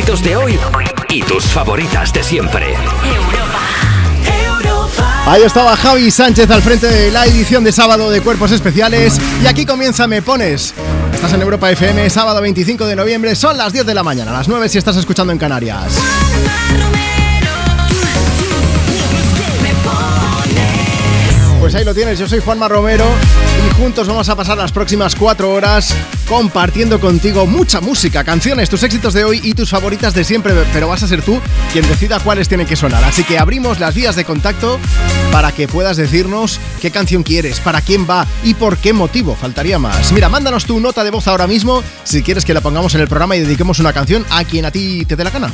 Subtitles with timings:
[0.00, 0.58] de hoy
[1.10, 2.74] y tus favoritas de siempre.
[5.26, 9.46] Ahí estaba Javi Sánchez al frente de la edición de sábado de Cuerpos Especiales y
[9.46, 10.74] aquí comienza Me Pones.
[11.12, 14.48] Estás en Europa FM, sábado 25 de noviembre, son las 10 de la mañana, las
[14.48, 15.92] 9 si estás escuchando en Canarias.
[21.60, 23.04] Pues ahí lo tienes, yo soy Juanma Romero
[23.66, 25.94] y juntos vamos a pasar las próximas cuatro horas
[26.28, 30.88] compartiendo contigo mucha música, canciones, tus éxitos de hoy y tus favoritas de siempre, pero
[30.88, 31.40] vas a ser tú
[31.72, 33.02] quien decida cuáles tienen que sonar.
[33.04, 34.78] Así que abrimos las vías de contacto
[35.32, 39.34] para que puedas decirnos qué canción quieres, para quién va y por qué motivo.
[39.34, 40.12] Faltaría más.
[40.12, 43.08] Mira, mándanos tu nota de voz ahora mismo si quieres que la pongamos en el
[43.08, 45.52] programa y dediquemos una canción a quien a ti te dé la gana.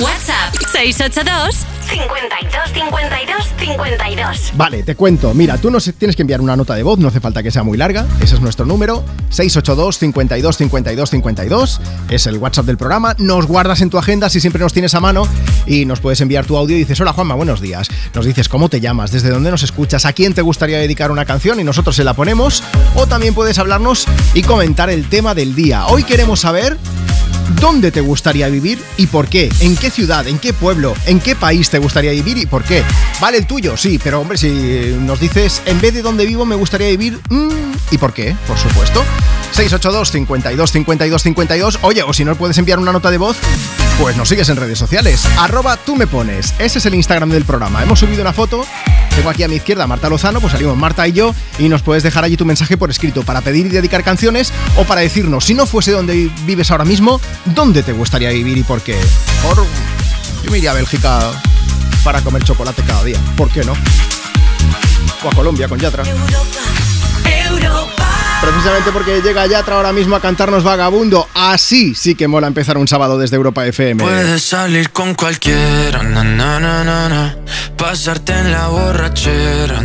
[0.00, 1.54] WhatsApp 682
[1.88, 4.52] 52 52 52.
[4.56, 5.32] Vale, te cuento.
[5.34, 7.62] Mira, tú nos tienes que enviar una nota de voz, no hace falta que sea
[7.62, 8.04] muy larga.
[8.20, 11.80] Ese es nuestro número, 682 52 52 52.
[12.10, 13.14] Es el WhatsApp del programa.
[13.18, 15.28] Nos guardas en tu agenda si siempre nos tienes a mano
[15.64, 18.68] y nos puedes enviar tu audio y dices, "Hola Juanma, buenos días." Nos dices cómo
[18.68, 21.94] te llamas, desde dónde nos escuchas, a quién te gustaría dedicar una canción y nosotros
[21.94, 22.64] se la ponemos
[22.96, 25.86] o también puedes hablarnos y comentar el tema del día.
[25.86, 26.78] Hoy queremos saber
[27.60, 29.50] ¿Dónde te gustaría vivir y por qué?
[29.60, 30.26] ¿En qué ciudad?
[30.26, 30.94] ¿En qué pueblo?
[31.06, 32.82] ¿En qué país te gustaría vivir y por qué?
[33.20, 36.54] Vale el tuyo, sí, pero hombre, si nos dices en vez de donde vivo me
[36.54, 39.04] gustaría vivir mm, y por qué, por supuesto.
[39.52, 41.78] 682 52 52 52.
[41.82, 43.36] Oye, o si no puedes enviar una nota de voz,
[44.00, 45.24] pues nos sigues en redes sociales.
[45.38, 46.54] Arroba tú me pones.
[46.58, 47.82] Ese es el Instagram del programa.
[47.82, 48.64] Hemos subido una foto.
[49.16, 52.02] Tengo aquí a mi izquierda Marta Lozano, pues salimos Marta y yo y nos puedes
[52.02, 55.54] dejar allí tu mensaje por escrito para pedir y dedicar canciones o para decirnos, si
[55.54, 58.98] no fuese donde vives ahora mismo, ¿dónde te gustaría vivir y por qué?
[59.42, 59.64] Por...
[60.42, 61.30] Yo me iría a Bélgica
[62.02, 63.18] para comer chocolate cada día.
[63.36, 63.72] ¿Por qué no?
[65.24, 66.04] O a Colombia con Yatra.
[68.44, 71.26] Precisamente porque llega Yatra ahora mismo a cantarnos Vagabundo.
[71.32, 74.04] Así sí que mola empezar un sábado desde Europa FM.
[74.04, 77.36] Puedes salir con cualquiera, na, na, na,
[77.78, 79.80] pasarte en la borrachera,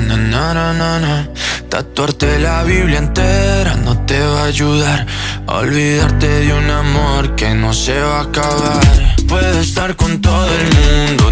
[1.70, 5.06] tatuarte la Biblia entera no te va a ayudar
[5.48, 9.16] a olvidarte de un amor que no se va a acabar.
[9.28, 11.32] Puedes estar con todo el mundo,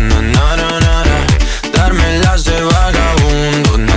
[1.73, 3.96] darme las de vagabundo,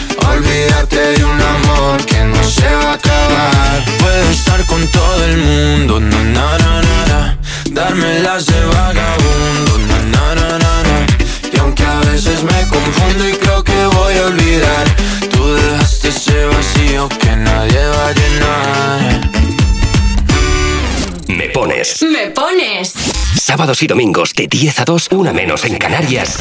[0.33, 3.85] Olvídate de un amor que no se va a acabar.
[3.99, 7.37] Puedo estar con todo el mundo, na na na na, na.
[7.71, 10.97] darme las de vagabundo, na na na na na.
[11.53, 14.85] Y aunque a veces me confundo y creo que voy a olvidar,
[15.31, 19.31] tú dejaste ese vacío que nadie va a llenar.
[21.27, 22.01] Me pones.
[22.03, 22.93] Me pones.
[23.35, 26.37] Sábados y domingos de 10 a 2, una menos en Canarias.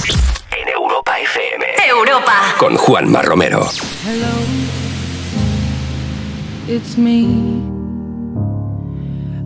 [0.50, 1.62] En Europa FM.
[1.88, 2.56] Europa.
[2.58, 3.66] Con Juanma Romero.
[4.04, 4.44] Hello,
[6.68, 7.24] it's me.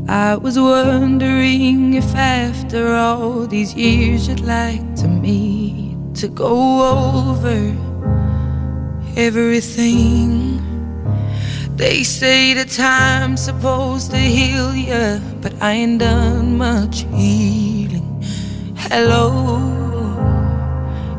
[0.09, 7.77] I was wondering if after all these years you'd like to meet to go over
[9.17, 10.61] everything.
[11.77, 18.23] They say the time's supposed to heal ya, but I ain't done much healing.
[18.77, 19.94] Hello,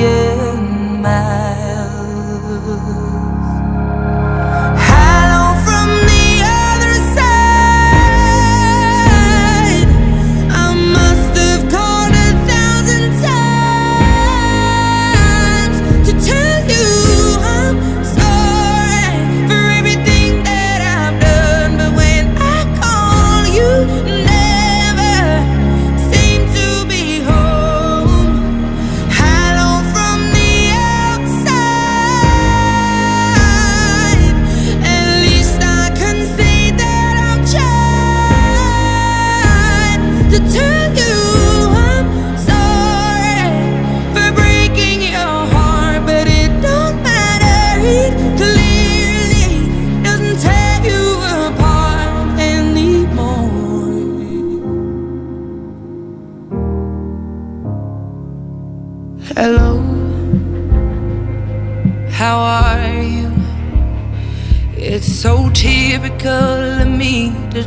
[0.00, 1.71] miles.
[1.71, 1.71] Hello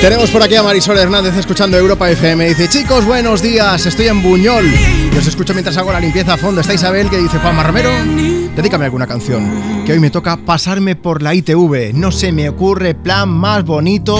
[0.00, 2.46] Tenemos por aquí a Marisol Hernández escuchando Europa FM.
[2.48, 4.64] Dice, chicos, buenos días, estoy en Buñol.
[4.66, 6.62] Y os escucho mientras hago la limpieza a fondo.
[6.62, 7.90] Está Isabel que dice, Juan Romero,
[8.56, 9.84] dedícame alguna canción.
[9.84, 11.92] Que hoy me toca pasarme por la ITV.
[11.92, 14.18] No se me ocurre plan más bonito.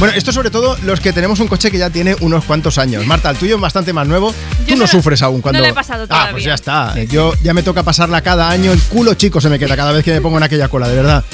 [0.00, 3.06] Bueno, esto sobre todo los que tenemos un coche que ya tiene unos cuantos años.
[3.06, 4.34] Marta, el tuyo es bastante más nuevo.
[4.66, 5.60] Tú no, no- sufres aún cuando.
[5.60, 6.46] no lo he pasado Ah, pues todavía.
[6.48, 7.04] ya está.
[7.04, 8.72] Yo ya me toca pasarla cada año.
[8.72, 10.96] El culo chico se me queda cada vez que me pongo en aquella cola, de
[10.96, 11.24] verdad.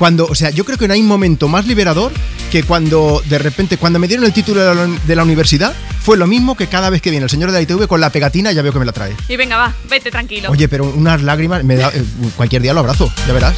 [0.00, 2.10] Cuando, o sea, yo creo que no hay momento más liberador
[2.50, 6.16] que cuando de repente, cuando me dieron el título de la, de la universidad, fue
[6.16, 8.50] lo mismo que cada vez que viene el señor de la ITV con la pegatina,
[8.50, 9.14] ya veo que me la trae.
[9.28, 10.48] Y venga, va, vete tranquilo.
[10.50, 12.02] Oye, pero unas lágrimas, me da, eh,
[12.34, 13.54] cualquier día lo abrazo, ya verás.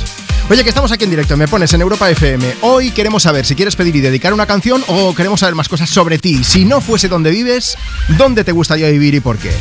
[0.50, 2.56] Oye, que estamos aquí en directo, me pones en Europa FM.
[2.62, 5.90] Hoy queremos saber si quieres pedir y dedicar una canción o queremos saber más cosas
[5.90, 6.42] sobre ti.
[6.42, 7.78] Si no fuese donde vives,
[8.18, 9.52] ¿dónde te gustaría vivir y por qué?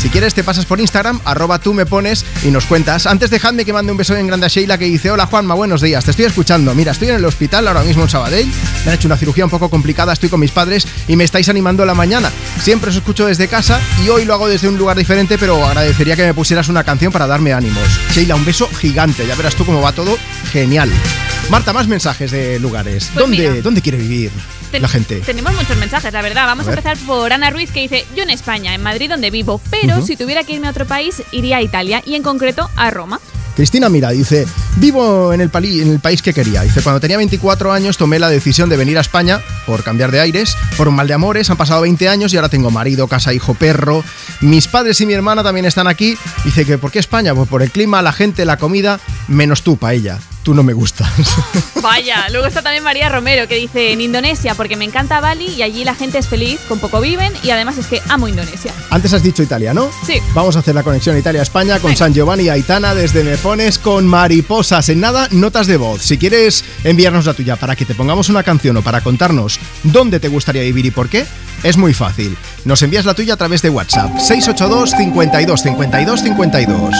[0.00, 3.06] Si quieres, te pasas por Instagram, arroba tú me pones y nos cuentas.
[3.06, 5.80] Antes dejadme que mande un beso en grande a Sheila que dice: Hola Juanma, buenos
[5.80, 6.72] días, te estoy escuchando.
[6.72, 8.46] Mira, estoy en el hospital ahora mismo en Sabadell.
[8.84, 11.48] Me han hecho una cirugía un poco complicada, estoy con mis padres y me estáis
[11.48, 12.30] animando la mañana.
[12.62, 16.14] Siempre os escucho desde casa y hoy lo hago desde un lugar diferente, pero agradecería
[16.14, 17.88] que me pusieras una canción para darme ánimos.
[18.12, 20.16] Sheila, un beso gigante, ya verás tú cómo va todo.
[20.52, 20.92] Genial.
[21.50, 23.10] Marta, más mensajes de lugares.
[23.12, 23.62] Pues ¿Dónde, mira.
[23.62, 24.30] ¿Dónde quiere vivir
[24.70, 25.20] Ten- la gente?
[25.20, 26.46] Tenemos muchos mensajes, la verdad.
[26.46, 29.60] Vamos A empezar por Ana Ruiz que dice, yo en España, en Madrid donde vivo,
[29.70, 32.90] pero si tuviera que irme a otro país, iría a Italia y en concreto a
[32.90, 33.20] Roma.
[33.56, 34.46] Cristina Mira dice,
[34.76, 36.62] vivo en el, pali- en el país que quería.
[36.62, 40.20] Dice, cuando tenía 24 años tomé la decisión de venir a España por cambiar de
[40.20, 43.34] aires, por un mal de amores, han pasado 20 años y ahora tengo marido, casa,
[43.34, 44.04] hijo, perro.
[44.42, 46.16] Mis padres y mi hermana también están aquí.
[46.44, 47.34] Dice que, ¿por qué España?
[47.34, 50.20] Pues por el clima, la gente, la comida, menos tú, paella.
[50.42, 51.08] Tú no me gustas.
[51.82, 55.62] Vaya, luego está también María Romero que dice, en Indonesia porque me encanta Bali y
[55.62, 58.72] allí la gente es feliz, con poco viven y además es que amo Indonesia.
[58.90, 59.90] Antes has dicho Italia, ¿no?
[60.06, 60.20] Sí.
[60.34, 61.98] Vamos a hacer la conexión Italia-España con.
[61.98, 64.88] San Giovanni y Aitana desde Me Pones con Mariposas.
[64.88, 66.00] En nada, notas de voz.
[66.02, 70.20] Si quieres enviarnos la tuya para que te pongamos una canción o para contarnos dónde
[70.20, 71.26] te gustaría vivir y por qué,
[71.64, 72.36] es muy fácil.
[72.64, 76.94] Nos envías la tuya a través de WhatsApp 682 52 52 52.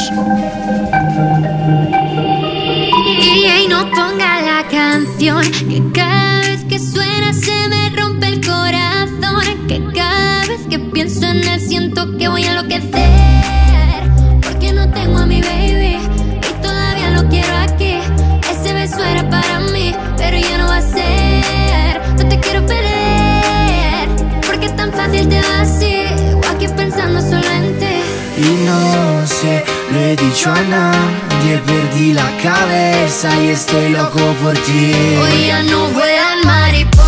[3.79, 9.67] No ponga la canción que cada vez que suena se me rompe el corazón.
[9.69, 14.11] Que cada vez que pienso en él siento que voy a enloquecer.
[14.43, 17.95] Porque no tengo a mi baby y todavía lo quiero aquí.
[18.51, 22.01] Ese beso era para mí, pero ya no va a ser.
[22.17, 24.09] No te quiero perder.
[24.45, 25.63] Porque es tan fácil te va.
[25.63, 25.98] O
[28.39, 34.55] Y no sé, lo he dicho a nadie, perdí la cabeza y estoy loco por
[34.55, 34.93] ti.
[35.21, 37.08] Hoy ya no vuelan mariposas,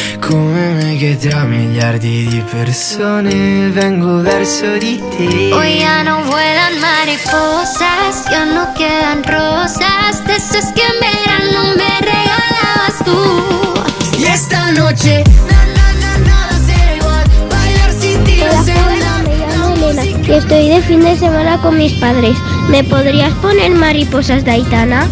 [0.21, 5.51] Come me che tra miliardi di persone vengo verso di te.
[5.51, 11.99] Hoy ya no vuelan mariposas, ya no quedan rosas, de esas que en verano me
[11.99, 14.19] regalabas tú.
[14.19, 19.27] Y esta noche, na na na nada será igual, bailar sin ti no sé bailar.
[19.27, 22.37] Me llamo Elena y estoy de fin de semana con mis padres.
[22.69, 25.07] ¿Me podrías poner mariposas de Aitana?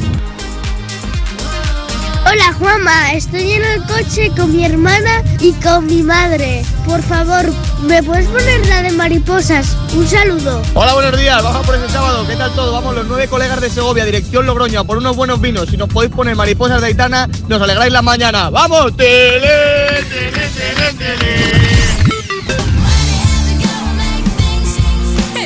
[2.31, 6.63] Hola Juanma, estoy en el coche con mi hermana y con mi madre.
[6.85, 7.43] Por favor,
[7.81, 9.75] ¿me puedes poner la de mariposas?
[9.95, 10.61] Un saludo.
[10.75, 11.41] Hola, buenos días.
[11.41, 12.27] Baja por ese sábado.
[12.27, 12.71] ¿Qué tal todo?
[12.71, 15.69] Vamos, los nueve colegas de Segovia, dirección Logroño, a por unos buenos vinos.
[15.69, 18.51] Si nos podéis poner mariposas de Aitana, nos alegráis la mañana.
[18.51, 18.95] ¡Vamos!
[18.95, 21.59] ¡Tele, tele, tele, tele!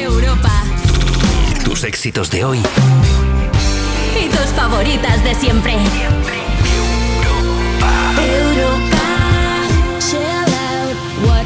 [0.01, 0.63] Europa.
[1.63, 2.61] Tus éxitos de hoy
[4.21, 5.77] Y tus favoritas de siempre.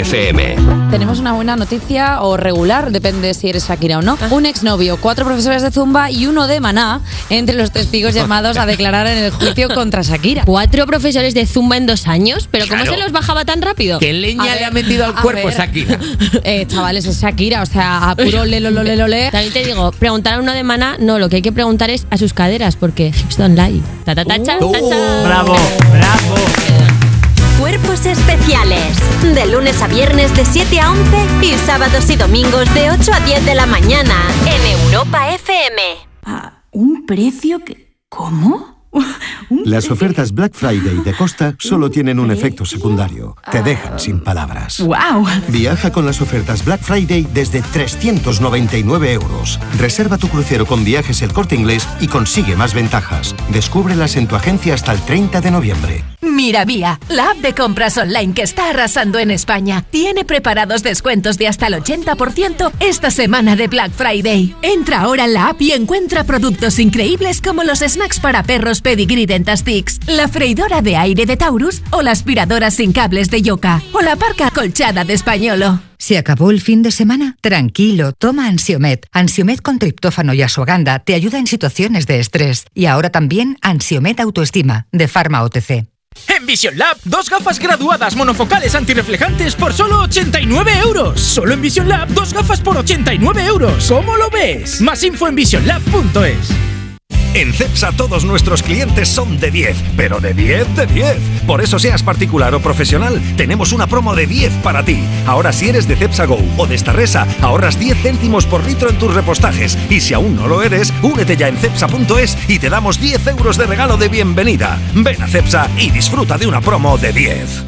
[0.00, 0.56] FM.
[0.90, 4.18] Tenemos una buena noticia o regular, depende si eres Shakira o no.
[4.20, 4.26] Ah.
[4.30, 8.66] Un exnovio, cuatro profesores de Zumba y uno de Maná entre los testigos llamados a
[8.66, 10.42] declarar en el juicio contra Shakira.
[10.44, 12.96] Cuatro profesores de Zumba en dos años, pero ¿cómo Claro.
[12.96, 13.98] se los bajaba tan rápido?
[14.00, 15.56] ¿Qué leña A le ver, ha metido al cuerpo ver.
[15.56, 15.98] Shakira?
[16.42, 19.30] Eh, chavales, es Shakira, o sea, a puro lelo, lole, lole.
[19.30, 22.06] También te digo, preguntar a uno de Maná, no, lo que hay que preguntar es
[22.10, 23.80] a sus caderas, porque hips don't lie.
[24.04, 25.22] Ta, ta, ta, cha, ta, cha.
[25.24, 25.56] Bravo,
[25.92, 26.73] bravo.
[27.94, 28.98] Especiales.
[29.22, 33.20] De lunes a viernes de 7 a 11 y sábados y domingos de 8 a
[33.20, 35.80] 10 de la mañana en Europa FM.
[36.72, 37.94] ¿Un precio que...
[38.08, 38.88] ¿Cómo?
[39.64, 43.36] Las ofertas Black Friday de Costa solo tienen un efecto secundario.
[43.52, 44.80] Te dejan sin palabras.
[44.80, 45.26] ¡Wow!
[45.48, 49.60] Viaja con las ofertas Black Friday desde 399 euros.
[49.78, 53.36] Reserva tu crucero con viajes el corte inglés y consigue más ventajas.
[53.50, 56.13] Descúbrelas en tu agencia hasta el 30 de noviembre.
[56.24, 61.48] Miravía, la app de compras online que está arrasando en España, tiene preparados descuentos de
[61.48, 64.54] hasta el 80% esta semana de Black Friday.
[64.62, 69.26] Entra ahora en la app y encuentra productos increíbles como los snacks para perros Pedigree
[69.26, 74.00] Dentastix, la freidora de aire de Taurus o la aspiradora sin cables de Yoka o
[74.00, 75.80] la parca colchada de Españolo.
[75.98, 77.36] ¿Se acabó el fin de semana?
[77.40, 79.06] Tranquilo, toma Ansiomet.
[79.12, 82.66] Ansiomet con triptófano y asuaganda te ayuda en situaciones de estrés.
[82.74, 85.93] Y ahora también Ansiomet Autoestima, de Pharma OTC.
[86.28, 91.20] En Vision Lab, dos gafas graduadas monofocales antirreflejantes por solo 89 euros.
[91.20, 93.86] Solo en Vision Lab, dos gafas por 89 euros.
[93.88, 94.80] ¿Cómo lo ves?
[94.80, 96.73] Más info en visionlab.es.
[97.34, 101.16] En CEPSA todos nuestros clientes son de 10, pero de 10 de 10.
[101.48, 105.02] Por eso seas particular o profesional, tenemos una promo de 10 para ti.
[105.26, 109.00] Ahora si eres de CEPSA Go o de Starresa, ahorras 10 céntimos por litro en
[109.00, 109.76] tus repostajes.
[109.90, 113.56] Y si aún no lo eres, únete ya en cepsa.es y te damos 10 euros
[113.56, 114.78] de regalo de bienvenida.
[114.94, 117.64] Ven a CEPSA y disfruta de una promo de 10.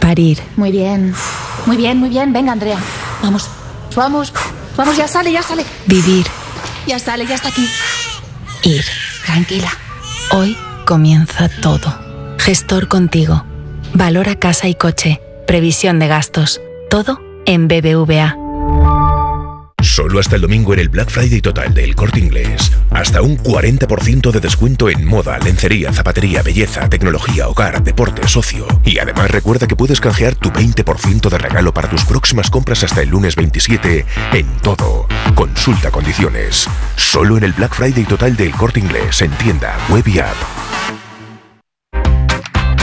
[0.00, 0.38] Parir.
[0.54, 1.12] Muy bien.
[1.66, 2.32] Muy bien, muy bien.
[2.32, 2.78] Venga, Andrea.
[3.20, 3.50] Vamos.
[3.96, 4.32] Vamos.
[4.76, 5.64] Vamos, ya sale, ya sale.
[5.86, 6.24] Vivir.
[6.86, 7.66] Ya sale, ya está aquí.
[8.62, 8.84] Ir.
[9.24, 9.70] Tranquila.
[10.32, 11.94] Hoy comienza todo.
[12.38, 13.44] Gestor contigo.
[13.94, 15.20] Valora casa y coche.
[15.46, 16.60] Previsión de gastos.
[16.90, 18.36] Todo en BBVA.
[19.80, 22.72] Solo hasta el domingo en el Black Friday total del Corte Inglés.
[22.90, 28.66] Hasta un 40% de descuento en moda, lencería, zapatería, belleza, tecnología, hogar, deporte, socio.
[28.84, 33.02] Y además recuerda que puedes canjear tu 20% de regalo para tus próximas compras hasta
[33.02, 35.06] el lunes 27 en todo.
[35.34, 36.68] Consulta condiciones.
[36.96, 40.87] Solo en el Black Friday total del Corte Inglés en tienda, web y app.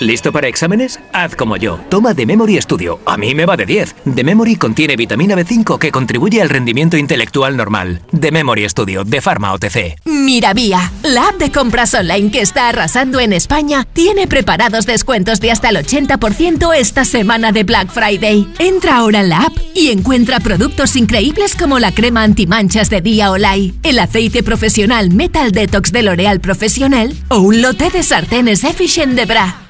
[0.00, 0.98] ¿Listo para exámenes?
[1.12, 1.78] Haz como yo.
[1.90, 3.00] Toma The Memory Studio.
[3.04, 3.96] A mí me va de 10.
[4.14, 8.00] The Memory contiene vitamina B5 que contribuye al rendimiento intelectual normal.
[8.18, 10.00] The Memory Studio de Pharma OTC.
[10.06, 15.50] Miravía, la app de compras online que está arrasando en España, tiene preparados descuentos de
[15.50, 18.50] hasta el 80% esta semana de Black Friday.
[18.58, 23.30] Entra ahora en la app y encuentra productos increíbles como la crema antimanchas de Día
[23.30, 29.14] Olay, el aceite profesional Metal Detox de L'Oréal Profesional o un lote de sartenes Efficient
[29.14, 29.69] de Bra.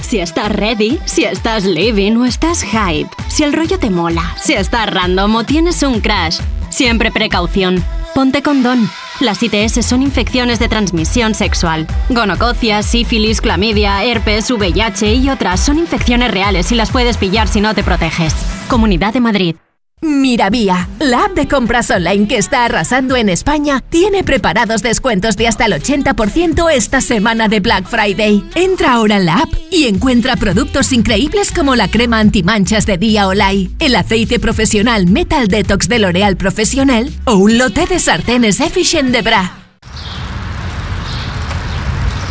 [0.00, 4.54] Si estás ready, si estás living o estás hype, si el rollo te mola, si
[4.54, 6.38] estás random o tienes un crash,
[6.70, 7.84] siempre precaución.
[8.14, 8.88] Ponte condón.
[9.20, 11.86] Las ITS son infecciones de transmisión sexual.
[12.08, 17.60] Gonococia, sífilis, clamidia, herpes, VIH y otras son infecciones reales y las puedes pillar si
[17.60, 18.34] no te proteges.
[18.68, 19.56] Comunidad de Madrid.
[20.00, 25.48] Miravía, la app de compras online que está arrasando en España, tiene preparados descuentos de
[25.48, 28.44] hasta el 80% esta semana de Black Friday.
[28.54, 33.26] Entra ahora en la app y encuentra productos increíbles como la crema antimanchas de Día
[33.26, 39.10] Olay, el aceite profesional Metal Detox de L'Oréal Profesional o un lote de sartenes Efficient
[39.10, 39.52] de Bra.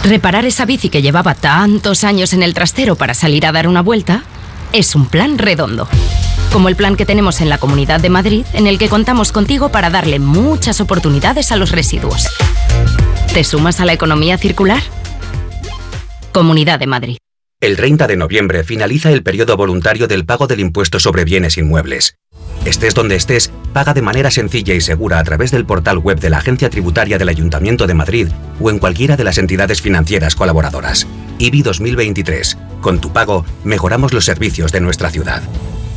[0.04, 3.82] Reparar esa bici que llevaba tantos años en el trastero para salir a dar una
[3.82, 4.24] vuelta
[4.72, 5.90] es un plan redondo.
[6.52, 9.70] Como el plan que tenemos en la Comunidad de Madrid, en el que contamos contigo
[9.70, 12.28] para darle muchas oportunidades a los residuos.
[13.34, 14.82] ¿Te sumas a la economía circular?
[16.32, 17.18] Comunidad de Madrid.
[17.60, 22.18] El 30 de noviembre finaliza el periodo voluntario del pago del impuesto sobre bienes inmuebles.
[22.66, 26.30] Estés donde estés, paga de manera sencilla y segura a través del portal web de
[26.30, 28.28] la Agencia Tributaria del Ayuntamiento de Madrid
[28.60, 31.08] o en cualquiera de las entidades financieras colaboradoras.
[31.40, 32.58] IBI 2023.
[32.82, 35.42] Con tu pago, mejoramos los servicios de nuestra ciudad.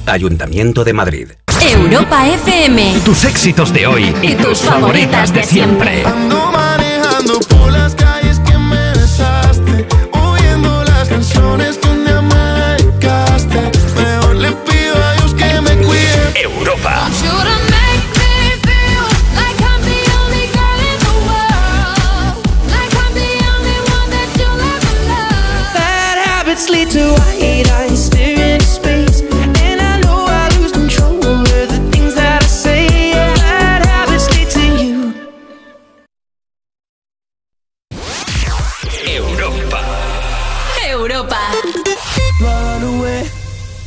[0.07, 1.29] Ayuntamiento de Madrid.
[1.61, 3.01] Europa FM.
[3.05, 6.03] Tus éxitos de hoy y tus favoritas de siempre.
[6.05, 12.35] Ando manejando por las calles que me besaste, oyendo las canciones que un día me
[12.35, 13.71] dedicaste.
[13.97, 16.43] Mejor le pido a Dios que me cuide.
[16.43, 17.10] Europa.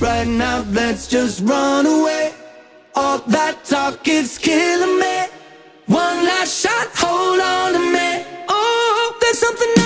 [0.04, 2.34] Right now, let's just run away.
[2.94, 5.18] All that talk is killing me.
[5.88, 8.26] One last shot, hold on to me.
[8.50, 9.83] Oh, there's something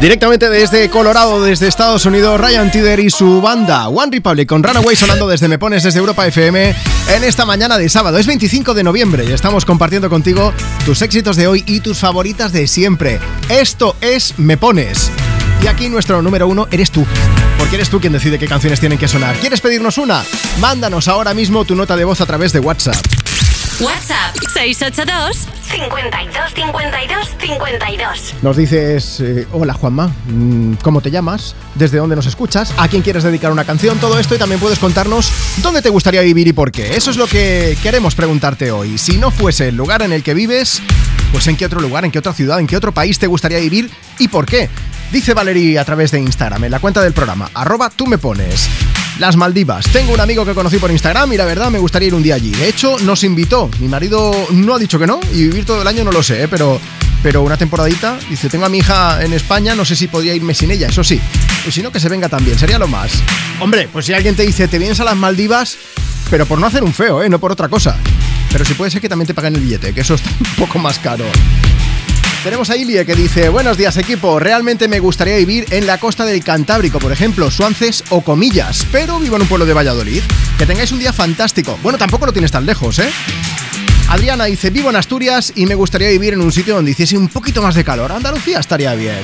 [0.00, 4.94] Directamente desde Colorado, desde Estados Unidos, Ryan Tider y su banda One Republic con Runaway
[4.94, 6.76] sonando desde Me Pones desde Europa FM
[7.12, 8.18] en esta mañana de sábado.
[8.18, 10.52] Es 25 de noviembre y estamos compartiendo contigo
[10.84, 13.18] tus éxitos de hoy y tus favoritas de siempre.
[13.48, 15.10] Esto es Me Pones.
[15.60, 17.04] Y aquí nuestro número uno eres tú.
[17.58, 19.34] Porque eres tú quien decide qué canciones tienen que sonar.
[19.38, 20.22] ¿Quieres pedirnos una?
[20.60, 22.94] Mándanos ahora mismo tu nota de voz a través de WhatsApp.
[23.80, 28.34] WhatsApp 682 52 52 52.
[28.42, 31.54] Nos dices, eh, hola Juanma, mm, ¿cómo te llamas?
[31.76, 32.74] ¿Desde dónde nos escuchas?
[32.76, 33.98] ¿A quién quieres dedicar una canción?
[33.98, 36.94] Todo esto y también puedes contarnos dónde te gustaría vivir y por qué.
[36.94, 38.98] Eso es lo que queremos preguntarte hoy.
[38.98, 40.82] Si no fuese el lugar en el que vives,
[41.32, 43.60] pues en qué otro lugar, en qué otra ciudad, en qué otro país te gustaría
[43.60, 44.68] vivir y por qué.
[45.12, 48.68] Dice Valerie a través de Instagram, en la cuenta del programa, arroba tú me pones.
[49.18, 49.86] Las Maldivas.
[49.92, 52.36] Tengo un amigo que conocí por Instagram y la verdad me gustaría ir un día
[52.36, 52.52] allí.
[52.52, 53.68] De hecho, nos invitó.
[53.80, 56.44] Mi marido no ha dicho que no y vivir todo el año no lo sé,
[56.44, 56.48] ¿eh?
[56.48, 56.80] pero,
[57.24, 58.18] pero una temporadita.
[58.30, 61.02] Dice, tengo a mi hija en España, no sé si podría irme sin ella, eso
[61.02, 61.20] sí.
[61.66, 63.10] Y si no, que se venga también, sería lo más.
[63.58, 65.76] Hombre, pues si alguien te dice, te vienes a las Maldivas,
[66.30, 67.28] pero por no hacer un feo, ¿eh?
[67.28, 67.96] no por otra cosa.
[68.52, 70.78] Pero si puede ser que también te paguen el billete, que eso está un poco
[70.78, 71.24] más caro.
[72.42, 76.24] Tenemos a Ilie que dice, buenos días equipo, realmente me gustaría vivir en la costa
[76.24, 80.22] del Cantábrico, por ejemplo, Suances o Comillas, pero vivo en un pueblo de Valladolid.
[80.56, 81.78] Que tengáis un día fantástico.
[81.82, 83.10] Bueno, tampoco lo tienes tan lejos, ¿eh?
[84.08, 87.28] Adriana dice, vivo en Asturias y me gustaría vivir en un sitio donde hiciese un
[87.28, 88.10] poquito más de calor.
[88.10, 89.20] Andalucía estaría bien.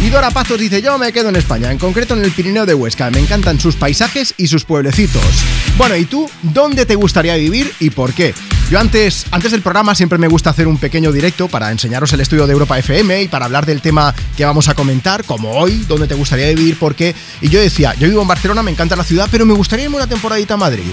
[0.00, 2.74] Y Dora Pazos dice, yo me quedo en España, en concreto en el Pirineo de
[2.74, 3.10] Huesca.
[3.10, 5.24] Me encantan sus paisajes y sus pueblecitos.
[5.76, 6.30] Bueno, ¿y tú?
[6.42, 8.32] ¿Dónde te gustaría vivir y por qué?
[8.70, 12.20] Yo antes, antes del programa siempre me gusta hacer un pequeño directo para enseñaros el
[12.20, 15.84] estudio de Europa FM y para hablar del tema que vamos a comentar, como hoy,
[15.88, 17.16] dónde te gustaría vivir, por qué.
[17.40, 19.96] Y yo decía, yo vivo en Barcelona, me encanta la ciudad, pero me gustaría irme
[19.96, 20.92] una temporadita a Madrid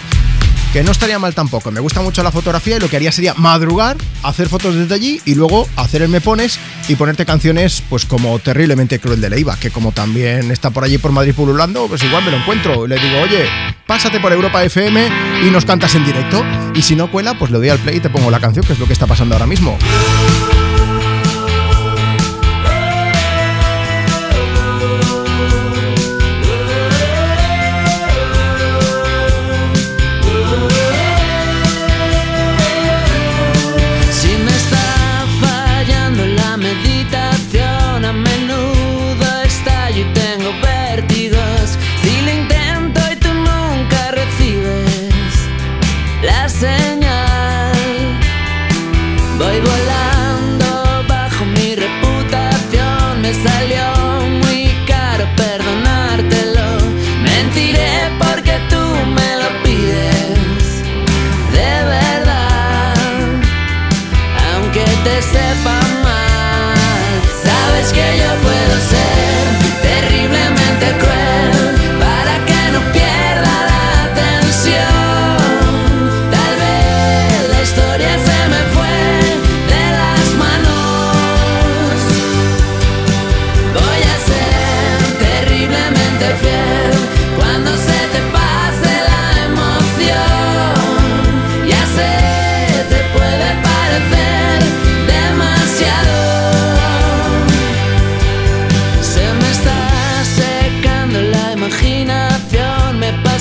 [0.73, 1.71] que no estaría mal tampoco.
[1.71, 5.21] Me gusta mucho la fotografía y lo que haría sería madrugar, hacer fotos desde allí
[5.25, 9.58] y luego hacer el me pones y ponerte canciones pues como terriblemente cruel de Leiva,
[9.58, 12.89] que como también está por allí por Madrid pululando, pues igual me lo encuentro y
[12.89, 13.45] le digo, oye,
[13.86, 15.10] pásate por Europa FM
[15.45, 16.43] y nos cantas en directo.
[16.75, 18.73] Y si no cuela, pues le doy al play y te pongo la canción, que
[18.73, 19.77] es lo que está pasando ahora mismo.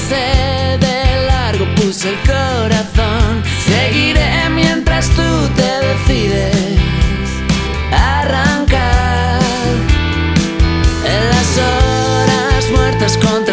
[0.08, 3.42] Pasé de largo, puse el corazón.
[3.64, 5.22] Seguiré mientras tú
[5.56, 6.78] te decides
[7.92, 9.40] arrancar.
[11.04, 13.45] En las horas muertas contra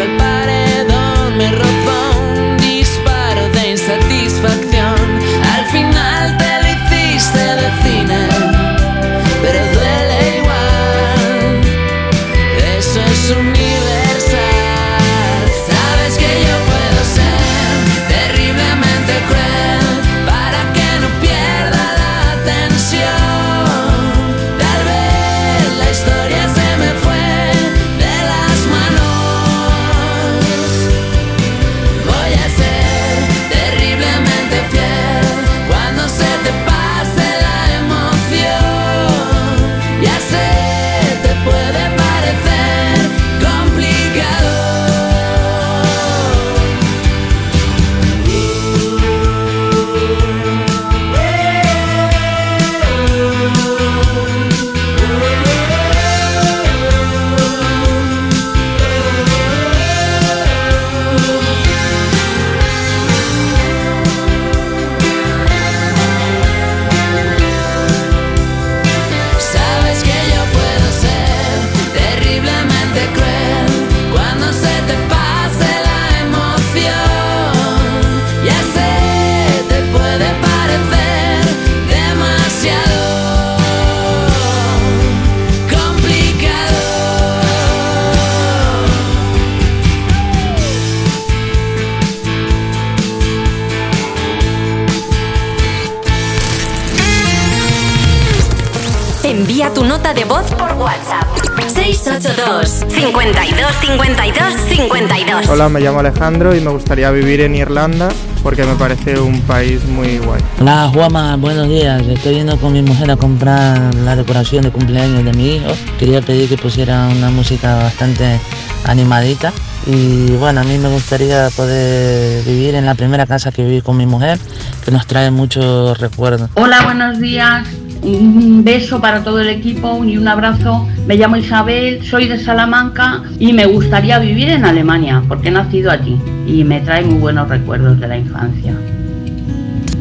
[102.04, 108.10] 682 52 52 52 Hola, me llamo Alejandro y me gustaría vivir en Irlanda
[108.42, 110.42] porque me parece un país muy guay.
[110.60, 112.06] Hola Juama, buenos días.
[112.06, 115.72] Estoy yendo con mi mujer a comprar la decoración de cumpleaños de mi hijo.
[115.98, 118.38] Quería pedir que pusiera una música bastante
[118.84, 119.50] animadita.
[119.86, 123.96] Y bueno, a mí me gustaría poder vivir en la primera casa que viví con
[123.96, 124.38] mi mujer,
[124.84, 126.50] que nos trae muchos recuerdos.
[126.54, 127.66] Hola, buenos días.
[128.04, 130.86] Un beso para todo el equipo y un abrazo.
[131.06, 135.90] Me llamo Isabel, soy de Salamanca y me gustaría vivir en Alemania porque he nacido
[135.90, 138.74] allí y me trae muy buenos recuerdos de la infancia.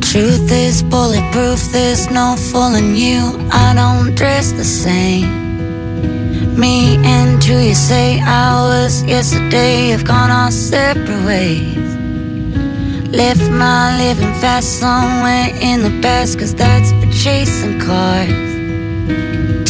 [0.02, 3.40] Truth is bulletproof, there's no fooling you.
[3.52, 5.44] I don't dress the same.
[6.58, 11.73] Me and who you say was yesterday have gone our separate ways.
[13.14, 18.28] Left my living fast somewhere in the past, cause that's for chasing cars.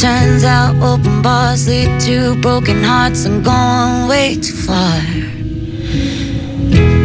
[0.00, 4.98] Turns out open bars lead to broken hearts I'm going way too far.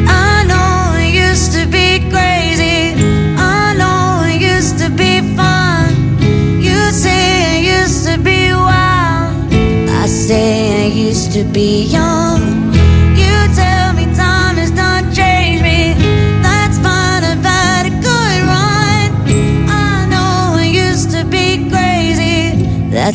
[0.07, 2.95] I know it used to be crazy.
[3.37, 5.91] I know it used to be fun.
[6.61, 9.53] You say it used to be wild.
[9.91, 12.71] I say I used to be young.
[13.21, 13.98] You tell me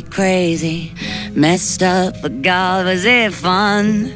[0.00, 0.92] Crazy,
[1.32, 4.12] messed up, but God, was it fun?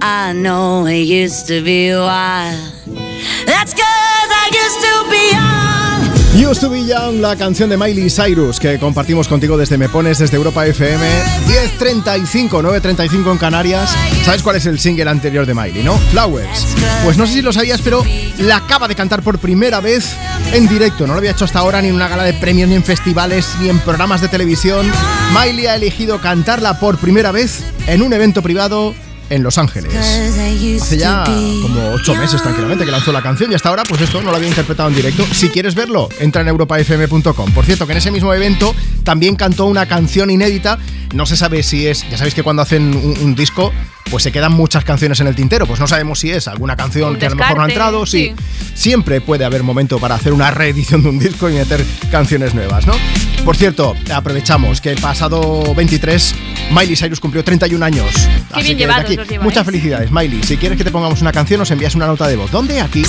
[0.00, 2.56] I know it used to be wild.
[3.46, 5.59] That's cause I used to be.
[6.40, 10.18] Used to be young, la canción de Miley Cyrus que compartimos contigo desde Me Pones,
[10.18, 11.06] desde Europa FM.
[11.78, 13.94] 10.35, 9.35 en Canarias.
[14.24, 15.98] ¿Sabes cuál es el single anterior de Miley, no?
[15.98, 16.74] Flowers.
[17.04, 18.02] Pues no sé si lo sabías, pero
[18.38, 20.16] la acaba de cantar por primera vez
[20.54, 21.06] en directo.
[21.06, 23.46] No lo había hecho hasta ahora ni en una gala de premios, ni en festivales,
[23.60, 24.90] ni en programas de televisión.
[25.34, 28.94] Miley ha elegido cantarla por primera vez en un evento privado
[29.30, 29.94] en Los Ángeles.
[29.94, 31.24] Hace ya
[31.62, 34.36] como ocho meses tranquilamente que lanzó la canción y hasta ahora pues esto no lo
[34.36, 35.24] había interpretado en directo.
[35.32, 37.52] Si quieres verlo, entra en europafm.com.
[37.52, 38.74] Por cierto, que en ese mismo evento
[39.04, 40.78] también cantó una canción inédita.
[41.14, 43.72] No se sabe si es, ya sabéis que cuando hacen un, un disco
[44.10, 47.16] pues se quedan muchas canciones en el tintero, pues no sabemos si es alguna canción
[47.16, 48.34] que a lo mejor no ha entrado, sí.
[48.36, 48.70] sí.
[48.74, 52.86] Siempre puede haber momento para hacer una reedición de un disco y meter canciones nuevas,
[52.86, 52.94] ¿no?
[53.44, 56.34] Por cierto, aprovechamos que el pasado 23
[56.70, 58.06] Miley Cyrus cumplió 31 años.
[58.52, 59.16] Así bien que llevados aquí.
[59.40, 60.42] Muchas felicidades, Miley.
[60.42, 62.50] Si quieres que te pongamos una canción, nos envías una nota de voz.
[62.50, 62.80] ¿Dónde?
[62.80, 63.02] Aquí.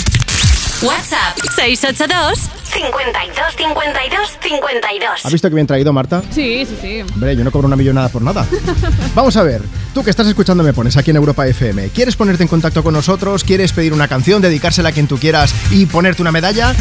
[0.81, 6.23] WhatsApp 682 52 52 52 ¿Has visto que bien traído, Marta?
[6.31, 7.01] Sí, sí, sí.
[7.01, 8.47] Hombre, yo no cobro una millonada por nada.
[9.15, 9.61] Vamos a ver,
[9.93, 12.93] tú que estás escuchando Me Pones aquí en Europa FM, ¿quieres ponerte en contacto con
[12.93, 13.43] nosotros?
[13.43, 16.73] ¿Quieres pedir una canción, dedicársela a quien tú quieras y ponerte una medalla?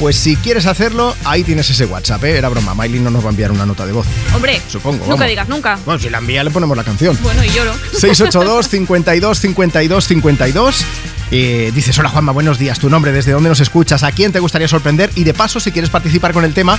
[0.00, 2.36] Pues si quieres hacerlo, ahí tienes ese WhatsApp, ¿eh?
[2.38, 4.06] Era broma, Miley no nos va a enviar una nota de voz.
[4.34, 5.28] Hombre, Supongo, nunca vamos.
[5.28, 5.78] digas nunca.
[5.84, 7.16] Bueno, si la envía le ponemos la canción.
[7.22, 7.72] Bueno, y lloro.
[7.92, 10.84] 682 52 52 52
[11.30, 14.38] Eh, dices, hola Juanma, buenos días, tu nombre, desde dónde nos escuchas, a quién te
[14.40, 16.78] gustaría sorprender y de paso, si quieres participar con el tema,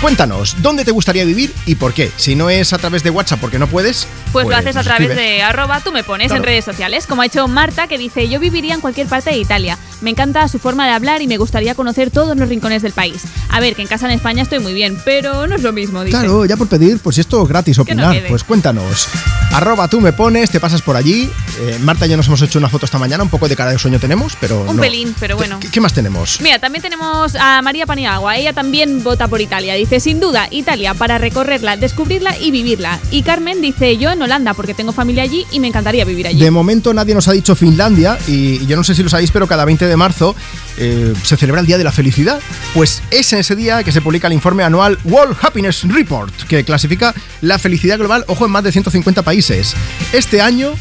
[0.00, 2.10] cuéntanos, ¿dónde te gustaría vivir y por qué?
[2.16, 5.14] Si no es a través de WhatsApp porque no puedes, Pues, lo haces a través
[5.14, 6.42] de arroba, tú me pones Claro.
[6.42, 9.38] en redes sociales, como ha hecho Marta, que dice, yo viviría en cualquier parte de
[9.38, 9.78] Italia.
[10.00, 13.22] Me encanta su forma de hablar y me gustaría conocer todos los rincones del país.
[13.50, 16.02] A ver, que en casa en España estoy muy bien, pero no es lo mismo,
[16.02, 16.18] dice.
[16.18, 18.22] Claro, ya por pedir, pues esto es gratis no opinar.
[18.28, 19.08] pues cuéntanos.
[19.52, 22.58] Arroba tú me pones, te pasas por allí, Eh, Marta y yo nos hemos hecho
[22.58, 24.60] una foto esta mañana, un poco de cara de sueño tenemos, pero.
[24.62, 24.82] Un no.
[24.82, 25.58] pelín, pero bueno.
[25.58, 26.40] ¿Qué, qué más tenemos?
[26.40, 28.36] Mira, también tenemos a María Paniagua.
[28.36, 29.74] Ella también vota por Italia.
[29.74, 33.00] Dice, sin duda, Italia para recorrerla, descubrirla y vivirla.
[33.10, 36.38] Y Carmen dice, yo en Holanda porque tengo familia allí y me encantaría vivir allí.
[36.38, 39.48] De momento nadie nos ha dicho Finlandia y yo no sé si lo sabéis, pero
[39.48, 40.36] cada 20 de marzo
[40.78, 42.40] eh, se celebra el Día de la Felicidad.
[42.72, 46.64] Pues es en ese día que se publica el informe anual World Happiness Report, que
[46.64, 49.74] clasifica la felicidad global, ojo, en más de 150 países.
[50.12, 50.74] Este año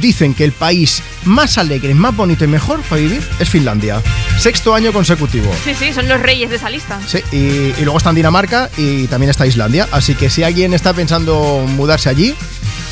[0.00, 4.02] dicen que el país más alegre, más bonito y mejor para vivir es Finlandia.
[4.38, 5.50] Sexto año consecutivo.
[5.64, 7.00] Sí, sí, son los reyes de esa lista.
[7.06, 9.88] Sí, y, y luego están Dinamarca y también está Islandia.
[9.92, 12.34] Así que si alguien está pensando mudarse allí,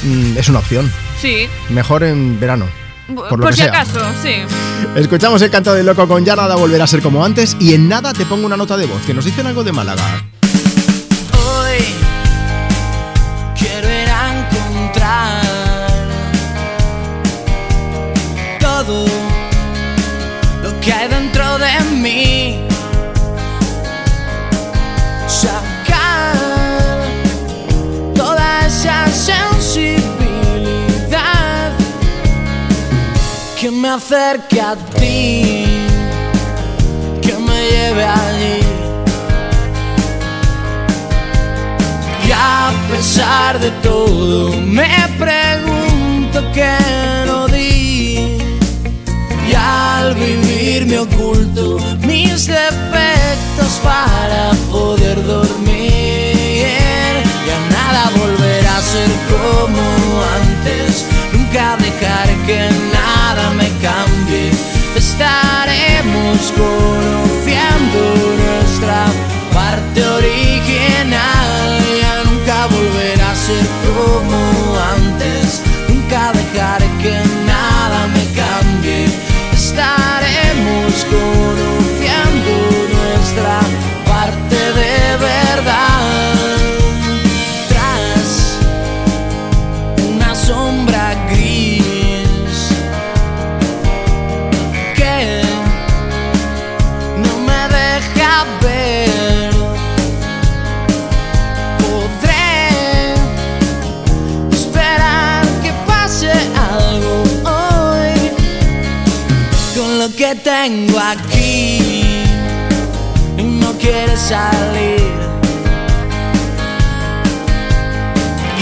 [0.02, 0.92] mm, es una opción.
[1.20, 1.46] Sí.
[1.70, 2.66] Mejor en verano.
[3.14, 3.68] Por, Por lo que si sea.
[3.70, 4.32] acaso, sí.
[4.94, 7.88] Escuchamos el canto del loco con Ya nada volverá a ser como antes y en
[7.88, 10.24] nada te pongo una nota de voz que nos dicen algo de Málaga.
[18.86, 22.60] Lo que hay dentro de mí.
[25.26, 26.36] Sacar
[28.14, 31.72] toda esa sensibilidad
[33.60, 35.64] que me acerque a ti,
[37.20, 38.60] que me lleve allí.
[42.28, 46.76] Y a pesar de todo, me pregunto qué
[47.26, 47.38] no.
[49.50, 56.34] Y al vivir me oculto mis defectos para poder dormir.
[57.46, 59.82] Ya nada volverá a ser como
[60.40, 61.06] antes.
[61.32, 64.50] Nunca dejar que nada me cambie.
[64.96, 68.00] Estaremos conociendo
[68.44, 69.06] nuestra
[69.54, 71.78] parte original.
[72.00, 74.57] Ya nunca volverá a ser como
[110.68, 112.24] tengo aquí
[113.38, 115.16] y no quiere salir.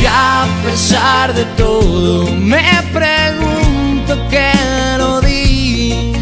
[0.00, 4.52] Y a pesar de todo, me pregunto qué
[4.98, 6.12] no di.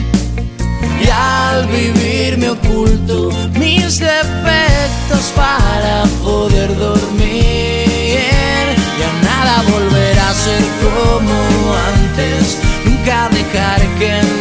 [1.04, 8.64] Y al vivir me oculto mis defectos para poder dormir.
[9.00, 11.34] Ya nada volverá a ser como
[11.92, 12.58] antes.
[12.86, 14.33] Nunca dejar que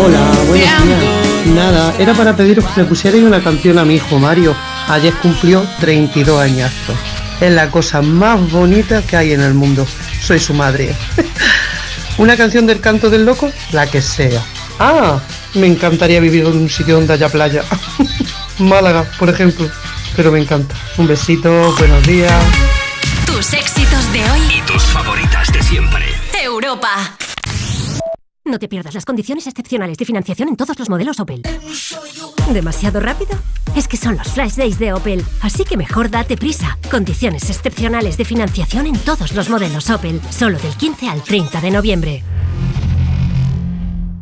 [0.00, 1.46] Hola, buenos días.
[1.46, 4.54] Nada, era para pediros que le pusierais una canción a mi hijo Mario.
[4.86, 6.70] Ayer cumplió 32 años.
[7.40, 9.84] Es la cosa más bonita que hay en el mundo.
[10.22, 10.94] Soy su madre.
[12.18, 14.40] una canción del canto del loco, la que sea.
[14.78, 15.18] Ah,
[15.54, 17.64] me encantaría vivir en un sitio donde haya playa.
[18.58, 19.68] Málaga, por ejemplo.
[20.14, 20.76] Pero me encanta.
[20.96, 22.32] Un besito, buenos días.
[23.26, 24.40] Tus éxitos de hoy.
[24.58, 26.04] Y tus favoritas de siempre.
[26.40, 27.16] Europa.
[28.48, 31.42] No te pierdas las condiciones excepcionales de financiación en todos los modelos Opel.
[32.50, 33.38] ¿Demasiado rápido?
[33.76, 36.78] Es que son los Flash Days de Opel, así que mejor date prisa.
[36.90, 41.70] Condiciones excepcionales de financiación en todos los modelos Opel, solo del 15 al 30 de
[41.70, 42.24] noviembre.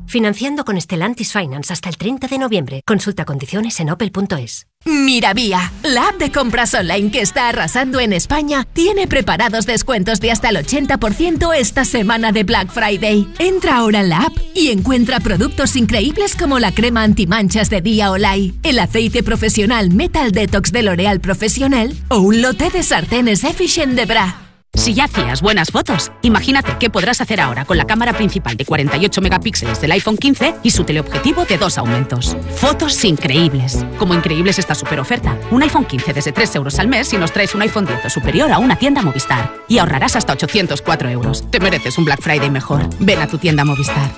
[0.07, 2.83] Financiando con Stellantis Finance hasta el 30 de noviembre.
[2.85, 4.67] Consulta condiciones en opel.es.
[4.87, 10.31] Miravía, la app de compras online que está arrasando en España, tiene preparados descuentos de
[10.31, 13.27] hasta el 80% esta semana de Black Friday.
[13.41, 18.13] Entra ahora en la app y encuentra productos increíbles como la crema antimanchas de Día
[18.13, 23.95] Olay, el aceite profesional Metal Detox de L'Oreal Profesional o un lote de sartenes Efficient
[23.95, 24.46] de Bra.
[24.77, 28.65] Si ya hacías buenas fotos, imagínate qué podrás hacer ahora con la cámara principal de
[28.65, 32.37] 48 megapíxeles del iPhone 15 y su teleobjetivo de dos aumentos.
[32.57, 33.85] Fotos increíbles.
[33.99, 35.39] Como increíble es esta super oferta.
[35.51, 38.11] Un iPhone 15 desde 3 euros al mes si nos traes un iPhone 10 o
[38.11, 39.53] superior a una tienda Movistar.
[39.67, 41.51] Y ahorrarás hasta 804 euros.
[41.51, 42.89] Te mereces un Black Friday mejor.
[43.01, 44.11] Ven a tu tienda Movistar.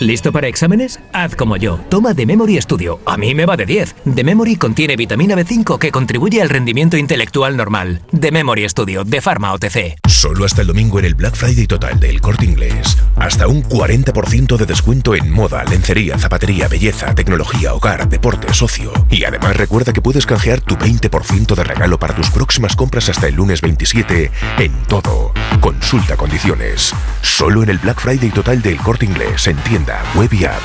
[0.00, 1.00] ¿Listo para exámenes?
[1.14, 1.78] Haz como yo.
[1.88, 3.00] Toma The Memory Studio.
[3.06, 3.94] A mí me va de 10.
[4.14, 8.02] The Memory contiene vitamina B5 que contribuye al rendimiento intelectual normal.
[8.18, 9.96] The Memory Studio de Pharma OTC.
[10.06, 12.98] Solo hasta el domingo en el Black Friday total del Corte Inglés.
[13.16, 18.92] Hasta un 40% de descuento en moda, lencería, zapatería, belleza, tecnología, hogar, deporte, socio.
[19.10, 23.28] Y además recuerda que puedes canjear tu 20% de regalo para tus próximas compras hasta
[23.28, 25.32] el lunes 27 en todo.
[25.60, 26.92] Consulta condiciones.
[27.22, 29.56] Solo en el Black Friday total del Corte Inglés en
[29.86, 30.60] tienda, web y app.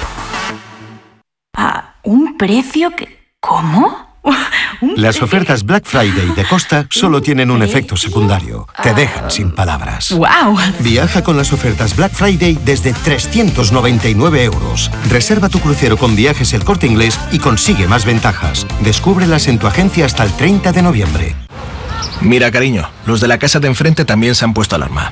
[1.55, 3.21] ¿A un precio que...
[3.39, 4.19] ¿Cómo?
[4.95, 8.67] Las ofertas Black Friday de Costa solo tienen un efecto secundario.
[8.81, 10.11] Te dejan sin palabras.
[10.11, 10.57] ¡Wow!
[10.79, 14.91] Viaja con las ofertas Black Friday desde 399 euros.
[15.09, 18.65] Reserva tu crucero con viajes el corte inglés y consigue más ventajas.
[18.81, 21.35] Descúbrelas en tu agencia hasta el 30 de noviembre.
[22.21, 25.11] Mira, cariño, los de la casa de enfrente también se han puesto alarma.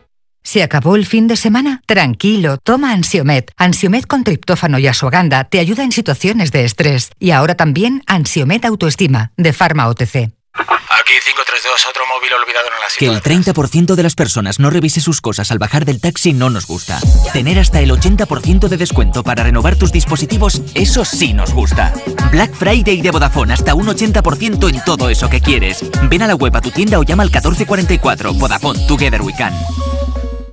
[0.43, 1.81] ¿Se acabó el fin de semana?
[1.85, 3.51] Tranquilo, toma Ansiomet.
[3.57, 7.11] Ansiomet con triptófano y asuaganda te ayuda en situaciones de estrés.
[7.19, 10.31] Y ahora también Ansiomet Autoestima, de Pharma OTC.
[10.53, 14.99] Aquí 532, otro móvil olvidado en la Que el 30% de las personas no revise
[14.99, 16.99] sus cosas al bajar del taxi no nos gusta.
[17.31, 21.93] Tener hasta el 80% de descuento para renovar tus dispositivos, eso sí nos gusta.
[22.31, 25.85] Black Friday de Vodafone, hasta un 80% en todo eso que quieres.
[26.09, 28.33] Ven a la web a tu tienda o llama al 1444.
[28.33, 29.53] Vodafone, Together We Can.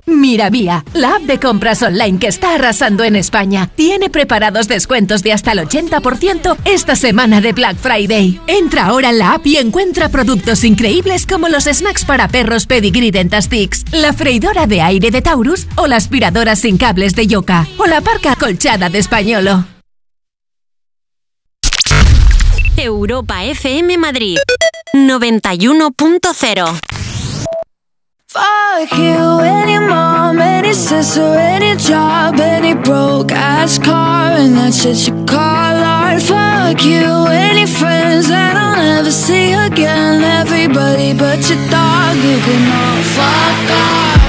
[0.05, 5.33] Miravía, la app de compras online que está arrasando en España, tiene preparados descuentos de
[5.33, 8.39] hasta el 80% esta semana de Black Friday.
[8.47, 13.09] Entra ahora en la app y encuentra productos increíbles como los snacks para perros Pedigree
[13.91, 18.01] la freidora de aire de Taurus o la aspiradora sin cables de Yoka o la
[18.01, 19.65] parca colchada de Españolo.
[22.77, 24.37] Europa FM Madrid
[24.93, 26.98] 91.0
[28.31, 35.07] Fuck you, any mom, any sister, any job, any broke ass car, and that shit
[35.07, 36.21] you call art.
[36.21, 40.23] Fuck you, any friends that I'll never see again.
[40.23, 44.21] Everybody but your dog, you can all fuck off.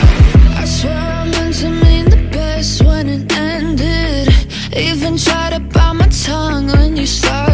[0.57, 4.32] I swear I meant to mean the best when it ended.
[4.74, 7.49] Even tried to bite my tongue when you started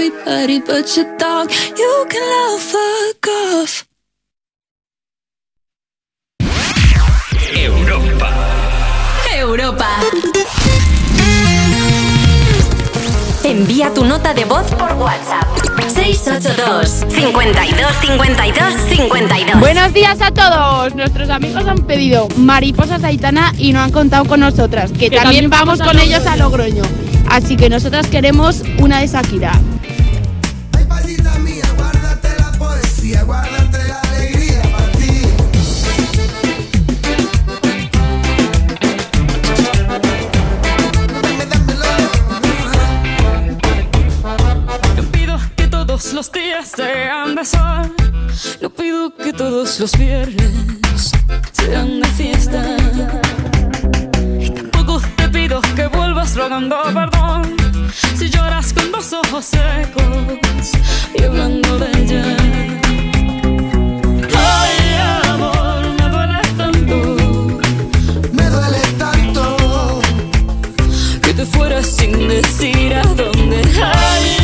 [0.00, 3.86] Everybody but your dog, you can all fuck off.
[7.54, 8.30] Europa.
[9.36, 9.88] Europa.
[13.44, 15.44] Envía tu nota de voz por WhatsApp.
[15.92, 20.94] 682 52 52 52 Buenos días a todos.
[20.94, 25.50] Nuestros amigos han pedido mariposas Aitana y no han contado con nosotras, que, Que también,
[25.50, 26.84] también vamos con ellos a Logroño.
[27.30, 29.52] Así que nosotras queremos una de Shakira.
[30.76, 35.22] Ay, palita mía, guárdate la poesía, guárdate la alegría para ti.
[46.14, 47.94] Los días sean de sol.
[48.60, 51.12] No pido que todos los viernes
[51.52, 52.76] sean de fiesta.
[54.40, 55.89] Y tampoco te pido que
[56.28, 57.56] rogando perdón
[58.14, 60.72] si lloras con los ojos secos
[61.18, 62.36] y hablando de ella.
[64.36, 64.74] Ay,
[65.30, 66.96] amor, me duele tanto.
[68.32, 70.00] Me duele tanto
[71.22, 73.62] que te fueras sin decir a dónde.
[73.82, 74.39] Ay,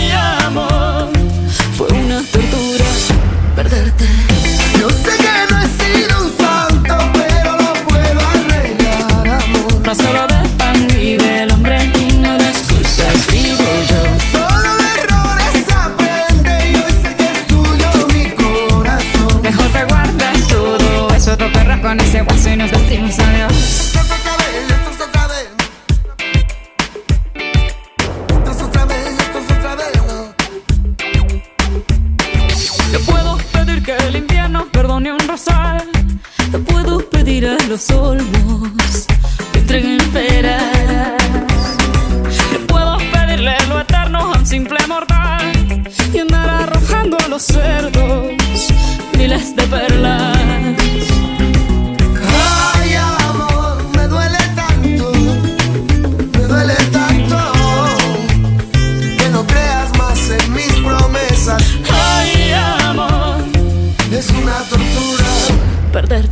[37.69, 39.07] los olmos
[39.53, 41.15] que entreguen peras.
[42.53, 45.53] Te puedo pedirle lo eterno a un simple mortal
[46.13, 48.33] y andar arrojando a los cerdos
[49.19, 50.37] miles de perlas.
[52.75, 55.13] Ay, amor, me duele tanto,
[56.35, 57.37] me duele tanto
[59.19, 61.63] que no creas más en mis promesas.
[61.91, 62.53] Ay,
[62.85, 63.39] amor,
[64.13, 65.27] es una tortura
[65.93, 66.26] perderte.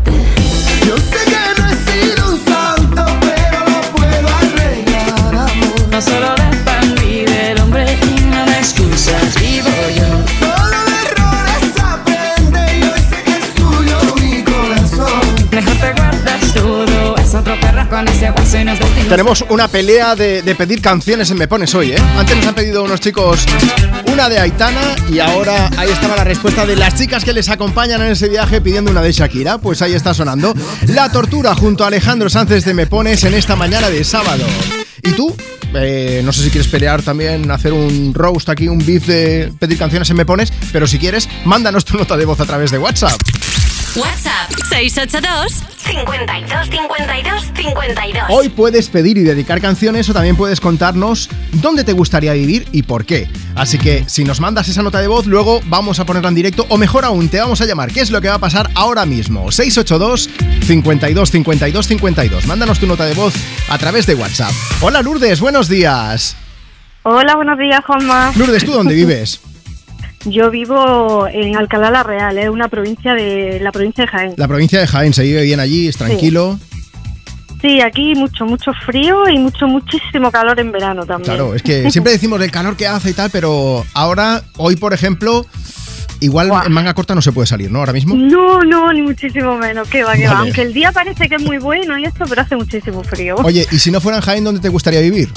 [19.14, 21.98] Tenemos una pelea de, pedir canciones en Me Pones hoy, ¿eh?
[22.16, 23.46] Antes nos han pedido unos chicos
[24.12, 28.02] una de Aitana y ahora ahí estaba la respuesta de las chicas que les acompañan
[28.02, 29.58] en ese viaje pidiendo una de Shakira.
[29.58, 30.52] Pues ahí está sonando
[30.88, 34.44] La Tortura junto a Alejandro Sánchez de Me Pones en esta mañana de sábado.
[35.00, 35.32] ¿Y tú?
[35.76, 39.78] Eh, no sé si quieres pelear también, hacer un roast aquí, un beef de pedir
[39.78, 42.78] canciones en Me Pones, pero si quieres, mándanos tu nota de voz a través de
[42.78, 43.20] WhatsApp.
[43.96, 45.52] WhatsApp 682
[45.84, 48.24] 52 52 52.
[48.28, 52.82] Hoy puedes pedir y dedicar canciones o también puedes contarnos dónde te gustaría vivir y
[52.82, 53.28] por qué.
[53.54, 56.66] Así que si nos mandas esa nota de voz, luego vamos a ponerla en directo
[56.70, 57.92] o mejor aún, te vamos a llamar.
[57.92, 59.52] ¿Qué es lo que va a pasar ahora mismo?
[59.52, 60.28] 682
[60.66, 62.46] 52 52 52.
[62.46, 63.34] Mándanos tu nota de voz
[63.68, 64.52] a través de WhatsApp.
[64.80, 66.36] Hola Lourdes, buenos días.
[67.04, 68.32] Hola, buenos días, Juanma.
[68.34, 69.40] Lourdes, ¿tú dónde vives?
[70.24, 74.34] Yo vivo en Alcalá la Real, es una provincia de la provincia de Jaén.
[74.36, 76.58] La provincia de Jaén, se vive bien allí, es tranquilo.
[77.60, 81.34] Sí, aquí mucho, mucho frío y mucho, muchísimo calor en verano también.
[81.34, 84.92] Claro, es que siempre decimos el calor que hace y tal, pero ahora, hoy por
[84.92, 85.46] ejemplo,
[86.20, 87.78] igual en manga corta no se puede salir, ¿no?
[87.78, 88.14] Ahora mismo.
[88.14, 90.40] No, no, ni muchísimo menos, que va, que va.
[90.40, 93.36] Aunque el día parece que es muy bueno y esto, pero hace muchísimo frío.
[93.44, 95.30] Oye, y si no fuera en Jaén, ¿dónde te gustaría vivir?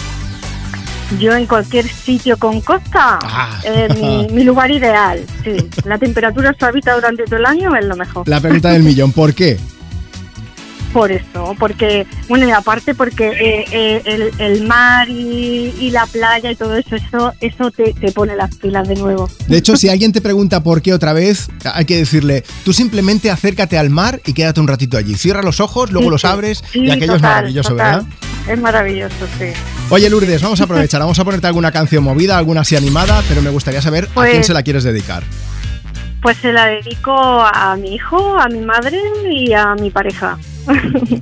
[1.20, 3.60] Yo en cualquier sitio con costa, Ah.
[3.64, 5.56] eh, mi, mi lugar ideal, sí.
[5.86, 8.28] La temperatura suavita durante todo el año es lo mejor.
[8.28, 9.58] La pregunta del millón, ¿por qué?
[10.94, 16.06] Por eso, porque, bueno, y aparte porque eh, eh, el, el mar y, y la
[16.08, 19.30] playa y todo eso, eso, eso te, te pone las pilas de nuevo.
[19.48, 23.30] De hecho, si alguien te pregunta por qué otra vez, hay que decirle, tú simplemente
[23.30, 25.16] acércate al mar y quédate un ratito allí.
[25.16, 28.06] Cierra los ojos, luego Sí, los abres Sí, y aquello es maravilloso, total.
[28.06, 28.18] ¿verdad?
[28.48, 29.48] Es maravilloso, sí.
[29.90, 33.42] Oye, Lourdes, vamos a aprovechar, vamos a ponerte alguna canción movida, alguna así animada, pero
[33.42, 35.24] me gustaría saber a Pues- quién se la quieres dedicar.
[36.22, 40.38] Pues se la dedico a mi hijo, a mi madre y a mi pareja.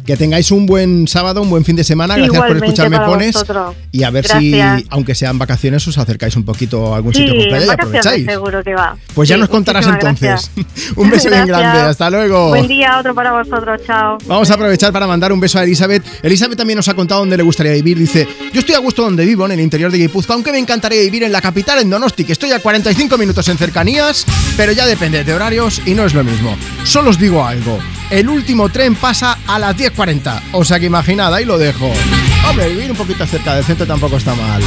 [0.05, 2.15] Que tengáis un buen sábado, un buen fin de semana.
[2.15, 3.33] Gracias por escucharme pones.
[3.33, 3.75] vosotros.
[3.91, 4.81] Y a ver Gracias.
[4.81, 7.69] si, aunque sean vacaciones, os acercáis un poquito a algún Sí, sitio con playa y
[7.69, 8.25] aprovecháis.
[8.25, 8.95] seguro que va.
[9.13, 10.51] Pues ya Sí, nos contarás entonces.
[10.95, 11.81] un beso bien grande.
[11.81, 12.49] Hasta luego.
[12.49, 14.17] Buen día, otro para vosotros, chao.
[14.25, 16.03] Vamos a aprovechar para mandar un beso a Elizabeth.
[16.23, 17.97] Elizabeth también nos ha contado dónde le gustaría vivir.
[17.97, 21.01] Dice, yo estoy a gusto donde vivo, en el interior de Guipúzcoa, aunque me encantaría
[21.01, 24.25] vivir en la capital, en Donosti, que estoy a 45 minutos en cercanías,
[24.57, 26.55] pero ya depende de horarios y no es lo mismo.
[26.83, 27.79] Solo os digo algo,
[28.09, 31.91] el último tren pasa a las 10.40, o sea que imaginad, ahí lo dejo.
[32.49, 34.61] Hombre, vivir un poquito cerca del centro tampoco está mal.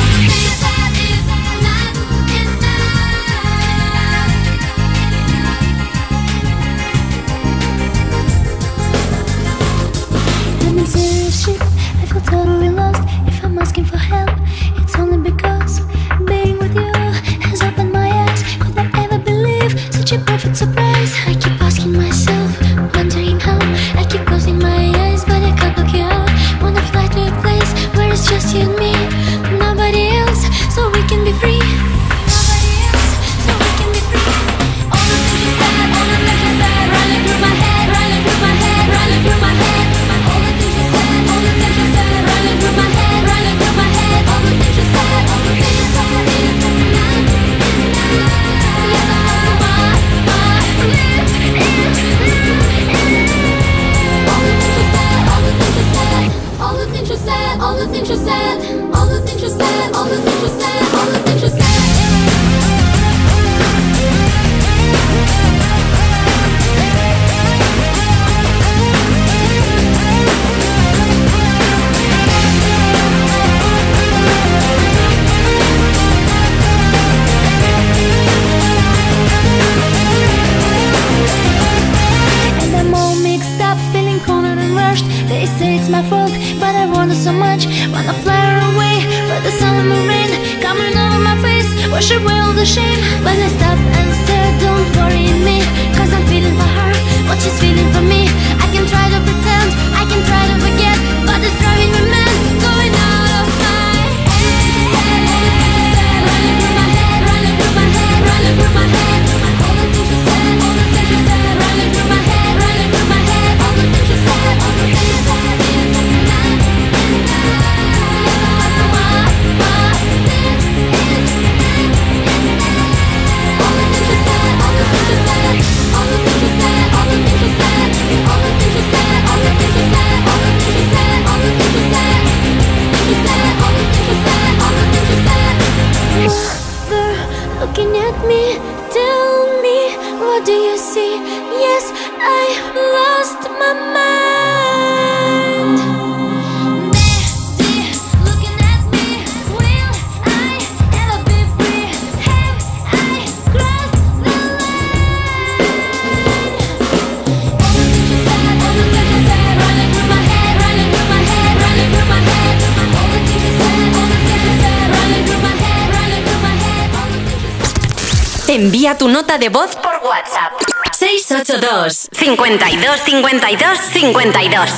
[169.48, 170.52] De voz por WhatsApp.
[170.92, 174.70] 682 52 52 52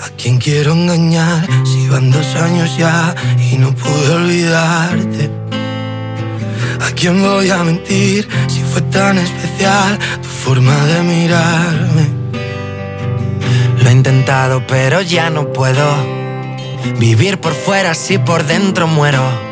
[0.00, 5.30] ¿A quién quiero engañar si van dos años ya y no pude olvidarte?
[6.80, 12.04] ¿A quién voy a mentir si fue tan especial tu forma de mirarme?
[13.82, 15.86] Lo he intentado pero ya no puedo
[16.98, 19.51] vivir por fuera si por dentro muero.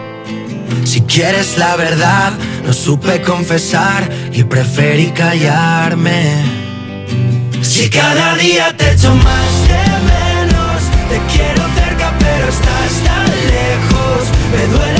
[0.90, 2.32] Si quieres la verdad,
[2.66, 6.42] no supe confesar y preferí callarme.
[7.62, 14.20] Si cada día te echo más de menos, te quiero cerca pero estás tan lejos.
[14.50, 14.99] Me duele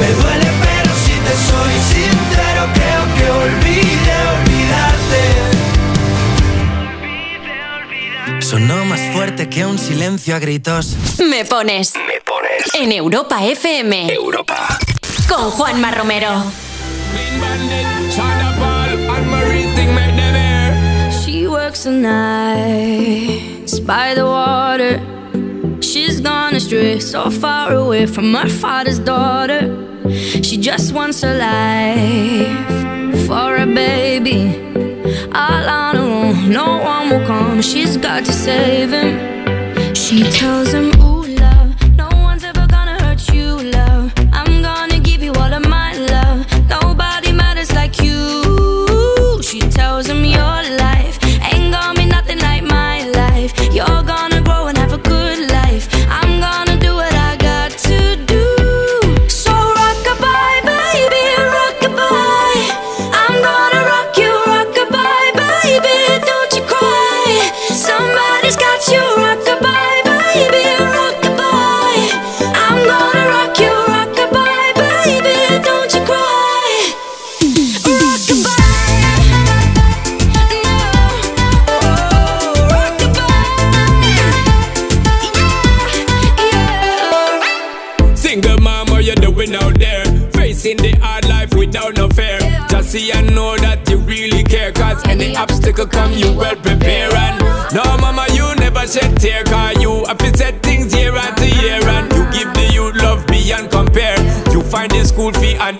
[0.00, 5.22] Me duele pero si te soy sincero creo que olvide olvidarte.
[8.40, 10.96] Sonó más fuerte que un silencio a gritos.
[11.18, 11.94] Me pones.
[11.94, 12.74] Me pones.
[12.74, 14.12] En Europa FM.
[14.14, 14.78] Europa.
[15.28, 16.44] Con Juanma Romero.
[21.22, 24.98] She works the nights by the water.
[25.82, 29.89] She's gone astray, so far away from her father's daughter.
[30.60, 34.54] Just wants a life for a baby.
[35.32, 37.62] All on her own, no one will come.
[37.62, 39.94] She's got to save him.
[39.94, 40.92] She tells him,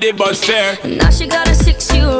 [0.01, 0.79] the bus fare.
[0.85, 2.20] Now she got a six year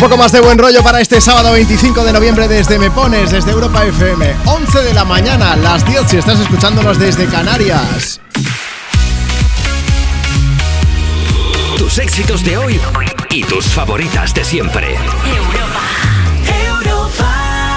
[0.00, 3.50] Poco más de buen rollo para este sábado 25 de noviembre desde Me Pones, desde
[3.50, 4.34] Europa FM.
[4.46, 8.18] 11 de la mañana, las 10 si estás escuchándonos desde Canarias.
[11.76, 12.80] Tus éxitos de hoy
[13.28, 14.96] y tus favoritas de siempre.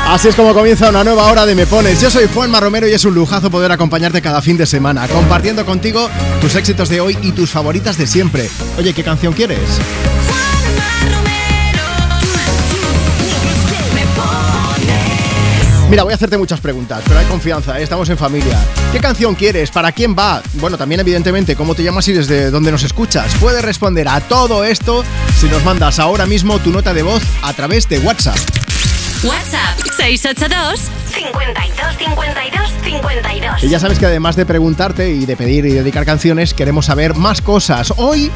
[0.08, 2.00] Así es como comienza una nueva hora de Me Pones.
[2.00, 5.66] Yo soy Juanma Romero y es un lujazo poder acompañarte cada fin de semana, compartiendo
[5.66, 6.10] contigo
[6.40, 8.50] tus éxitos de hoy y tus favoritas de siempre.
[8.78, 9.60] Oye, ¿qué canción quieres?
[15.94, 17.84] Mira, voy a hacerte muchas preguntas, pero hay confianza, ¿eh?
[17.84, 18.58] estamos en familia.
[18.92, 19.70] ¿Qué canción quieres?
[19.70, 20.42] ¿Para quién va?
[20.54, 23.36] Bueno, también evidentemente, ¿cómo te llamas y desde dónde nos escuchas?
[23.40, 25.04] Puedes responder a todo esto
[25.38, 28.40] si nos mandas ahora mismo tu nota de voz a través de WhatsApp.
[29.24, 30.80] WhatsApp 682
[31.14, 33.64] 52 52 52.
[33.64, 37.14] Y ya sabes que además de preguntarte y de pedir y dedicar canciones, queremos saber
[37.14, 37.94] más cosas.
[37.98, 38.32] Hoy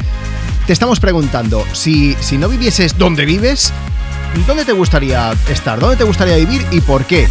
[0.68, 3.72] te estamos preguntando, si, si no vivieses donde vives,
[4.46, 5.80] ¿dónde te gustaría estar?
[5.80, 7.26] ¿Dónde te gustaría vivir y por qué?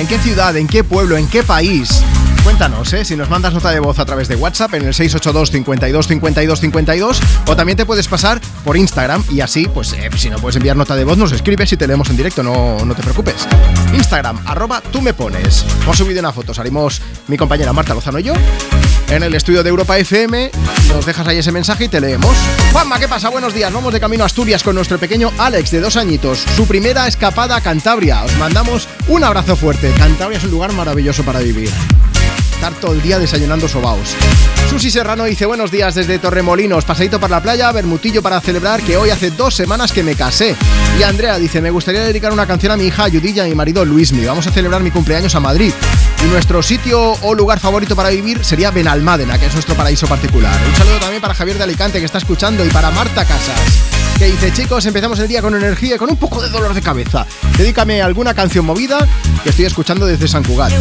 [0.00, 0.56] ¿En qué ciudad?
[0.56, 1.18] ¿En qué pueblo?
[1.18, 2.02] ¿En qué país?
[2.42, 3.04] Cuéntanos, ¿eh?
[3.04, 6.58] si nos mandas nota de voz a través de WhatsApp en el 682 52 52
[6.58, 10.56] 52 o también te puedes pasar por Instagram y así, pues eh, si no puedes
[10.56, 13.46] enviar nota de voz, nos escribes y te leemos en directo, no, no te preocupes.
[13.92, 15.66] Instagram, arroba tú me pones.
[15.82, 18.32] Hemos subido una foto, salimos mi compañera Marta Lozano y yo
[19.10, 20.50] en el estudio de Europa FM.
[20.88, 22.36] Nos dejas ahí ese mensaje y te leemos.
[22.72, 23.28] Juanma, ¿qué pasa?
[23.28, 23.72] Buenos días.
[23.72, 26.44] Vamos de camino a Asturias con nuestro pequeño Alex, de dos añitos.
[26.56, 28.24] Su primera escapada a Cantabria.
[28.24, 29.92] Os mandamos un abrazo fuerte.
[29.98, 31.70] Cantabria es un lugar maravilloso para vivir.
[32.80, 34.14] Todo el día desayunando sobaos.
[34.70, 38.96] Susi Serrano dice buenos días desde Torremolinos, pasadito para la playa, bermutillo para celebrar que
[38.96, 40.56] hoy hace dos semanas que me casé.
[40.98, 43.84] Y Andrea dice, me gustaría dedicar una canción a mi hija Judilla y mi marido
[43.84, 44.24] Luismi.
[44.24, 45.72] Vamos a celebrar mi cumpleaños a Madrid.
[46.24, 50.58] Y nuestro sitio o lugar favorito para vivir sería Benalmádena, que es nuestro paraíso particular.
[50.66, 53.60] Un saludo también para Javier de Alicante que está escuchando y para Marta Casas.
[54.18, 56.80] Que dice, chicos, empezamos el día con energía y con un poco de dolor de
[56.80, 57.26] cabeza.
[57.58, 59.06] Dedícame alguna canción movida
[59.42, 60.72] que estoy escuchando desde San Cugat.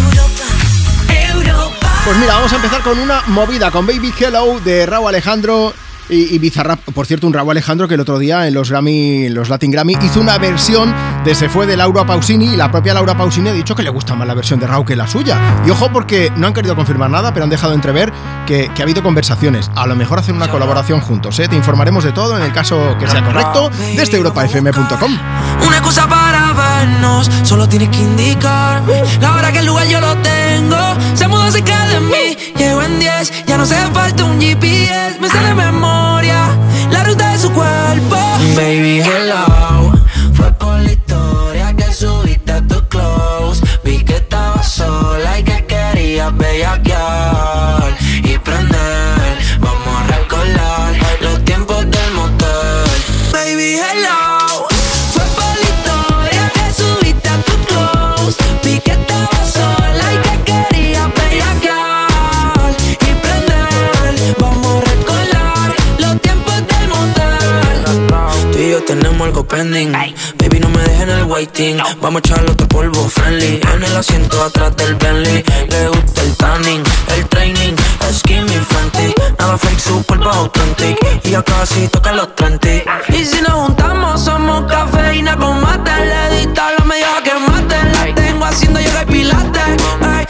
[2.05, 5.73] Pues mira, vamos a empezar con una movida, con Baby Hello de Raúl Alejandro
[6.09, 6.79] y, y Bizarrap.
[6.93, 9.71] Por cierto, un Raúl Alejandro que el otro día en los Grammy, en los Latin
[9.71, 10.93] Grammy, hizo una versión
[11.23, 13.89] de Se fue de Laura Pausini y la propia Laura Pausini ha dicho que le
[13.89, 15.61] gusta más la versión de Raúl que la suya.
[15.65, 18.11] Y ojo porque no han querido confirmar nada, pero han dejado entrever
[18.45, 19.69] que, que ha habido conversaciones.
[19.75, 21.47] A lo mejor hacen una colaboración juntos, ¿eh?
[21.47, 25.17] Te informaremos de todo en el caso que sea correcto desde europafm.com.
[25.65, 30.15] Una excusa para vernos, solo tienes que indicarme La hora que el lugar yo lo
[30.17, 30.77] tengo
[31.13, 35.53] Se cerca de mí, llego en 10 Ya no hace falta un GPS Me sale
[35.53, 36.47] memoria
[36.91, 38.17] la ruta de su cuerpo.
[38.55, 39.58] Baby, hello
[68.89, 69.91] tenemos algo pending.
[70.39, 71.77] Baby, no me dejen el waiting.
[72.01, 73.61] Vamos a echarle otro polvo friendly.
[73.75, 75.43] En el asiento atrás del Bentley.
[75.69, 76.83] Le gusta el tanning,
[77.15, 77.75] el training.
[78.11, 79.13] Skinny frantic.
[79.37, 80.97] Nada fake, su cuerpo authentic.
[81.23, 82.67] Y ya casi toca los 30.
[83.09, 85.91] Y si nos juntamos, somos cafeína con mate.
[85.91, 87.75] Le dista la media que mate.
[87.93, 89.83] La tengo haciendo yoga y pilates.
[90.01, 90.25] Ay,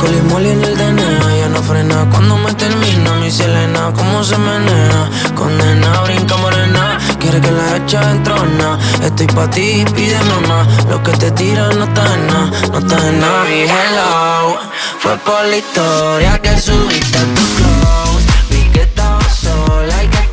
[0.00, 1.36] Alcohol y en el DNA.
[1.36, 3.92] Ya no frena cuando me termina mi Selena.
[3.94, 5.10] Cómo se menea.
[5.34, 6.98] Condena, brinca morena.
[7.18, 8.78] Quiere que la echa en trona.
[9.02, 10.66] Estoy pa' ti, pídeme más.
[10.88, 12.50] Lo que te tira no está en nada.
[12.72, 13.44] No está en nada.
[13.44, 14.58] Mi hello.
[15.00, 18.26] Fue por la historia que subiste a tu close.
[18.50, 20.29] Vi que estaba sola y que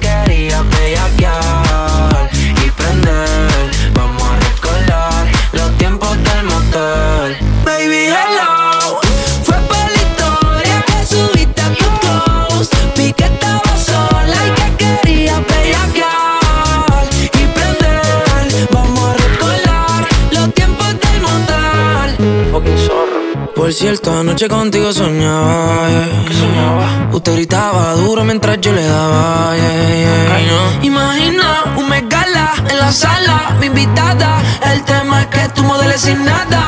[23.67, 27.09] Por cierto, anoche contigo soñaba, yeah.
[27.11, 30.85] Usted gritaba duro mientras yo le daba, yeah, yeah, no.
[30.85, 34.41] Imagina un megala en la sala, mi invitada.
[34.71, 36.63] El tema es que tú modeles sin nada.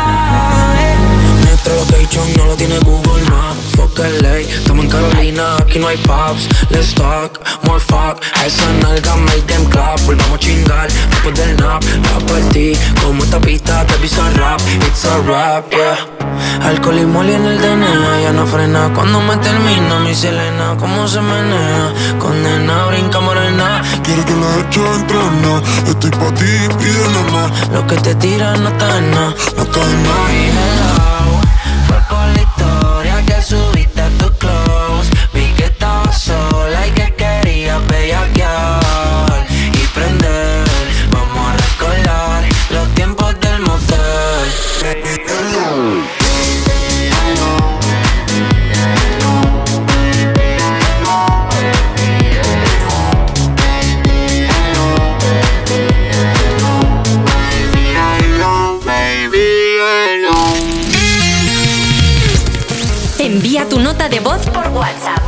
[1.46, 3.39] Nuestro location no lo tiene Google Maps.
[3.80, 6.50] Fuck LA, estamos en Carolina, aquí no hay pubs.
[6.70, 8.22] Let's talk, more fuck.
[8.36, 9.98] A esa nalga make them clap.
[10.02, 11.82] Volvamos a chingar después del nap.
[11.82, 14.60] Va por ti, como esta pista te pisa rap.
[14.86, 15.96] It's a rap, yeah.
[16.68, 21.08] Alcohol y moli en el DNA, ya no frena cuando me termina mi Selena, cómo
[21.08, 27.32] se menea, condena, brinca morena, quiere que la eche en trona, estoy pa' ti, pídele
[27.32, 31.19] más, lo que te tira no está en nada, no está en nada.
[64.10, 65.20] Nota de voz por WhatsApp.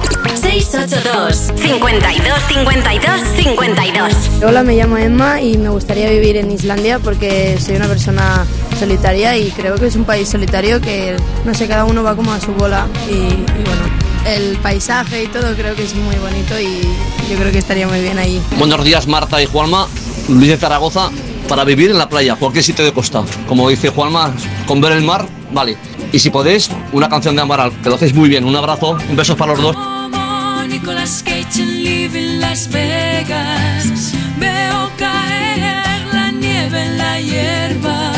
[0.41, 4.13] 682 52 52 52
[4.43, 8.45] Hola, me llamo Emma y me gustaría vivir en Islandia porque soy una persona
[8.79, 11.15] solitaria y creo que es un país solitario que,
[11.45, 13.81] no sé, cada uno va como a su bola y, y bueno,
[14.25, 16.81] el paisaje y todo creo que es muy bonito y
[17.29, 18.41] yo creo que estaría muy bien ahí.
[18.57, 19.87] Buenos días Marta y Juanma,
[20.29, 21.11] Luis de Zaragoza,
[21.47, 23.23] para vivir en la playa, cualquier sitio de costa.
[23.47, 24.33] Como dice Juanma,
[24.65, 25.77] con ver el mar, vale.
[26.13, 28.43] Y si podéis, una canción de Amaral, que lo hacéis muy bien.
[28.43, 29.75] Un abrazo, un beso para los dos.
[29.75, 34.13] Como Nicolas Cage en Live en Las Vegas.
[34.37, 38.11] Veo caer la nieve en la hierba.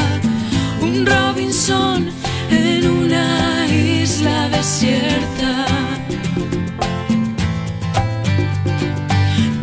[0.82, 2.10] Un Robinson
[2.50, 5.66] en una isla desierta.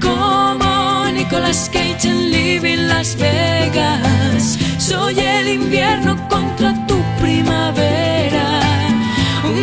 [0.00, 4.56] Como Nicolas Cage en Live en Las Vegas.
[4.78, 8.09] Soy el invierno contra tu primavera.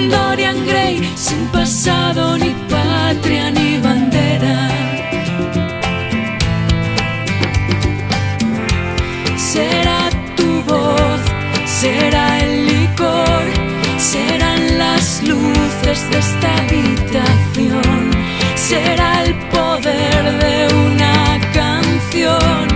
[0.10, 4.70] Dorian Gray sin pasado, ni patria, ni bandera.
[9.38, 11.22] Será tu voz,
[11.66, 13.43] será el licor,
[13.97, 18.12] serán las luces de esta habitación,
[18.55, 20.55] será el poder de
[20.86, 22.68] una canción,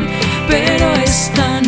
[0.48, 1.61] pero esta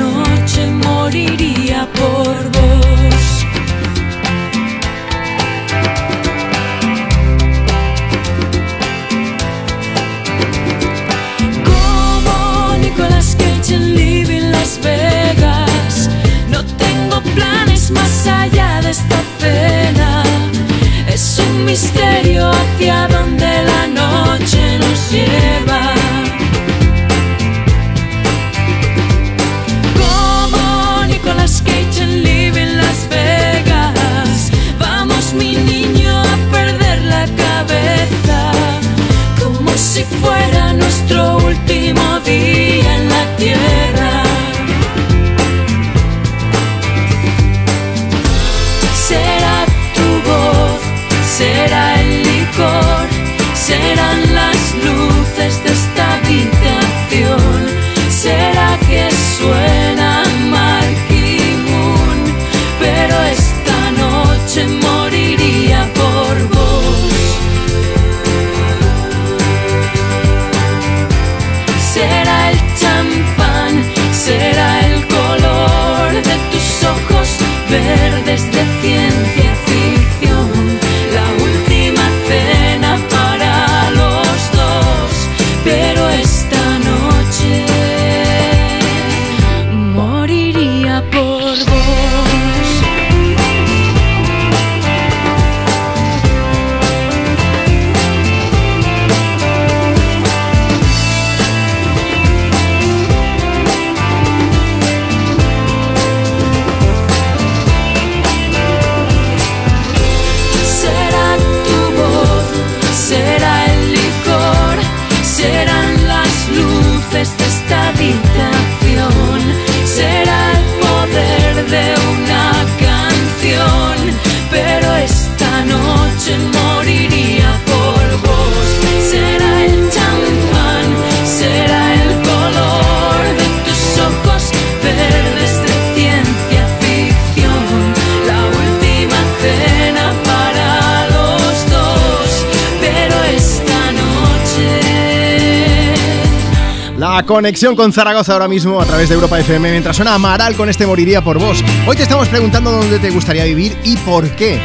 [147.26, 150.86] Conexión con Zaragoza ahora mismo a través de Europa FM mientras suena Amaral con este
[150.86, 151.64] Moriría por vos.
[151.88, 154.60] Hoy te estamos preguntando dónde te gustaría vivir y por qué.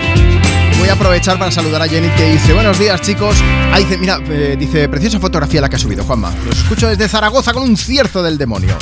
[0.79, 3.37] Voy a aprovechar para saludar a Jenny que dice Buenos días chicos
[3.73, 7.09] ah, dice, Mira, eh, dice Preciosa fotografía la que ha subido Juanma Los escucho desde
[7.09, 8.77] Zaragoza con un cierto del demonio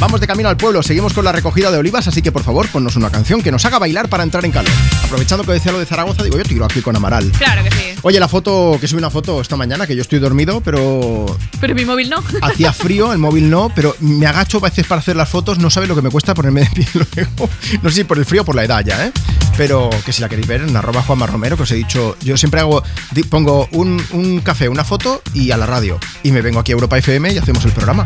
[0.00, 2.66] Vamos de camino al pueblo, seguimos con la recogida de olivas, así que por favor
[2.68, 4.72] ponnos una canción que nos haga bailar para entrar en calor.
[5.10, 7.32] Aprovechando que decía lo de Zaragoza, digo yo tiro aquí con Amaral.
[7.32, 7.94] Claro que sí.
[8.02, 11.26] Oye, la foto, que subí una foto esta mañana, que yo estoy dormido, pero
[11.60, 12.22] Pero mi móvil no.
[12.42, 15.68] hacía frío, el móvil no, pero me agacho a veces para hacer las fotos, no
[15.68, 17.50] sabes lo que me cuesta ponerme de pie luego.
[17.82, 19.12] No sé si por el frío o por la edad ya, ¿eh?
[19.56, 22.36] Pero que si la queréis ver en arroba Juanma Romero, que os he dicho, yo
[22.36, 22.84] siempre hago,
[23.28, 25.98] pongo un, un café, una foto y a la radio.
[26.22, 28.04] Y me vengo aquí a Europa FM y hacemos el programa.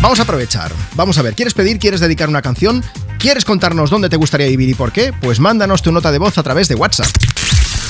[0.00, 0.72] Vamos a aprovechar.
[0.96, 1.78] Vamos a ver, ¿quieres pedir?
[1.78, 2.82] ¿Quieres dedicar una canción?
[3.18, 5.12] ¿Quieres contarnos dónde te gustaría vivir y por qué?
[5.20, 7.08] Pues mándanos tu nota de voz a través de WhatsApp.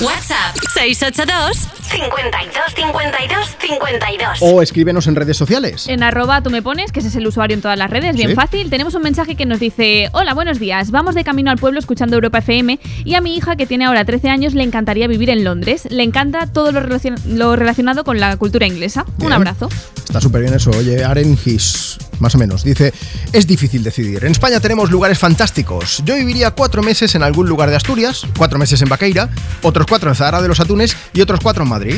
[0.00, 1.56] WhatsApp 682
[1.90, 4.38] 52 52 52.
[4.40, 5.86] O escríbenos en redes sociales.
[5.88, 8.30] En arroba tú me pones, que ese es el usuario en todas las redes, bien
[8.30, 8.34] Sí.
[8.36, 8.70] fácil.
[8.70, 12.14] Tenemos un mensaje que nos dice, hola, buenos días, vamos de camino al pueblo escuchando
[12.16, 15.44] Europa FM y a mi hija que tiene ahora 13 años le encantaría vivir en
[15.44, 15.82] Londres.
[15.90, 19.04] Le encanta todo lo, relacion- lo relacionado con la cultura inglesa.
[19.18, 19.68] Un abrazo.
[19.96, 20.70] Está súper bien eso.
[20.70, 22.92] Oye, Aren Gis, más o menos, dice,
[23.32, 24.24] es difícil decidir.
[24.24, 26.02] En España tenemos lugares fantásticos.
[26.04, 29.28] Yo viviría cuatro meses en algún lugar de Asturias, cuatro meses en Vaqueira,
[29.62, 31.96] otros cuatro en Zahara de los Atunes y otros cuatro en Madrid.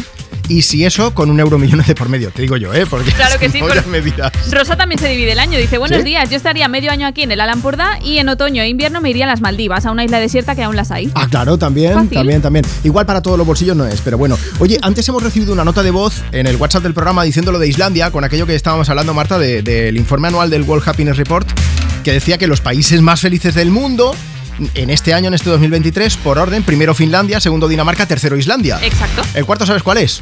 [0.48, 2.84] Y si eso, con un euro millones de por medio, te digo yo, ¿eh?
[2.84, 4.32] Porque Claro que sí, por- me dirás.
[4.50, 5.56] Rosa también se divide el año.
[5.58, 6.04] Dice, buenos ¿Sí?
[6.04, 9.10] días, yo estaría medio año aquí en el Alampurdá y en otoño e invierno me
[9.10, 11.08] iría a las Maldivas, a una isla desierta que aún las hay.
[11.14, 12.10] Ah, claro, también, Fácil.
[12.14, 12.64] también, también.
[12.82, 14.36] Igual para todos los bolsillos no es, pero bueno.
[14.58, 17.58] Oye, antes hemos recibido una nota de voz en el WhatsApp del programa diciendo lo
[17.60, 21.16] de Islandia, con aquello que estábamos hablando, Marta, de- del informe anual del World Happiness
[21.16, 21.48] Report,
[22.02, 24.12] que decía que los países más felices del mundo
[24.74, 28.80] en este año, en este 2023, por orden, primero Finlandia, segundo Dinamarca, tercero Islandia.
[28.82, 29.22] Exacto.
[29.34, 30.20] ¿El cuarto sabes cuál es?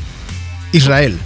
[0.72, 1.18] Israel.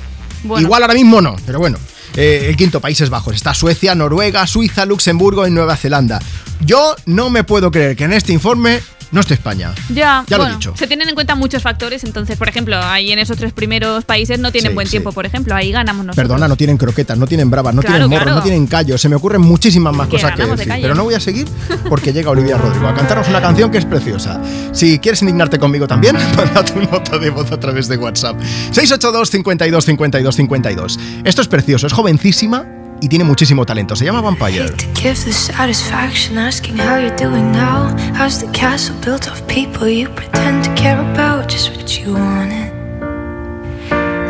[0.44, 0.64] Bueno.
[0.64, 1.76] Igual ahora mismo no, pero bueno.
[2.14, 3.34] Eh, el quinto, Países Bajos.
[3.34, 6.20] Está Suecia, Noruega, Suiza, Luxemburgo y Nueva Zelanda.
[6.60, 8.80] Yo no me puedo creer que en este informe
[9.12, 9.72] no esté España.
[9.90, 10.74] Ya, Ya lo he dicho.
[10.76, 14.38] se tienen en cuenta muchos factores, entonces, por ejemplo, ahí en esos tres primeros países
[14.40, 14.92] no tienen Sí, buen sí.
[14.92, 16.16] tiempo, por ejemplo, ahí ganamos nosotros.
[16.28, 18.36] Perdona, no tienen croquetas, no tienen bravas, no Claro, tienen morros, claro.
[18.38, 19.00] no tienen callos.
[19.00, 20.72] Se me ocurren muchísimas más Que cosas que de decir.
[20.82, 21.46] Pero no voy a seguir
[21.88, 24.40] porque llega Olivia Rodrigo a cantarnos una canción que es preciosa.
[24.72, 28.40] Si quieres indignarte conmigo también, manda tu nota de voz a través de WhatsApp.
[28.72, 30.98] 682 52 52 52.
[31.24, 32.64] Esto es precioso, es jovencísima
[33.02, 33.96] y tiene muchísimo talento.
[33.96, 34.66] Se llama Vampire.
[34.94, 37.90] Give the satisfaction asking how you're doing now.
[38.14, 41.50] How's the castle built of people you pretend to care about?
[41.50, 42.70] Just what you wanted.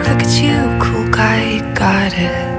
[0.09, 2.53] Look at you, cool guy, got it.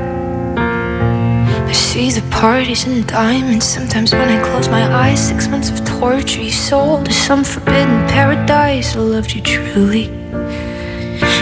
[1.67, 3.65] I see the parties and diamonds.
[3.65, 8.07] Sometimes when I close my eyes, six months of torture you sold to some forbidden
[8.07, 8.95] paradise.
[8.95, 10.11] I loved you truly.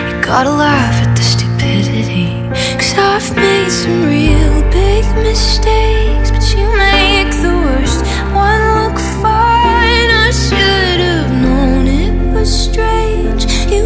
[0.07, 2.20] You gotta laugh at the stupidity.
[2.51, 8.03] Cause I've made some real big mistakes, but you make the worst
[8.33, 10.09] one look fine.
[10.25, 13.45] I should have known it was strange.
[13.71, 13.85] You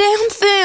[0.00, 0.59] damn thing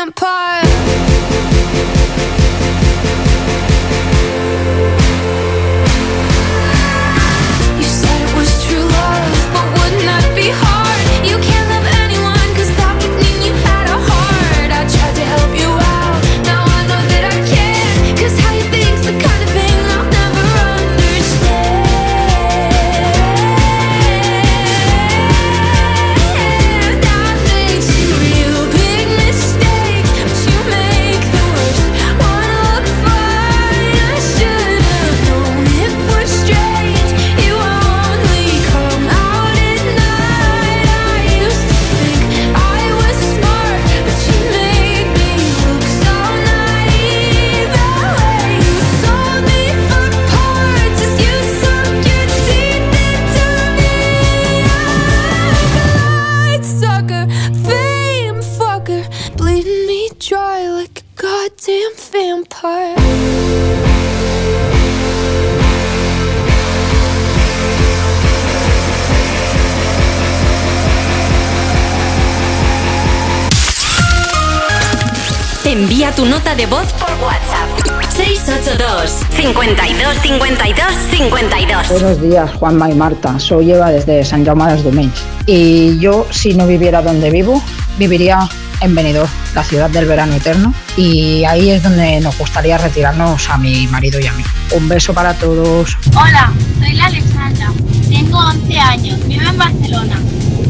[76.16, 77.68] tu nota de voz por WhatsApp.
[78.16, 83.38] 682 52 52 52 Buenos días, Juanma y Marta.
[83.38, 85.24] Soy Eva desde San Jaume dels Domenys.
[85.46, 87.62] Y yo, si no viviera donde vivo,
[87.98, 88.48] viviría
[88.80, 93.58] en Benidorm, la ciudad del verano eterno, y ahí es donde nos gustaría retirarnos a
[93.58, 94.44] mi marido y a mí.
[94.74, 95.98] Un beso para todos.
[96.12, 97.74] Hola, soy la Alexandra,
[98.10, 100.22] tengo 11 años, vivo en Barcelona,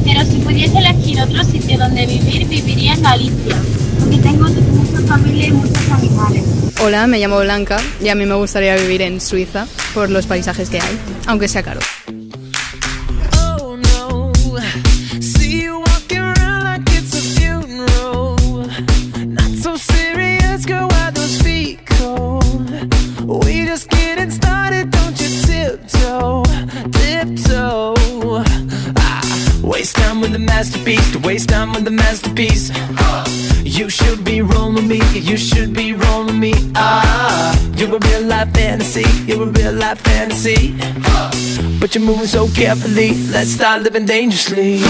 [0.04, 3.56] pero si pudiese elegir otro sitio donde vivir, viviría en Galicia,
[4.00, 4.48] porque tengo
[5.92, 6.44] animales.
[6.82, 10.70] Hola, me llamo Blanca y a mí me gustaría vivir en Suiza por los paisajes
[10.70, 11.80] que hay, aunque sea caro.
[39.96, 40.74] high fantasy.
[41.80, 44.82] But you're moving so carefully Let's start living dangerously.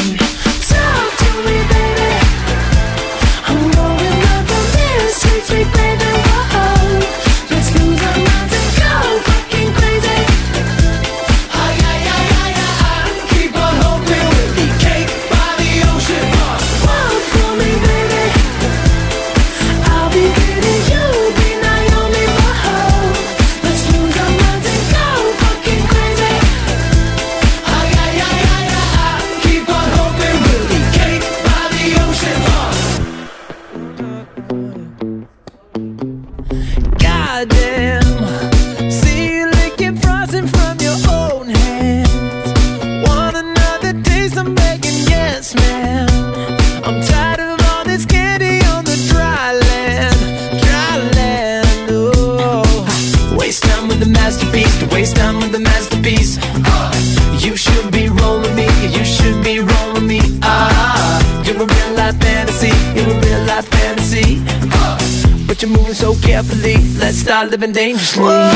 [67.56, 68.55] living dangerously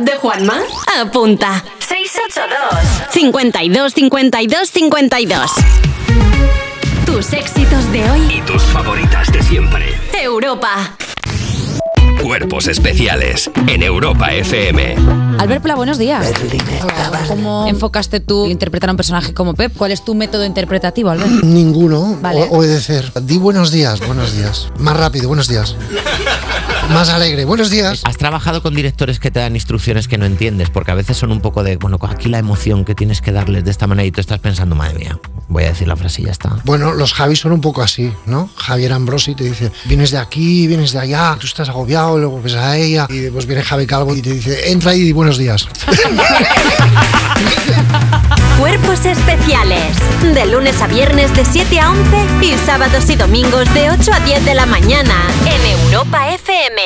[0.00, 0.58] De Juanma?
[1.00, 1.62] Apunta.
[1.78, 5.50] 682 52 52 52
[7.04, 9.94] Tus éxitos de hoy y tus favoritas de siempre.
[10.18, 10.96] Europa.
[12.22, 14.96] Cuerpos especiales en Europa FM.
[15.38, 16.32] Albert Pla, buenos días.
[17.28, 19.72] ¿Cómo enfocaste tú interpretar a un personaje como Pep?
[19.76, 21.42] ¿Cuál es tu método interpretativo, Albert?
[21.42, 22.16] Ninguno.
[22.22, 22.44] Vale.
[22.50, 23.12] O obedecer.
[23.22, 24.68] Di buenos días, buenos días.
[24.78, 25.76] Más rápido, buenos días
[26.92, 27.44] más alegre.
[27.44, 28.02] Buenos días.
[28.04, 31.32] Has trabajado con directores que te dan instrucciones que no entiendes, porque a veces son
[31.32, 34.10] un poco de, bueno, aquí la emoción que tienes que darles de esta manera y
[34.10, 36.58] tú estás pensando, madre mía, voy a decir la frase y ya está.
[36.64, 38.50] Bueno, los Javis son un poco así, ¿no?
[38.56, 42.54] Javier Ambrosi te dice, vienes de aquí, vienes de allá, tú estás agobiado, luego ves
[42.54, 45.68] a ella, y después viene Javi Calvo y te dice, entra y buenos días.
[48.58, 49.96] Cuerpos especiales.
[50.22, 54.20] De lunes a viernes de 7 a 11 y sábados y domingos de 8 a
[54.20, 55.14] 10 de la mañana
[55.46, 56.81] en Europa FM.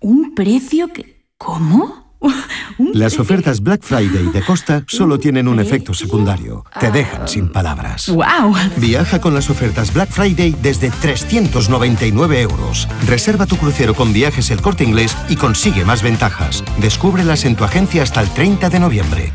[0.00, 1.16] ¿Un precio que...
[1.38, 2.06] ¿Cómo?
[2.94, 6.64] Las ofertas Black Friday de Costa solo tienen un efecto secundario.
[6.78, 8.08] Te dejan sin palabras.
[8.08, 8.54] ¡Wow!
[8.76, 12.88] Viaja con las ofertas Black Friday desde 399 euros.
[13.06, 16.62] Reserva tu crucero con viajes el corte inglés y consigue más ventajas.
[16.78, 19.32] Descúbrelas en tu agencia hasta el 30 de noviembre.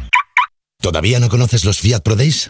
[0.79, 2.49] ¿Todavía no conoces los Fiat Pro Days?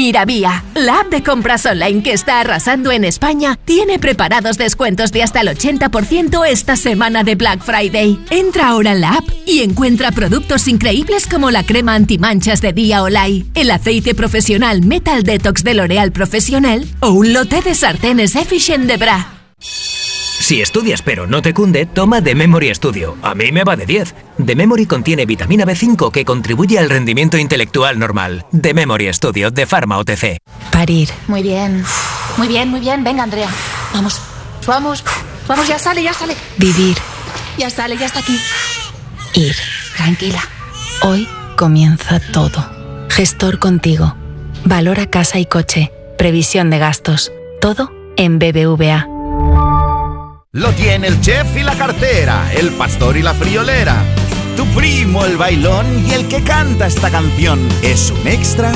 [0.00, 5.22] Miravía, la app de compras online que está arrasando en España, tiene preparados descuentos de
[5.22, 8.18] hasta el 80% esta semana de Black Friday.
[8.30, 13.02] Entra ahora en la app y encuentra productos increíbles como la crema antimanchas de Día
[13.02, 18.86] Olay, el aceite profesional Metal Detox de L'Oréal Profesional o un lote de sartenes Efficient
[18.86, 19.28] de Bra.
[20.40, 23.16] Si estudias pero no te cunde, toma The Memory Studio.
[23.22, 24.14] A mí me va de 10.
[24.44, 28.46] The Memory contiene vitamina B5 que contribuye al rendimiento intelectual normal.
[28.58, 30.38] The Memory Studio de Pharma OTC.
[30.72, 31.10] Parir.
[31.28, 31.84] Muy bien.
[32.38, 33.04] Muy bien, muy bien.
[33.04, 33.50] Venga, Andrea.
[33.92, 34.20] Vamos.
[34.66, 35.04] Vamos.
[35.46, 36.34] Vamos, ya sale, ya sale.
[36.56, 36.96] Vivir.
[37.58, 38.36] Ya sale, ya está aquí.
[39.34, 39.54] Ir.
[39.94, 40.42] Tranquila.
[41.02, 42.66] Hoy comienza todo.
[43.10, 44.16] Gestor contigo.
[44.64, 45.92] Valora casa y coche.
[46.16, 47.30] Previsión de gastos.
[47.60, 49.06] Todo en BBVA.
[50.52, 54.02] Lo tiene el chef y la cartera, el pastor y la friolera.
[54.56, 58.72] Tu primo el bailón y el que canta esta canción es un extra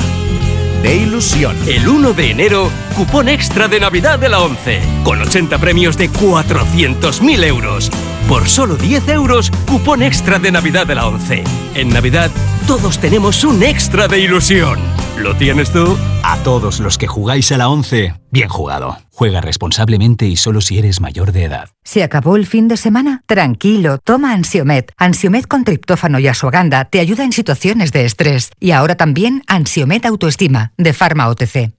[0.84, 1.56] de ilusión.
[1.66, 6.12] El 1 de enero, cupón extra de Navidad de la 11, con 80 premios de
[6.12, 7.90] 400.000 euros.
[8.28, 11.42] Por solo 10 euros, cupón extra de Navidad de la 11.
[11.74, 12.30] En Navidad,
[12.66, 14.78] todos tenemos un extra de ilusión.
[15.18, 15.98] ¿Lo tienes tú?
[16.22, 18.96] A todos los que jugáis a la 11, bien jugado.
[19.12, 21.68] Juega responsablemente y solo si eres mayor de edad.
[21.84, 23.22] ¿Se acabó el fin de semana?
[23.26, 24.92] Tranquilo, toma Ansiomet.
[24.96, 28.50] Ansiomet con triptófano y asuaganda te ayuda en situaciones de estrés.
[28.58, 31.72] Y ahora también Ansiomet Autoestima, de Pharma OTC.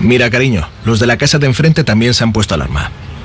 [0.00, 2.90] Mira, cariño, los de la casa de enfrente también se han puesto alarma.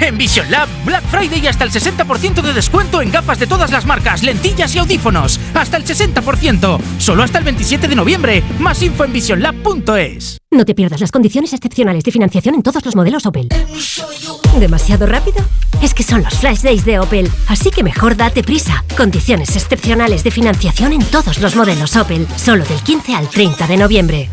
[0.00, 3.70] En Vision Lab, Black Friday y hasta el 60% de descuento en gafas de todas
[3.70, 5.38] las marcas, lentillas y audífonos.
[5.54, 6.80] Hasta el 60%.
[6.98, 8.42] Solo hasta el 27 de noviembre.
[8.58, 10.38] Más info en visionlab.es.
[10.50, 13.48] No te pierdas las condiciones excepcionales de financiación en todos los modelos Opel.
[14.58, 15.38] ¿Demasiado rápido?
[15.80, 18.84] Es que son los Flash Days de Opel, así que mejor date prisa.
[18.96, 23.76] Condiciones excepcionales de financiación en todos los modelos Opel, solo del 15 al 30 de
[23.76, 24.28] noviembre.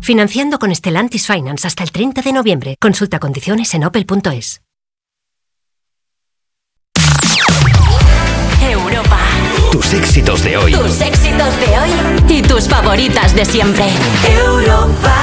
[0.00, 2.76] Financiando con Stellantis Finance hasta el 30 de noviembre.
[2.80, 4.62] Consulta condiciones en opel.es.
[8.62, 9.18] Europa.
[9.72, 10.72] Tus éxitos de hoy.
[10.72, 13.84] Tus éxitos de hoy y tus favoritas de siempre.
[14.26, 15.14] Europa.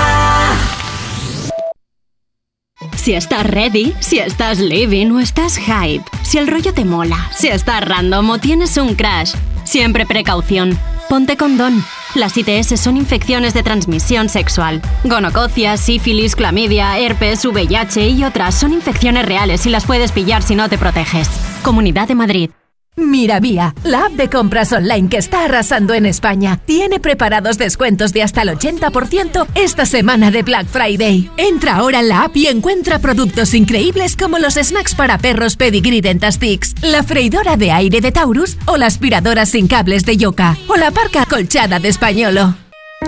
[2.96, 7.48] Si estás ready, si estás living o estás hype, si el rollo te mola, si
[7.48, 9.34] estás random o tienes un crash,
[9.64, 10.78] siempre precaución.
[11.08, 11.84] Ponte condón.
[12.16, 14.82] Las ITS son infecciones de transmisión sexual.
[15.04, 20.56] Gonococia, sífilis, clamidia, herpes, VIH y otras son infecciones reales y las puedes pillar si
[20.56, 21.30] no te proteges.
[21.62, 22.50] Comunidad de Madrid.
[22.98, 28.24] Miravía, la app de compras online que está arrasando en España, tiene preparados descuentos de
[28.24, 31.30] hasta el 80% esta semana de Black Friday.
[31.36, 36.02] Entra ahora en la app y encuentra productos increíbles como los snacks para perros Pedigree
[36.02, 40.78] Dentastix, la freidora de aire de Taurus o la aspiradora sin cables de Yoka o
[40.78, 42.56] la parca colchada de Españolo.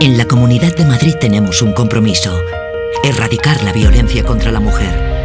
[0.01, 2.38] En la Comunidad de Madrid tenemos un compromiso.
[3.03, 5.16] Erradicar la violencia contra la mujer.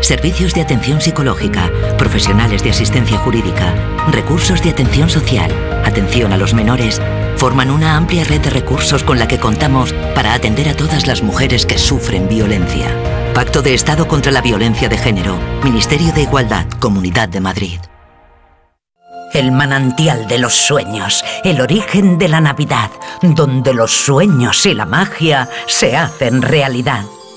[0.00, 3.74] Servicios de atención psicológica, profesionales de asistencia jurídica,
[4.10, 5.52] recursos de atención social,
[5.84, 7.00] atención a los menores,
[7.36, 11.22] forman una amplia red de recursos con la que contamos para atender a todas las
[11.22, 12.88] mujeres que sufren violencia.
[13.34, 17.78] Pacto de Estado contra la Violencia de Género, Ministerio de Igualdad, Comunidad de Madrid.
[19.32, 22.90] el manantial de los sueños, el origen de la Navidad,
[23.22, 27.04] donde los sueños y la magia se hacen realidad.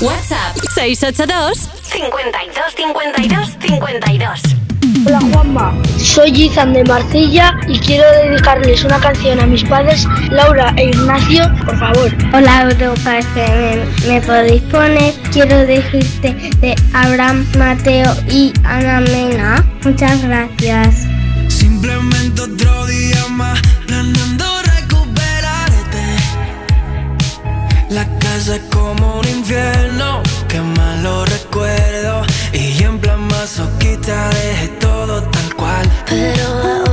[0.00, 4.42] WhatsApp 682 52 52 52.
[5.06, 10.72] Hola Juanma, soy Izan de Marcilla y quiero dedicarles una canción a mis padres, Laura
[10.76, 12.12] e Ignacio, por favor.
[12.32, 15.14] Hola Europa FM, ¿me podéis poner?
[15.32, 19.66] Quiero decirte de Abraham, Mateo y Ana Mena.
[19.84, 21.08] Muchas gracias.
[21.48, 22.37] Simplemente
[28.38, 32.22] Es como un infierno, que malo recuerdo.
[32.52, 35.90] Y en plan masoquista dejé todo tal cual.
[36.08, 36.87] Pero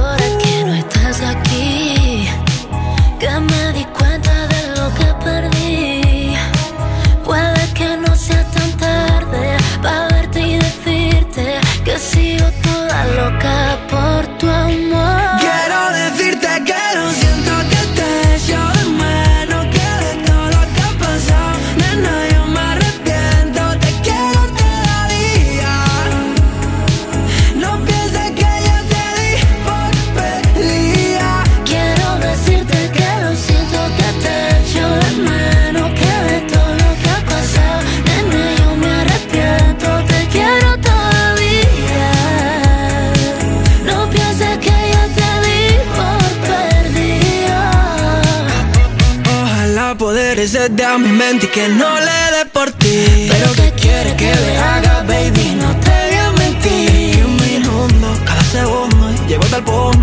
[50.65, 53.27] hacerte a mi mente y que no le dé por ti.
[53.29, 55.57] Pero ¿qué quieres que le haga, baby?
[55.59, 57.23] No te voy a mentir.
[57.23, 59.94] Un minuto, cada segundo y Llego hasta el punto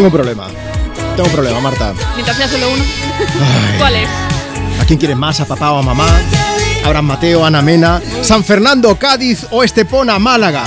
[0.00, 0.46] Tengo un problema.
[1.14, 1.92] Tengo un problema, Marta.
[2.14, 2.82] Mientras sea solo uno.
[3.76, 4.08] ¿Cuál es?
[4.80, 5.40] ¿A quién quieres más?
[5.40, 6.06] ¿A papá o a mamá?
[6.82, 10.64] Abraham Mateo, Ana Mena, San Fernando, Cádiz o Estepona, Málaga.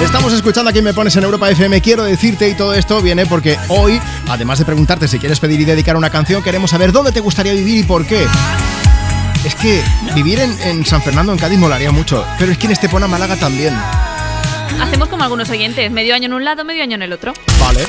[0.00, 1.80] Estamos escuchando a quien me pones en Europa FM.
[1.80, 5.64] Quiero decirte, y todo esto viene porque hoy, además de preguntarte si quieres pedir y
[5.64, 8.28] dedicar una canción, queremos saber dónde te gustaría vivir y por qué.
[9.44, 9.82] Es que
[10.14, 12.24] vivir en, en San Fernando, en Cádiz, molaría mucho.
[12.38, 13.74] Pero es que en Estepona, Málaga también.
[14.80, 17.32] Hacemos como algunos oyentes, medio año en un lado, medio año en el otro.
[17.58, 17.84] Vale.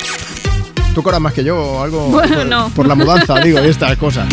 [0.99, 2.69] Tú cobras más que yo o algo Bueno, por, no.
[2.71, 4.27] por la mudanza, digo, y estas cosas.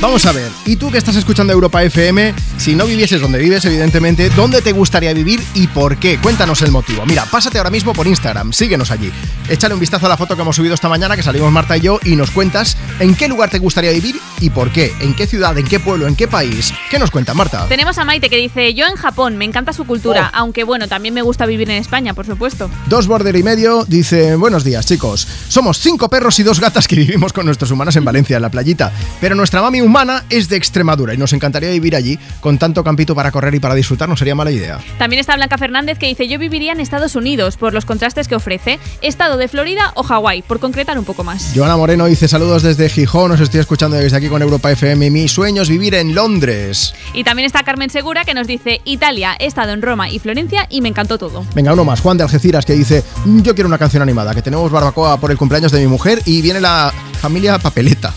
[0.00, 3.64] Vamos a ver, y tú que estás escuchando Europa FM, si no vivieses donde vives,
[3.64, 6.18] evidentemente, ¿dónde te gustaría vivir y por qué?
[6.18, 7.04] Cuéntanos el motivo.
[7.06, 9.10] Mira, pásate ahora mismo por Instagram, síguenos allí.
[9.48, 11.80] Échale un vistazo a la foto que hemos subido esta mañana, que salimos Marta y
[11.80, 14.92] yo, y nos cuentas en qué lugar te gustaría vivir y por qué?
[15.00, 15.56] ¿En qué ciudad?
[15.58, 16.06] ¿En qué pueblo?
[16.06, 16.72] ¿En qué país?
[16.90, 17.66] ¿Qué nos cuenta Marta?
[17.68, 20.38] Tenemos a Maite que dice, yo en Japón, me encanta su cultura, Oh.
[20.38, 22.70] aunque bueno, también me gusta vivir en España, por supuesto.
[22.86, 26.96] Dos border y medio dice, buenos días chicos, somos cinco perros y dos gatas que
[27.04, 30.56] vivimos con nuestros humanos en Valencia, en la playita, pero nuestra mami humana es de
[30.56, 34.16] Extremadura y nos encantaría vivir allí con tanto campito para correr y para disfrutar, no
[34.16, 34.78] sería mala idea.
[34.98, 38.34] También está Blanca Fernández que dice, yo viviría en Estados Unidos por los contrastes que
[38.34, 41.52] ofrece, estado de Florida o Hawái, por concretar un poco más.
[41.54, 45.28] Joana Moreno dice saludos desde Gijón, os estoy escuchando desde aquí con Europa FM, mi
[45.28, 46.94] sueño es vivir en Londres.
[47.12, 50.66] Y también está Carmen Segura que nos dice, Italia, he estado en Roma y Florencia
[50.70, 51.44] y me encantó todo.
[51.54, 54.42] Venga, uno más, Juan de Algeciras que dice, "Mm, yo quiero una canción animada, que
[54.42, 58.12] tenemos barbacoa por el cumpleaños de mi mujer y viene la familia Papeleta.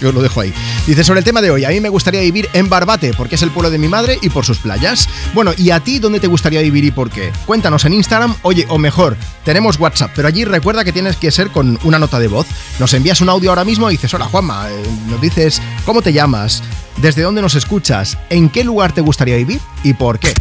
[0.00, 0.52] Yo lo dejo ahí.
[0.86, 3.42] Dice sobre el tema de hoy, a mí me gustaría vivir en Barbate, porque es
[3.42, 5.08] el pueblo de mi madre y por sus playas.
[5.34, 7.32] Bueno, ¿y a ti dónde te gustaría vivir y por qué?
[7.46, 11.50] Cuéntanos en Instagram, oye, o mejor, tenemos WhatsApp, pero allí recuerda que tienes que ser
[11.50, 12.46] con una nota de voz.
[12.78, 16.12] Nos envías un audio ahora mismo y dices, hola Juanma, eh, nos dices cómo te
[16.12, 16.62] llamas,
[16.98, 20.32] desde dónde nos escuchas, en qué lugar te gustaría vivir y por qué.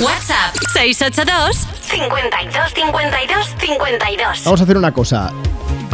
[0.00, 4.44] WhatsApp 682 52 52 52.
[4.44, 5.32] Vamos a hacer una cosa.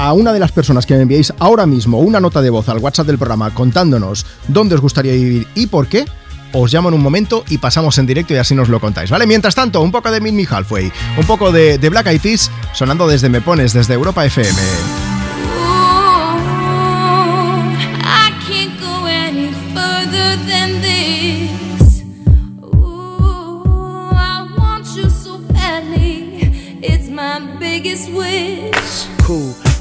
[0.01, 2.79] A una de las personas que me enviéis ahora mismo una nota de voz al
[2.79, 6.07] WhatsApp del programa contándonos dónde os gustaría vivir y por qué,
[6.55, 9.27] os llamo en un momento y pasamos en directo y así nos lo contáis, ¿vale?
[9.27, 12.51] Mientras tanto, un poco de Meet Me Halfway, un poco de, de Black Eyed Peas
[12.73, 15.00] sonando desde Me Pones, desde Europa FM.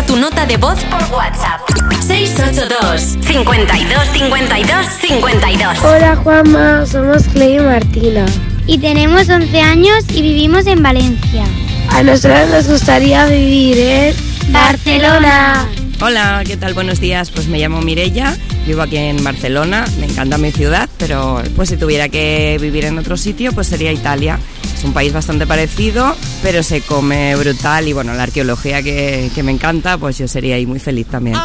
[0.00, 1.60] Nota de voz por WhatsApp.
[2.06, 8.24] 682 52 52 52 Hola Juanma, somos Clay y Martina.
[8.66, 11.44] Y tenemos 11 años y vivimos en Valencia.
[11.90, 14.16] A nosotros nos gustaría vivir en
[14.50, 15.68] Barcelona.
[16.04, 16.74] Hola, ¿qué tal?
[16.74, 17.30] Buenos días.
[17.30, 21.76] Pues me llamo Mirella, vivo aquí en Barcelona, me encanta mi ciudad, pero pues si
[21.76, 24.36] tuviera que vivir en otro sitio, pues sería Italia.
[24.76, 29.44] Es un país bastante parecido, pero se come brutal y bueno, la arqueología que, que
[29.44, 31.36] me encanta, pues yo sería ahí muy feliz también.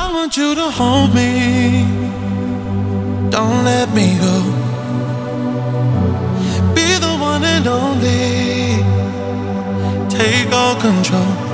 [10.72, 11.47] Want you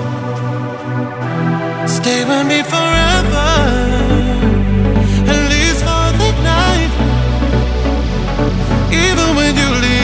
[1.87, 3.49] Stay with me forever.
[5.31, 6.91] At least for the night.
[8.91, 10.02] Even when you leave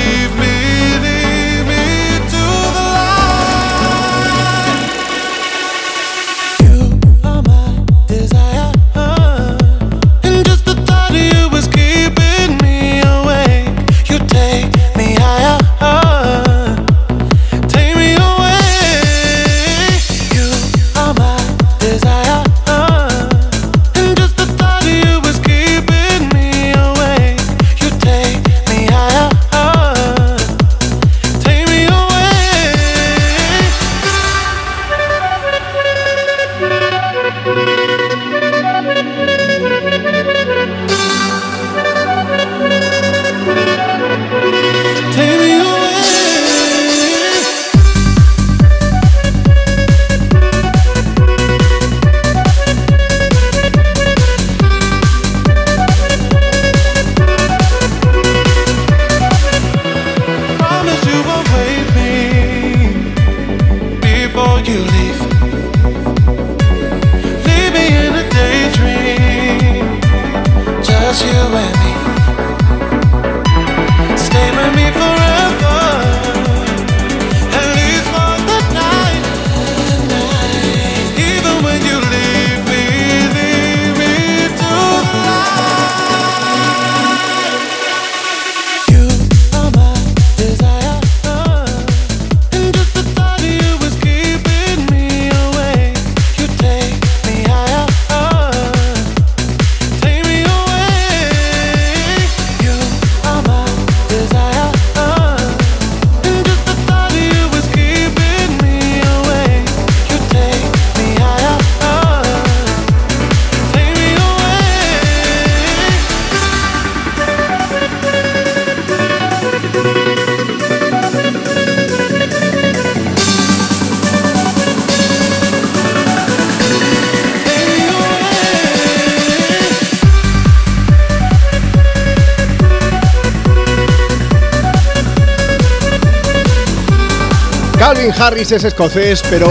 [138.19, 139.49] Harris es escocés, pero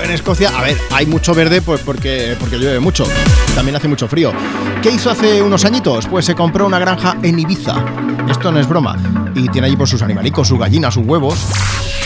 [0.00, 3.04] en Escocia, a ver, hay mucho verde pues porque, porque llueve mucho.
[3.56, 4.32] También hace mucho frío.
[4.82, 6.06] ¿Qué hizo hace unos añitos?
[6.06, 7.84] Pues se compró una granja en Ibiza.
[8.30, 8.96] Esto no es broma.
[9.34, 11.40] Y tiene allí por sus animalicos, sus gallinas, sus huevos.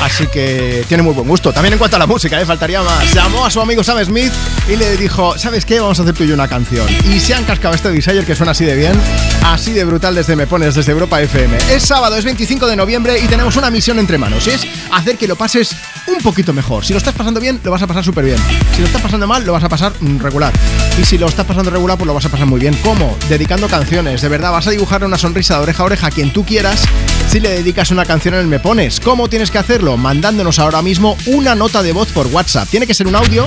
[0.01, 1.53] Así que tiene muy buen gusto.
[1.53, 2.47] También en cuanto a la música, ¿eh?
[2.47, 3.13] faltaría más.
[3.13, 4.33] Llamó a su amigo Sam Smith
[4.67, 5.79] y le dijo, ¿sabes qué?
[5.79, 6.87] Vamos a hacer tú y yo una canción.
[7.13, 8.99] Y se han cascado este Desire que suena así de bien,
[9.45, 11.59] así de brutal desde Me Pones, desde Europa FM.
[11.71, 14.47] Es sábado, es 25 de noviembre y tenemos una misión entre manos.
[14.47, 15.77] Es hacer que lo pases
[16.09, 16.85] un poquito mejor.
[16.85, 18.39] Si lo estás pasando bien, lo vas a pasar súper bien.
[18.75, 20.53] Si lo estás pasando mal, lo vas a pasar mm, regular.
[21.01, 22.77] Y si lo estás pasando regular, pues lo vas a pasar muy bien.
[22.83, 23.17] ¿Cómo?
[23.29, 24.23] Dedicando canciones.
[24.23, 26.83] De verdad, vas a dibujar una sonrisa de oreja a oreja a quien tú quieras
[27.29, 29.01] si le dedicas una canción en el Me Pones.
[29.01, 29.97] ¿Cómo tienes que hacerlo?
[29.97, 32.69] Mandándonos ahora mismo una nota de voz por WhatsApp.
[32.69, 33.47] Tiene que ser un audio.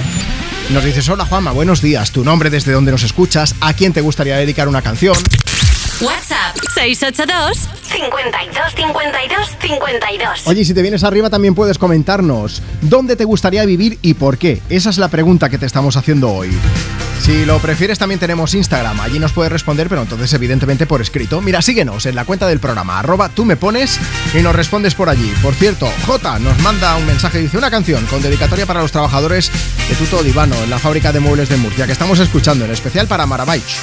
[0.72, 2.12] Nos dices, hola Juanma, buenos días.
[2.12, 5.16] Tu nombre, desde donde nos escuchas, a quién te gustaría dedicar una canción.
[6.02, 13.16] WhatsApp 682 52 52 52 Oye, y si te vienes arriba también puedes comentarnos dónde
[13.16, 14.62] te gustaría vivir y por qué.
[14.70, 16.50] Esa es la pregunta que te estamos haciendo hoy.
[17.22, 21.40] Si lo prefieres también tenemos Instagram, allí nos puedes responder, pero entonces evidentemente por escrito.
[21.40, 24.00] Mira, síguenos en la cuenta del programa, arroba tú me pones
[24.34, 25.32] y nos respondes por allí.
[25.44, 29.52] Por cierto, J nos manda un mensaje, dice una canción con dedicatoria para los trabajadores
[29.88, 33.06] de Tuto Divano en la fábrica de muebles de Murcia, que estamos escuchando, en especial
[33.06, 33.78] para Marabaich.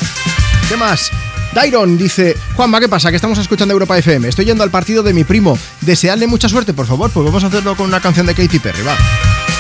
[0.69, 1.13] ¿Qué más?
[1.55, 3.11] Dairon dice, Juanma, ¿qué pasa?
[3.11, 4.29] Que estamos escuchando Europa FM.
[4.29, 5.59] Estoy yendo al partido de mi primo.
[5.81, 7.11] Deseadle mucha suerte, por favor.
[7.11, 8.97] Pues vamos a hacerlo con una canción de Katy Perry, va.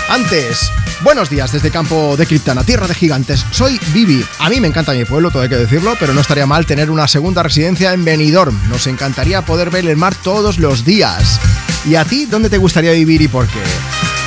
[0.08, 0.70] Antes,
[1.02, 3.44] buenos días desde campo de Criptana, tierra de gigantes.
[3.50, 4.24] Soy Vivi.
[4.38, 6.90] A mí me encanta mi pueblo, todo hay que decirlo, pero no estaría mal tener
[6.90, 8.58] una segunda residencia en Benidorm.
[8.70, 11.38] Nos encantaría poder ver el mar todos los días.
[11.84, 13.62] ¿Y a ti dónde te gustaría vivir y por qué?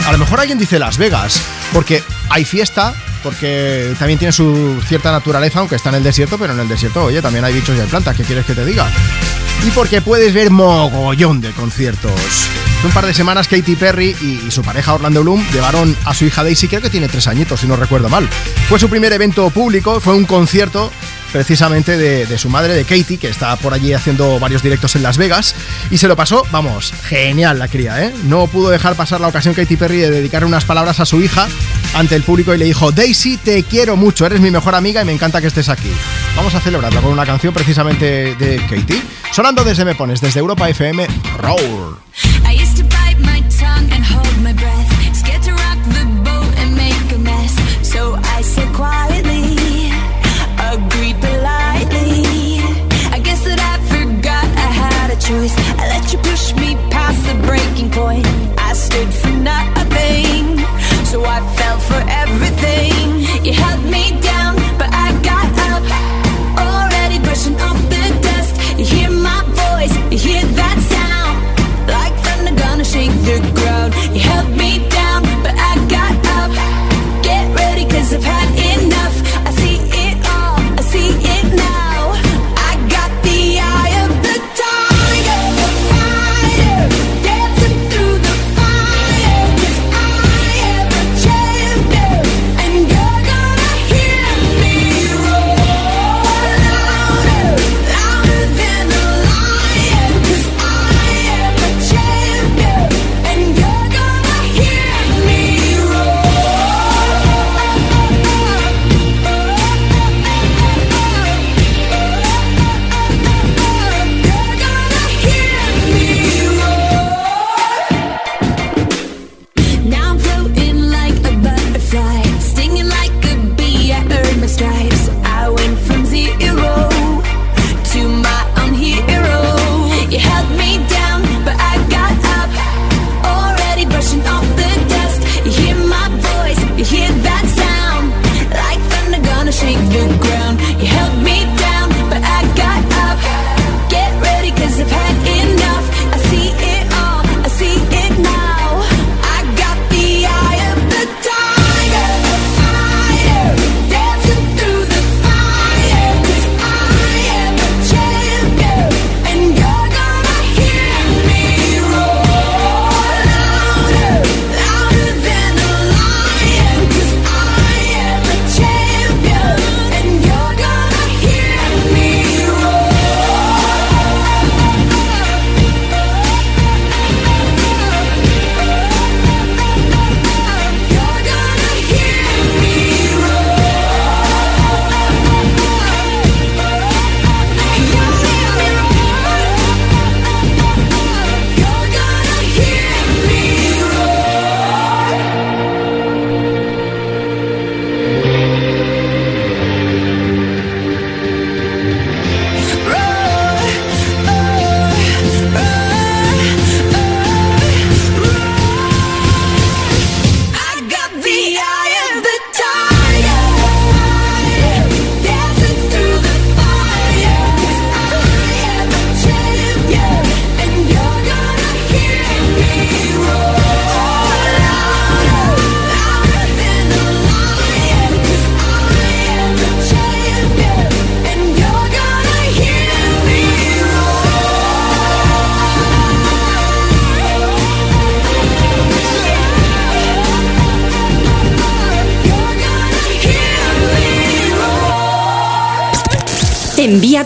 [0.05, 1.41] A lo mejor alguien dice Las Vegas,
[1.73, 6.53] porque hay fiesta, porque también tiene su cierta naturaleza, aunque está en el desierto, pero
[6.53, 8.87] en el desierto, oye, también hay bichos y hay plantas, ¿qué quieres que te diga?
[9.65, 12.11] Y porque puedes ver mogollón de conciertos.
[12.77, 16.25] Hace un par de semanas Katy Perry y, su pareja Orlando Bloom llevaron a su
[16.25, 18.27] hija Daisy, creo que tiene tres añitos, si no recuerdo mal.
[18.67, 20.91] Fue su primer evento público, fue un concierto
[21.31, 25.17] precisamente de, su madre, de Katie, que está por allí haciendo varios directos en Las
[25.17, 25.55] Vegas.
[25.89, 28.13] Y se lo pasó, vamos, genial la cría, ¿eh?
[28.23, 31.47] No pudo dejar pasar la ocasión Katy Perry de dedicar unas palabras a su hija
[31.93, 35.05] ante el público y le dijo, Daisy, te quiero mucho, eres mi mejor amiga y
[35.05, 35.91] me encanta que estés aquí.
[36.35, 39.01] Vamos a celebrarlo con una canción precisamente de Katie.
[39.31, 42.01] Sonando desde Me Pones, desde Europa FM, Roar.
[61.91, 62.30] forever.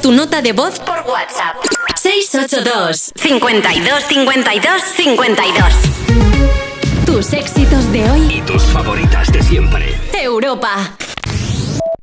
[0.05, 1.55] Tu nota de voz por WhatsApp.
[1.95, 5.63] 682 52 52 52.
[7.07, 8.35] Tus éxitos de hoy.
[8.35, 9.95] Y tus favoritas de siempre.
[10.13, 10.95] Europa.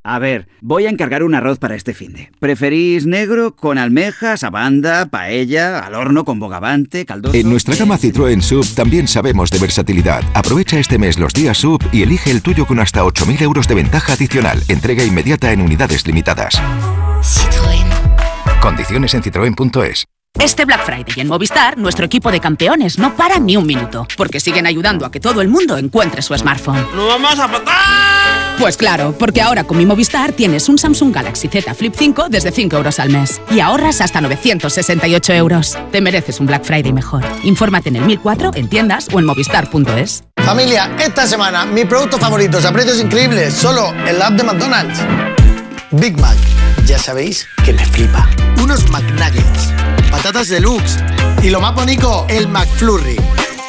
[0.02, 2.32] A ver, voy a encargar un arroz para este finde.
[2.40, 7.36] ¿Preferís negro con almejas, abanda, paella, al horno con bogavante, caldoso?
[7.36, 10.24] En nuestra gama Citroën Sub también sabemos de versatilidad.
[10.34, 13.76] Aprovecha este mes los días Sub y elige el tuyo con hasta 8.000 euros de
[13.76, 14.60] ventaja adicional.
[14.66, 16.60] Entrega inmediata en unidades limitadas.
[18.62, 20.04] Condiciones en citroen.es.
[20.38, 24.38] Este Black Friday en Movistar, nuestro equipo de campeones no para ni un minuto, porque
[24.38, 26.86] siguen ayudando a que todo el mundo encuentre su smartphone.
[26.94, 27.74] ¡No vamos a matar!
[28.58, 32.52] Pues claro, porque ahora con mi Movistar tienes un Samsung Galaxy Z Flip 5 desde
[32.52, 35.76] 5 euros al mes y ahorras hasta 968 euros.
[35.90, 37.24] Te mereces un Black Friday mejor.
[37.42, 40.22] Infórmate en el 1004, en tiendas o en movistar.es.
[40.36, 45.41] Familia, esta semana mis productos favoritos a precios increíbles solo en la app de McDonald's.
[45.92, 46.36] Big Mac,
[46.86, 48.26] ya sabéis que me flipa.
[48.62, 49.72] Unos McNuggets,
[50.10, 50.98] patatas deluxe
[51.42, 53.16] y lo más bonito, el McFlurry.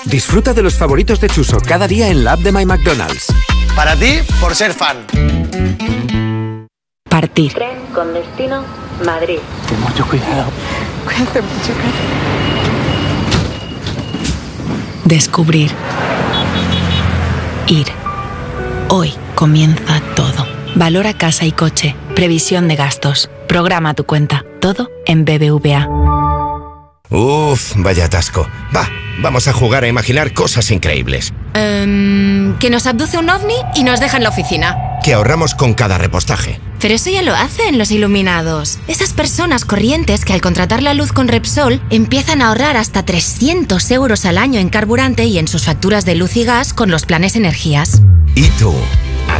[0.05, 3.27] Disfruta de los favoritos de Chuso cada día en la app de My McDonald's.
[3.75, 5.05] Para ti, por ser fan.
[7.09, 7.53] Partir.
[7.53, 8.63] Tren con destino
[9.05, 9.39] Madrid.
[9.67, 10.45] Ten mucho cuidado.
[11.03, 11.73] Cuídate mucho,
[15.03, 15.71] Descubrir.
[17.67, 17.87] Ir.
[18.87, 20.52] Hoy comienza todo.
[20.75, 21.95] Valora casa y coche.
[22.15, 23.29] Previsión de gastos.
[23.47, 24.43] Programa tu cuenta.
[24.59, 25.87] Todo en BBVA.
[27.11, 28.47] Uf, vaya atasco.
[28.75, 28.89] Va,
[29.21, 31.31] vamos a jugar a imaginar cosas increíbles.
[31.53, 34.75] Em, que nos abduce un ovni y nos deja en la oficina.
[35.03, 36.59] Que ahorramos con cada repostaje.
[36.79, 38.79] Pero eso ya lo hacen los iluminados.
[38.87, 43.91] Esas personas corrientes que al contratar la luz con Repsol empiezan a ahorrar hasta 300
[43.91, 47.05] euros al año en carburante y en sus facturas de luz y gas con los
[47.05, 48.01] planes energías.
[48.33, 48.73] ¿Y tú?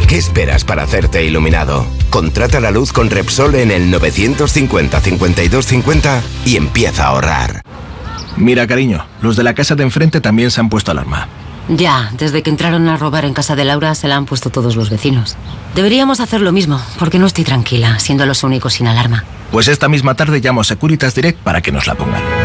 [0.04, 1.86] ¿A qué esperas para hacerte iluminado?
[2.10, 7.62] Contrata la luz con Repsol en el 950 52 50 y empieza a ahorrar.
[8.36, 11.26] Mira, cariño, los de la casa de enfrente también se han puesto alarma.
[11.70, 14.76] Ya, desde que entraron a robar en casa de Laura se la han puesto todos
[14.76, 15.36] los vecinos.
[15.74, 19.24] Deberíamos hacer lo mismo, porque no estoy tranquila, siendo los únicos sin alarma.
[19.52, 22.43] Pues esta misma tarde llamo a Securitas Direct para que nos la pongan.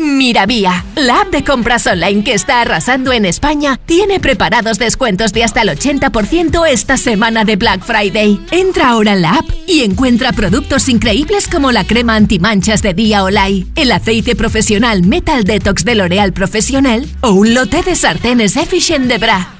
[0.00, 5.44] Miravía, la app de compras online que está arrasando en España, tiene preparados descuentos de
[5.44, 8.40] hasta el 80% esta semana de Black Friday.
[8.50, 13.22] Entra ahora en la app y encuentra productos increíbles como la crema antimanchas de Día
[13.22, 19.06] Olay, el aceite profesional Metal Detox de L'Oreal Profesional o un lote de sartenes Efficient
[19.06, 19.59] de Bra.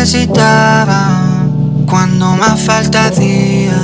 [0.00, 1.44] necesitaba,
[1.86, 3.76] cuando más falta hacía.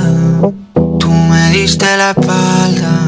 [0.97, 3.07] Tú me diste la espalda.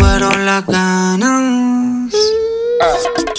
[0.00, 2.14] fueron las ganas.
[2.80, 3.29] Europa.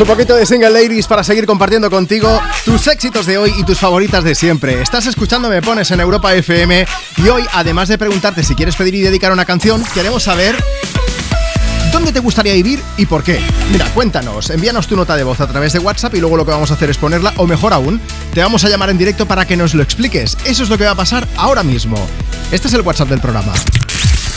[0.00, 3.78] Un poquito de Single Ladies para seguir compartiendo contigo tus éxitos de hoy y tus
[3.78, 4.80] favoritas de siempre.
[4.80, 8.94] Estás escuchando Me Pones en Europa FM y hoy, además de preguntarte si quieres pedir
[8.94, 10.56] y dedicar una canción, queremos saber
[11.90, 13.40] dónde te gustaría vivir y por qué.
[13.72, 16.52] Mira, cuéntanos, envíanos tu nota de voz a través de WhatsApp y luego lo que
[16.52, 18.00] vamos a hacer es ponerla, o mejor aún,
[18.32, 20.36] te vamos a llamar en directo para que nos lo expliques.
[20.44, 21.96] Eso es lo que va a pasar ahora mismo.
[22.52, 23.52] Este es el WhatsApp del programa.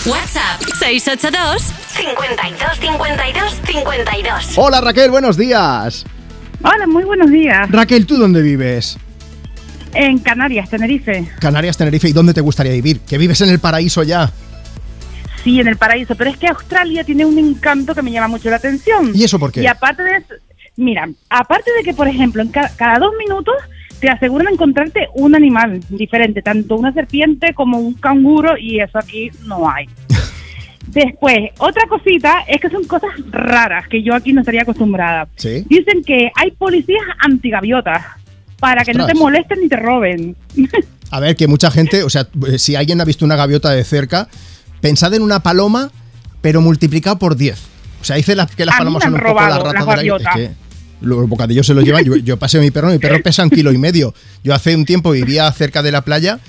[0.05, 4.57] WhatsApp 682 52 52 52.
[4.57, 6.03] Hola Raquel, buenos días.
[6.63, 7.69] Hola, muy buenos días.
[7.69, 8.97] Raquel, ¿tú dónde vives?
[9.93, 11.29] En Canarias, Tenerife.
[11.39, 13.01] Canarias, Tenerife, ¿y dónde te gustaría vivir?
[13.01, 14.31] Que vives en el paraíso ya.
[15.43, 16.15] Sí, en el paraíso.
[16.15, 19.11] Pero es que Australia tiene un encanto que me llama mucho la atención.
[19.13, 19.61] ¿Y eso por qué?
[19.61, 20.33] Y aparte de eso,
[20.77, 23.53] mira, aparte de que, por ejemplo, en ca- cada dos minutos
[23.99, 29.29] te aseguran encontrarte un animal diferente, tanto una serpiente como un canguro, y eso aquí
[29.45, 29.87] no hay.
[30.93, 35.27] Después, otra cosita es que son cosas raras que yo aquí no estaría acostumbrada.
[35.35, 35.65] Sí.
[35.69, 38.03] Dicen que hay policías antigaviotas
[38.59, 40.35] para que no te molesten ni te roben.
[41.11, 43.84] A ver, que mucha gente, o sea, eh, si alguien ha visto una gaviota de
[43.84, 44.30] cerca,
[44.80, 45.91] pensad en una paloma,
[46.41, 47.59] pero multiplicado por 10.
[48.01, 50.15] O sea, dice la- que las A palomas son un poco las ratas del aire.
[50.18, 50.51] Es que
[51.01, 52.05] los bocadillos se los llevan.
[52.05, 54.13] Yo, yo a mi perro, mi perro pesa un kilo y medio.
[54.43, 56.39] Yo hace un tiempo vivía cerca de la playa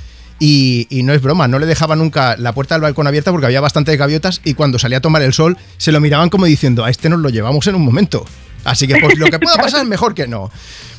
[0.44, 3.47] y, y no es broma, no le dejaba nunca la puerta del balcón abierta porque
[3.47, 6.85] había bastantes gaviotas y cuando salía a tomar el sol se lo miraban como diciendo,
[6.85, 8.27] a este nos lo llevamos en un momento.
[8.64, 10.51] Así que pues lo que pueda pasar mejor que no.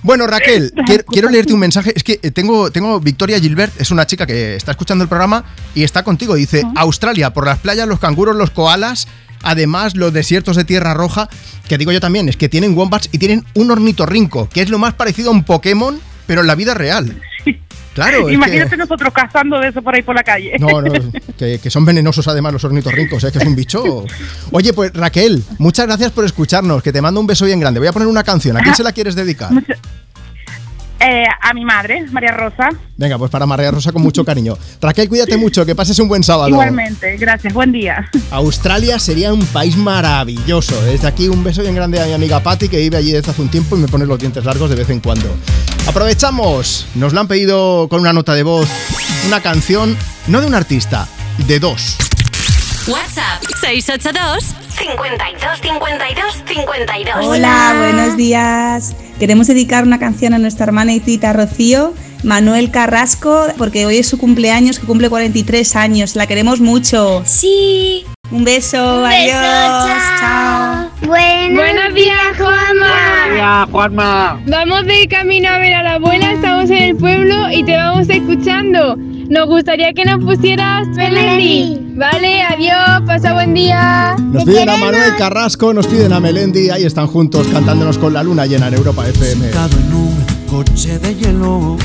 [0.01, 1.91] Bueno, Raquel, quiero, quiero leerte un mensaje.
[1.93, 5.43] Es que eh, tengo, tengo Victoria Gilbert, es una chica que está escuchando el programa
[5.75, 6.35] y está contigo.
[6.35, 9.09] Dice, Australia, por las playas, los canguros, los koalas,
[9.41, 11.27] además los desiertos de tierra roja,
[11.67, 14.79] que digo yo también, es que tienen wombats y tienen un ornitorrinco, que es lo
[14.79, 17.21] más parecido a un Pokémon, pero en la vida real.
[17.93, 20.53] Claro, es que- Imagínate nosotros cazando de eso por ahí por la calle.
[20.59, 20.91] no, no,
[21.37, 23.31] que, que son venenosos además los ornitorrincos, ¿eh?
[23.31, 24.05] que es un bicho.
[24.51, 27.79] Oye, pues Raquel, muchas gracias por escucharnos, que te mando un beso bien grande.
[27.79, 29.51] Voy a poner una canción, ¿a quién se la quieres dedicar?
[31.05, 32.69] Eh, a mi madre, María Rosa.
[32.95, 34.57] Venga, pues para María Rosa con mucho cariño.
[34.81, 36.47] Raquel, cuídate mucho, que pases un buen sábado.
[36.47, 38.09] Igualmente, gracias, buen día.
[38.31, 40.81] Australia sería un país maravilloso.
[40.83, 43.41] Desde aquí un beso bien grande a mi amiga Patty, que vive allí desde hace
[43.41, 45.35] un tiempo y me pone los dientes largos de vez en cuando.
[45.87, 48.69] Aprovechamos, nos lo han pedido con una nota de voz,
[49.27, 49.97] una canción,
[50.27, 51.09] no de un artista,
[51.47, 51.97] de dos.
[52.87, 57.25] WhatsApp 682 52 52 52.
[57.25, 58.93] Hola, buenos días.
[59.19, 61.93] Queremos dedicar una canción a nuestra hermana y tita Rocío,
[62.23, 66.17] Manuel Carrasco, porque hoy es su cumpleaños, que cumple 43 años.
[66.17, 67.23] La queremos mucho.
[67.25, 68.05] Sí.
[68.31, 70.01] Un beso, Un beso, adiós.
[70.19, 70.72] chao.
[71.05, 72.91] Buenos, días, Juanma.
[73.31, 74.41] Hola, Juanma.
[74.47, 78.07] Vamos de camino a ver a la abuela, estamos en el pueblo y te vamos
[78.09, 78.95] escuchando.
[78.97, 81.77] Nos gustaría que nos pusieras Melendi.
[81.95, 84.15] Vale, adiós, pasa buen día.
[84.19, 88.23] Nos piden a Manuel Carrasco, nos piden a Melendi, ahí están juntos cantándonos con la
[88.23, 89.49] luna llena en Europa FM.
[89.49, 91.77] en un coche de hielo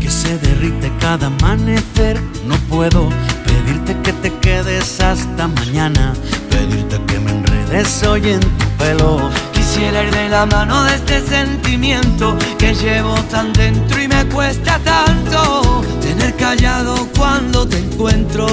[0.00, 2.18] que se derrite cada amanecer.
[2.46, 3.08] No puedo
[3.44, 6.14] pedirte que te quedes hasta mañana,
[6.50, 7.41] pedirte que me
[7.72, 9.30] enredes hoy en tu pelo.
[9.52, 14.78] Quisiera ir de la mano de este sentimiento que llevo tan dentro y me cuesta
[14.84, 18.46] tanto tener callado cuando te encuentro.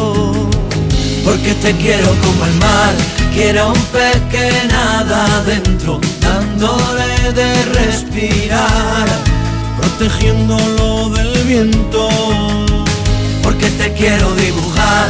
[1.25, 2.93] Porque te quiero como el mar,
[3.33, 9.07] quiero un pez que nada adentro, dándole de respirar,
[9.77, 12.09] protegiéndolo del viento.
[13.43, 15.09] Porque te quiero dibujar,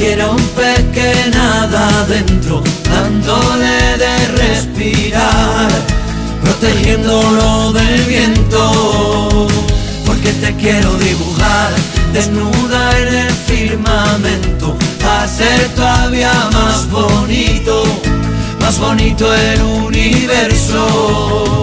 [0.00, 5.70] quiero un pez que nada adentro, dándole de respirar,
[6.42, 9.46] protegiéndolo del viento.
[10.06, 11.70] Porque te quiero dibujar
[12.14, 14.74] desnuda en el firmamento,
[15.04, 17.84] hacer todavía más bonito
[18.58, 21.62] más bonito el universo.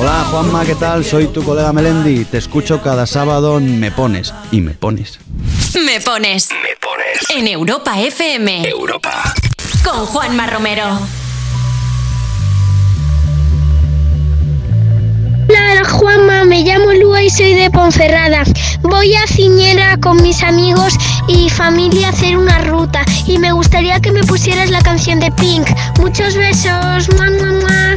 [0.00, 1.04] Hola Juanma, ¿qué tal?
[1.04, 2.24] Soy tu colega Melendi.
[2.24, 4.32] Te escucho cada sábado en Me Pones.
[4.52, 5.18] Y me pones.
[5.74, 6.50] Me pones.
[6.50, 7.30] Me pones.
[7.30, 8.68] En Europa FM.
[8.68, 9.34] Europa.
[9.82, 10.84] Con Juanma Romero.
[15.48, 18.44] Hola Juanma, me llamo Lua y soy de Ponferrada.
[18.82, 20.94] Voy a Ciñera con mis amigos
[21.26, 25.32] y familia a hacer una ruta y me gustaría que me pusieras la canción de
[25.32, 25.68] Pink.
[25.98, 27.08] Muchos besos.
[27.16, 27.96] ¡Mua, mua,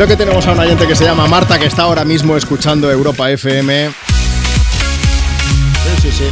[0.00, 2.90] Creo que tenemos a una gente que se llama Marta que está ahora mismo escuchando
[2.90, 3.90] Europa FM.
[3.90, 3.94] Sí,
[6.00, 6.24] sí, sí.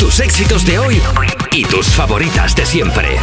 [0.00, 1.00] Tus éxitos de hoy
[1.52, 3.16] y tus favoritas de siempre.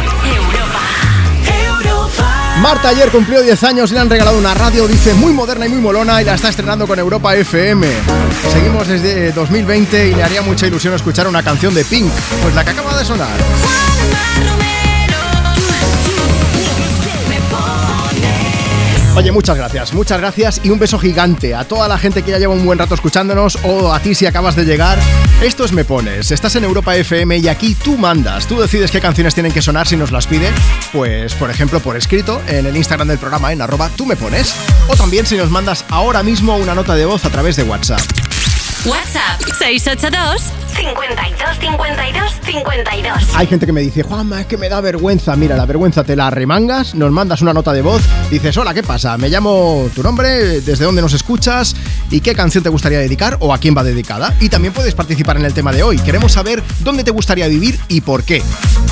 [2.62, 5.68] Marta ayer cumplió 10 años y le han regalado una radio, dice, muy moderna y
[5.68, 7.86] muy molona y la está estrenando con Europa FM.
[8.54, 12.10] Seguimos desde 2020 y le haría mucha ilusión escuchar una canción de Pink,
[12.42, 13.36] pues la que acaba de sonar.
[19.16, 22.38] Oye, muchas gracias, muchas gracias y un beso gigante a toda la gente que ya
[22.38, 24.98] lleva un buen rato escuchándonos o a ti si acabas de llegar.
[25.40, 29.00] Esto es Me Pones, estás en Europa FM y aquí tú mandas, tú decides qué
[29.00, 30.50] canciones tienen que sonar si nos las pide,
[30.92, 34.52] pues por ejemplo por escrito en el Instagram del programa en arroba tú me pones
[34.88, 38.00] o también si nos mandas ahora mismo una nota de voz a través de WhatsApp.
[38.84, 43.34] WhatsApp 682 52 52 52.
[43.34, 45.36] Hay gente que me dice, Juanma, es que me da vergüenza.
[45.36, 48.82] Mira, la vergüenza te la remangas, nos mandas una nota de voz, dices, hola, ¿qué
[48.82, 49.16] pasa?
[49.18, 51.74] Me llamo tu nombre, desde dónde nos escuchas
[52.10, 54.34] y qué canción te gustaría dedicar o a quién va dedicada.
[54.40, 55.98] Y también puedes participar en el tema de hoy.
[55.98, 58.42] Queremos saber dónde te gustaría vivir y por qué.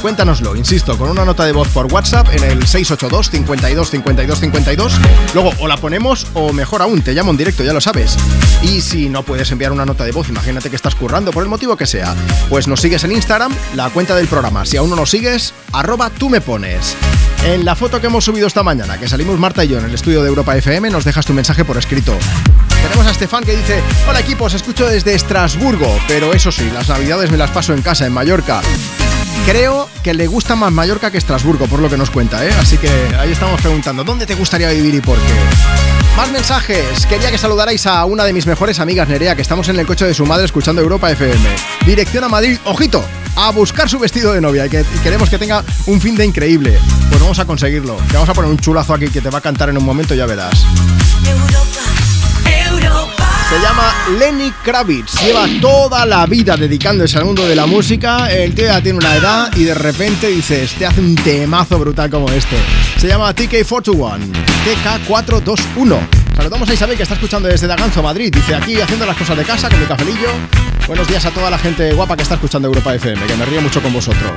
[0.00, 4.92] Cuéntanoslo, insisto, con una nota de voz por WhatsApp en el 682 52 52 52.
[5.34, 8.16] Luego o la ponemos o mejor aún, te llamo en directo, ya lo sabes.
[8.62, 11.48] Y si no puedes enviar una nota de voz, imagínate que estás currando por el
[11.48, 12.14] motivo que sea,
[12.48, 14.64] pues nos sigues en Instagram, la cuenta del programa.
[14.64, 16.94] Si aún no nos sigues, arroba tú me pones.
[17.44, 19.94] En la foto que hemos subido esta mañana, que salimos Marta y yo en el
[19.94, 22.16] estudio de Europa FM, nos dejas tu mensaje por escrito.
[22.82, 27.30] Tenemos a Estefan que dice, hola equipos, escucho desde Estrasburgo, pero eso sí, las navidades
[27.30, 28.60] me las paso en casa, en Mallorca.
[29.46, 32.52] Creo que le gusta más Mallorca que Estrasburgo, por lo que nos cuenta, ¿eh?
[32.60, 32.88] Así que
[33.18, 36.01] ahí estamos preguntando, ¿dónde te gustaría vivir y por qué?
[36.16, 37.06] Más mensajes.
[37.06, 40.04] Quería que saludarais a una de mis mejores amigas, Nerea, que estamos en el coche
[40.04, 41.40] de su madre escuchando Europa FM.
[41.86, 43.02] Dirección a Madrid, ojito,
[43.34, 46.26] a buscar su vestido de novia y, que, y queremos que tenga un fin de
[46.26, 46.78] increíble.
[47.08, 47.96] Pues vamos a conseguirlo.
[48.08, 50.14] Te vamos a poner un chulazo aquí que te va a cantar en un momento,
[50.14, 50.66] ya verás.
[53.52, 55.20] Se llama Lenny Kravitz.
[55.20, 58.32] Lleva toda la vida dedicándose al mundo de la música.
[58.32, 62.08] El tío ya tiene una edad y de repente dices, te hace un temazo brutal
[62.08, 62.56] como este.
[62.96, 64.32] Se llama TK421.
[65.06, 65.98] TK421.
[66.34, 68.32] Saludamos a Isabel que está escuchando desde Daganzo, Madrid.
[68.34, 70.30] Dice aquí haciendo las cosas de casa con mi cafelillo.
[70.86, 73.60] Buenos días a toda la gente guapa que está escuchando Europa FM, que me río
[73.60, 74.32] mucho con vosotros.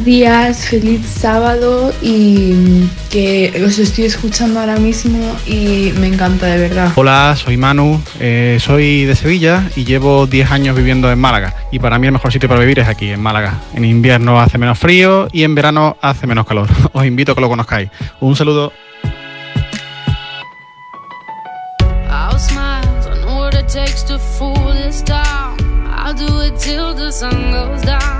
[0.00, 6.58] Buenos días, feliz sábado y que los estoy escuchando ahora mismo y me encanta de
[6.58, 6.92] verdad.
[6.94, 11.54] Hola, soy Manu, eh, soy de Sevilla y llevo 10 años viviendo en Málaga.
[11.70, 13.60] Y para mí el mejor sitio para vivir es aquí, en Málaga.
[13.74, 16.68] En invierno hace menos frío y en verano hace menos calor.
[16.92, 17.90] Os invito a que lo conozcáis.
[18.20, 18.72] Un saludo.
[26.02, 28.19] I'll do it till the sun goes down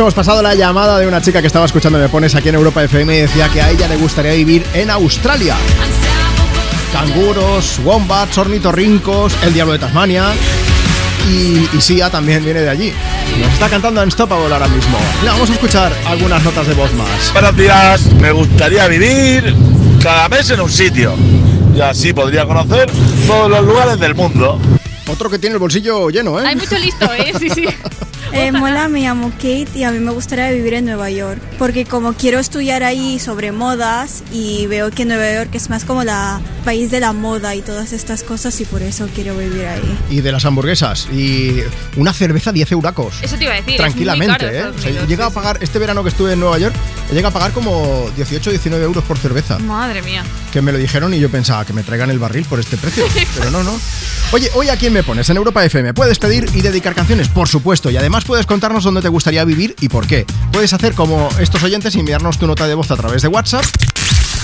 [0.00, 2.82] Hemos pasado la llamada de una chica que estaba escuchando Me Pones aquí en Europa
[2.82, 5.54] FM y decía que a ella le gustaría vivir en Australia.
[6.90, 10.32] Canguros, wombats, ornitorrincos, el diablo de Tasmania.
[11.30, 12.94] Y, y Sia también viene de allí.
[13.40, 14.98] Nos está cantando Unstoppable ahora mismo.
[15.20, 17.32] Mira, vamos a escuchar algunas notas de voz más.
[17.34, 19.54] Buenos días, me gustaría vivir
[20.02, 21.14] cada mes en un sitio.
[21.76, 22.90] Y así podría conocer
[23.26, 24.58] todos los lugares del mundo.
[25.08, 26.44] Otro que tiene el bolsillo lleno, ¿eh?
[26.46, 27.34] Hay mucho listo, ¿eh?
[27.38, 27.66] Sí, sí.
[28.32, 31.84] Eh, hola, me llamo Kate y a mí me gustaría vivir en Nueva York porque
[31.84, 36.40] como quiero estudiar ahí sobre modas y veo que Nueva York es más como la
[36.64, 39.98] país de la moda y todas estas cosas y por eso quiero vivir ahí.
[40.10, 41.08] Y de las hamburguesas.
[41.12, 41.60] Y
[41.96, 43.14] una cerveza 10 euracos.
[43.22, 43.74] Eso te iba a decir.
[43.74, 44.74] es Tranquilamente, muy caro ¿eh?
[44.76, 46.74] O sea, llega a pagar, este verano que estuve en Nueva York,
[47.12, 49.58] llega a pagar como 18 19 euros por cerveza.
[49.58, 50.22] Madre mía.
[50.52, 53.04] Que me lo dijeron y yo pensaba que me traigan el barril por este precio.
[53.36, 53.78] Pero no, no.
[54.32, 55.92] Oye, hoy a quién me pones en Europa FM.
[55.92, 57.90] Puedes pedir y dedicar canciones, por supuesto.
[57.90, 60.24] Y además puedes contarnos dónde te gustaría vivir y por qué.
[60.52, 63.64] Puedes hacer como estos oyentes y enviarnos tu nota de voz a través de WhatsApp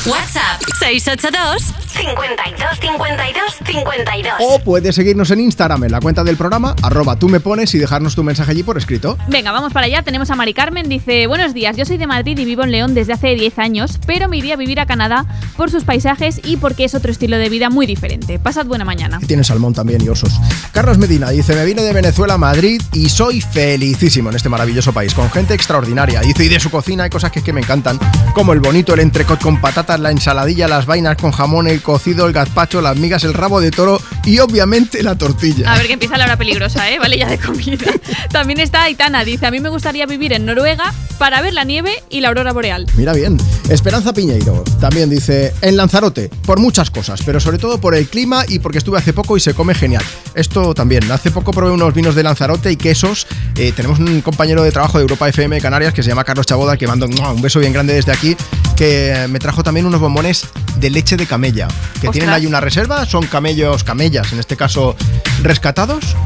[0.07, 4.35] WhatsApp 682 52 52 52.
[4.41, 7.79] O puedes seguirnos en Instagram en la cuenta del programa, arroba tú me pones y
[7.79, 9.17] dejarnos tu mensaje allí por escrito.
[9.29, 10.03] Venga, vamos para allá.
[10.03, 10.89] Tenemos a Mari Carmen.
[10.89, 13.99] Dice: Buenos días, yo soy de Madrid y vivo en León desde hace 10 años,
[14.07, 17.39] pero me iría a vivir a Canadá por sus paisajes y porque es otro estilo
[17.39, 18.39] de vida muy diferente.
[18.39, 19.19] Pasad buena mañana.
[19.23, 20.33] Y tiene salmón también y osos.
[20.73, 24.93] Carlos Medina dice, me vine de Venezuela a Madrid y soy felicísimo en este maravilloso
[24.93, 26.21] país, con gente extraordinaria.
[26.21, 27.99] Dice, y de su cocina hay cosas que, que me encantan,
[28.35, 32.27] como el bonito, el entrecot con patatas, la ensaladilla, las vainas con jamón, el cocido,
[32.27, 35.73] el gazpacho, las migas, el rabo de toro y obviamente la tortilla.
[35.73, 36.99] A ver que empieza la hora peligrosa, ¿eh?
[36.99, 37.87] Vale, ya de comida.
[38.33, 42.03] También está Aitana, dice, a mí me gustaría vivir en Noruega para ver la nieve
[42.11, 42.87] y la aurora boreal.
[42.97, 43.39] Mira bien.
[43.69, 48.45] Esperanza Piñeiro también dice, en Lanzarote, por muchas cosas, pero sobre todo por el clima
[48.47, 50.03] y porque estuve hace poco y se come genial.
[50.35, 53.27] Esto también, hace poco probé unos vinos de Lanzarote y quesos.
[53.57, 56.77] Eh, tenemos un compañero de trabajo de Europa FM Canarias que se llama Carlos Chaboda,
[56.77, 58.37] que mando un beso bien grande desde aquí,
[58.77, 60.47] que me trajo también unos bombones
[60.79, 61.69] de leche de camella,
[62.01, 64.97] que tienen ahí una reserva, son camellos, camellas, en este caso
[65.43, 66.17] rescatados,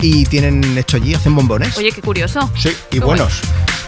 [0.00, 1.76] y tienen hecho allí, hacen bombones.
[1.76, 2.50] Oye, qué curioso.
[2.56, 3.40] Sí, y Qué buenos.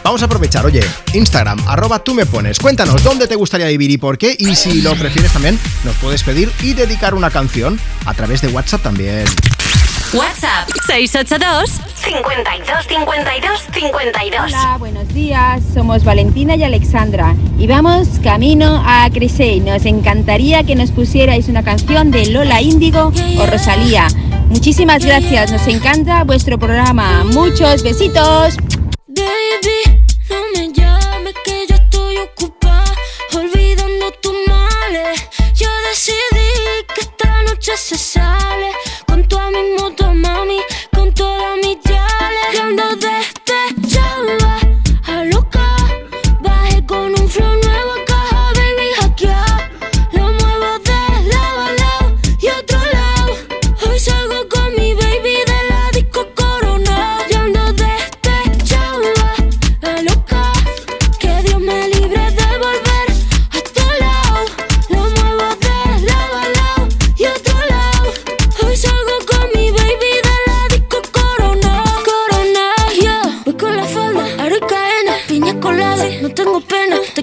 [0.04, 0.82] Vamos a aprovechar, oye,
[1.14, 2.58] Instagram, arroba tú me pones.
[2.58, 4.34] Cuéntanos dónde te gustaría vivir y por qué.
[4.36, 8.48] Y si lo prefieres también, nos puedes pedir y dedicar una canción a través de
[8.48, 9.24] WhatsApp también.
[10.14, 14.40] WhatsApp 682 52 52 52.
[14.44, 15.62] Hola, buenos días.
[15.72, 19.60] Somos Valentina y Alexandra y vamos camino a Crisey.
[19.60, 24.06] Nos encantaría que nos pusierais una canción de Lola Índigo o Rosalía.
[24.50, 27.24] Muchísimas gracias, nos encanta vuestro programa.
[27.24, 28.56] Muchos besitos.
[29.06, 32.84] Baby, no me llames que yo estoy ocupada
[33.34, 35.26] olvidando tus males.
[35.54, 38.72] Yo decidí que esta noche se sale
[39.32, 40.60] con toda mi moto, mami,
[40.94, 43.11] con todas mis yales.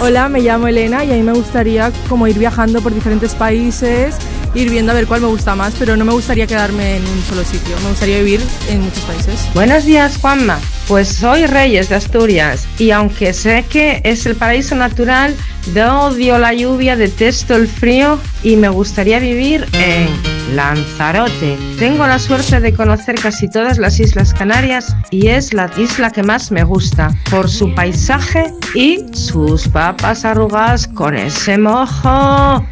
[0.00, 4.14] Hola, me llamo Elena y a mí me gustaría como ir viajando por diferentes países,
[4.54, 7.22] ir viendo a ver cuál me gusta más, pero no me gustaría quedarme en un
[7.24, 9.48] solo sitio, me gustaría vivir en muchos países.
[9.54, 10.60] Buenos días, Juanma.
[10.86, 15.34] Pues soy Reyes de Asturias y aunque sé que es el paraíso natural,
[15.74, 20.08] yo odio la lluvia, detesto el frío y me gustaría vivir en
[20.54, 21.58] Lanzarote.
[21.78, 26.22] Tengo la suerte de conocer casi todas las Islas Canarias y es la isla que
[26.22, 32.64] más me gusta por su paisaje y sus papas arrugadas con ese mojo.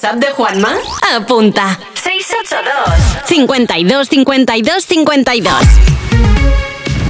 [0.00, 0.72] WhatsApp de Juanma?
[1.14, 1.78] Apunta.
[1.92, 5.54] 682 52 52 52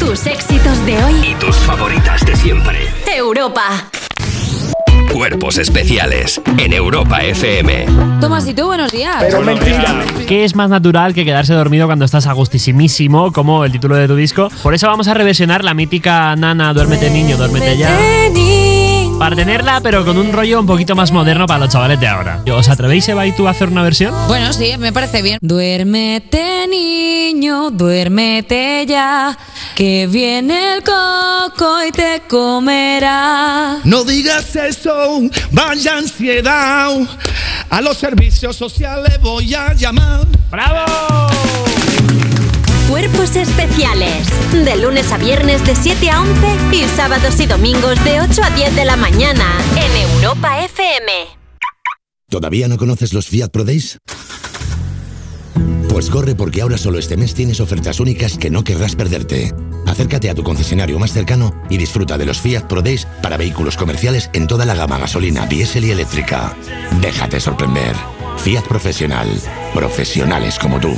[0.00, 1.14] Tus éxitos de hoy.
[1.30, 2.88] Y tus favoritas de siempre.
[3.06, 3.88] Europa.
[5.12, 7.86] Cuerpos especiales en Europa FM.
[8.20, 8.66] Tomás, ¿y tú?
[8.66, 9.24] Buenos días.
[10.26, 14.16] ¿Qué es más natural que quedarse dormido cuando estás agustísimísimo, como el título de tu
[14.16, 14.48] disco?
[14.64, 17.88] Por eso vamos a reversionar la mítica Nana, duérmete niño, duérmete ya.
[19.20, 22.42] Para tenerla, pero con un rollo un poquito más moderno para los chavales de ahora.
[22.50, 24.14] ¿Os atrevéis, Eva y tú, a hacer una versión?
[24.28, 25.38] Bueno, sí, me parece bien.
[25.42, 29.36] Duérmete, niño, duérmete ya,
[29.74, 33.80] que viene el coco y te comerá.
[33.84, 36.90] No digas eso, vaya ansiedad.
[37.68, 40.26] A los servicios sociales voy a llamar.
[40.50, 41.09] ¡Bravo!
[43.20, 44.28] Especiales.
[44.50, 46.32] De lunes a viernes de 7 a 11
[46.72, 49.44] y sábados y domingos de 8 a 10 de la mañana
[49.76, 51.12] en Europa FM.
[52.30, 53.98] ¿Todavía no conoces los Fiat Pro Days?
[55.90, 59.52] Pues corre porque ahora solo este mes tienes ofertas únicas que no querrás perderte.
[59.86, 63.76] Acércate a tu concesionario más cercano y disfruta de los Fiat Pro Days para vehículos
[63.76, 66.56] comerciales en toda la gama gasolina, diésel y eléctrica.
[67.02, 67.94] Déjate sorprender.
[68.38, 69.28] Fiat Profesional.
[69.74, 70.96] Profesionales como tú.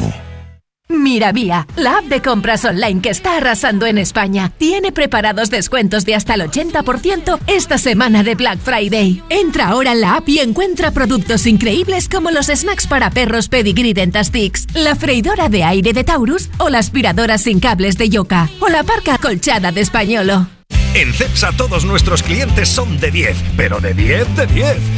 [1.12, 6.14] Miravía, la app de compras online que está arrasando en España, tiene preparados descuentos de
[6.14, 9.22] hasta el 80% esta semana de Black Friday.
[9.28, 13.92] Entra ahora en la app y encuentra productos increíbles como los snacks para perros Pedigree
[13.92, 18.70] Dentastix, la freidora de aire de Taurus o la aspiradora sin cables de Yoka o
[18.70, 20.46] la parca colchada de Españolo.
[20.94, 24.76] En CEPSA todos nuestros clientes son de 10, pero de 10 de 10.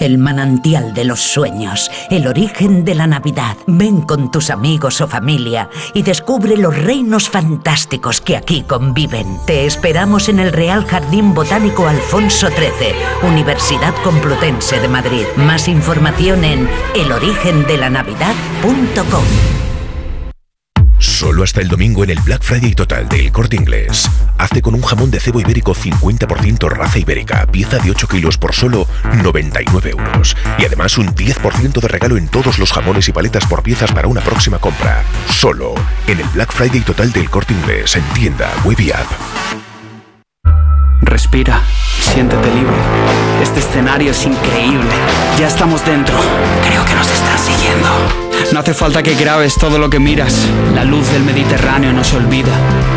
[0.00, 3.58] El manantial de los sueños, el origen de la Navidad.
[3.66, 9.38] Ven con tus amigos o familia y descubre los reinos fantásticos que aquí conviven.
[9.46, 15.26] Te esperamos en el Real Jardín Botánico Alfonso XIII, Universidad Complutense de Madrid.
[15.36, 19.59] Más información en elorigendelanavidad.com.
[21.20, 24.08] Solo hasta el domingo en el Black Friday total del Corte Inglés.
[24.38, 28.54] Hazte con un jamón de cebo ibérico 50% raza ibérica, pieza de 8 kilos por
[28.54, 28.86] solo
[29.22, 30.34] 99 euros.
[30.58, 34.08] Y además un 10% de regalo en todos los jamones y paletas por piezas para
[34.08, 35.04] una próxima compra.
[35.28, 35.74] Solo
[36.06, 38.50] en el Black Friday total del Corte Inglés en tienda.
[41.02, 41.62] Respira,
[42.12, 42.76] siéntete libre.
[43.42, 44.90] Este escenario es increíble.
[45.38, 46.14] Ya estamos dentro.
[46.66, 47.88] Creo que nos están siguiendo.
[48.52, 50.48] No hace falta que grabes todo lo que miras.
[50.74, 52.52] La luz del Mediterráneo no se olvida.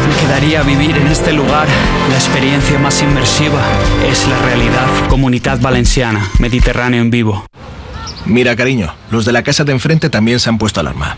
[0.09, 1.67] Me quedaría vivir en este lugar.
[2.09, 3.61] La experiencia más inmersiva
[4.09, 4.87] es la realidad.
[5.09, 7.45] Comunidad Valenciana, Mediterráneo en vivo.
[8.25, 11.17] Mira, cariño, los de la casa de enfrente también se han puesto alarma.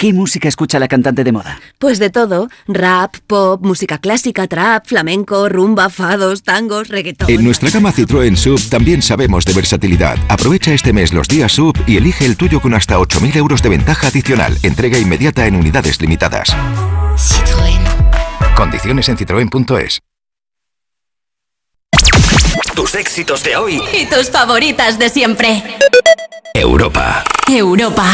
[0.00, 1.60] ¿Qué música escucha la cantante de moda?
[1.78, 2.48] Pues de todo.
[2.66, 7.28] Rap, pop, música clásica, trap, flamenco, rumba, fados, tangos, reggaetón.
[7.28, 10.16] En nuestra gama Citroën Sub también sabemos de versatilidad.
[10.28, 13.68] Aprovecha este mes los días Sub y elige el tuyo con hasta 8.000 euros de
[13.68, 14.56] ventaja adicional.
[14.62, 16.56] Entrega inmediata en unidades limitadas.
[17.18, 18.54] Citroën.
[18.56, 20.00] Condiciones en citroen.es.
[22.74, 23.82] Tus éxitos de hoy.
[23.92, 25.62] Y tus favoritas de siempre.
[26.54, 27.22] Europa.
[27.46, 28.10] Europa.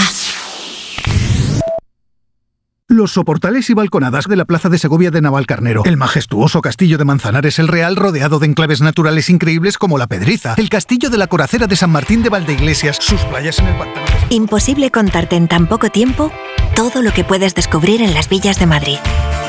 [2.89, 7.05] Los soportales y balconadas de la Plaza de Segovia de Navalcarnero, el majestuoso castillo de
[7.05, 11.27] Manzanares el Real rodeado de enclaves naturales increíbles como la Pedriza, el castillo de la
[11.27, 14.07] Coracera de San Martín de Valdeiglesias, sus playas en el pantano.
[14.31, 16.31] Imposible contarte en tan poco tiempo
[16.77, 18.99] todo lo que puedes descubrir en las villas de Madrid.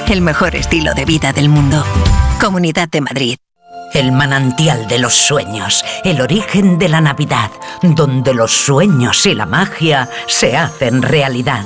[0.09, 1.85] El mejor estilo de vida del mundo.
[2.41, 3.38] Comunidad de Madrid.
[3.93, 7.51] El manantial de los sueños, el origen de la Navidad,
[7.83, 11.66] donde los sueños y la magia se hacen realidad.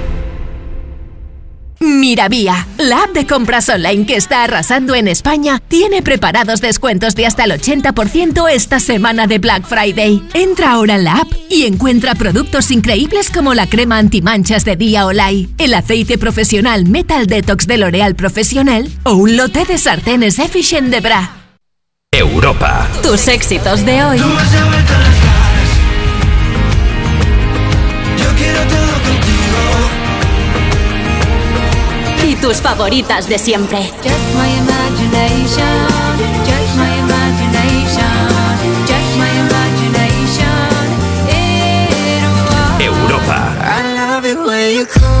[1.81, 7.25] Miravía, la app de compras online que está arrasando en España, tiene preparados descuentos de
[7.25, 10.21] hasta el 80% esta semana de Black Friday.
[10.35, 15.07] Entra ahora en la app y encuentra productos increíbles como la crema antimanchas de Día
[15.07, 20.89] Olay, el aceite profesional Metal Detox de L'Oreal Profesional o un lote de sartenes Efficient
[20.89, 21.31] de Bra.
[22.11, 22.87] Europa.
[23.01, 24.21] Tus éxitos de hoy.
[32.41, 33.79] Tus favoritas de siempre.
[34.03, 35.87] Just my imagination,
[36.43, 38.27] just my imagination,
[38.87, 40.81] just my imagination.
[42.79, 43.37] Europa.
[43.61, 45.20] I love it when you call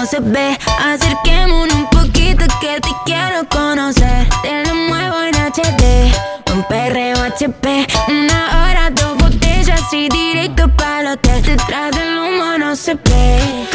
[0.00, 0.58] no, se ve.
[0.82, 4.28] Acerquémonos un poquito que te quiero conocer.
[4.42, 6.12] Te lo muevo en HD,
[6.54, 11.42] un perreo HP, una hora, dos botellas y directo para el hotel.
[11.42, 13.66] Detrás del humo no se ve,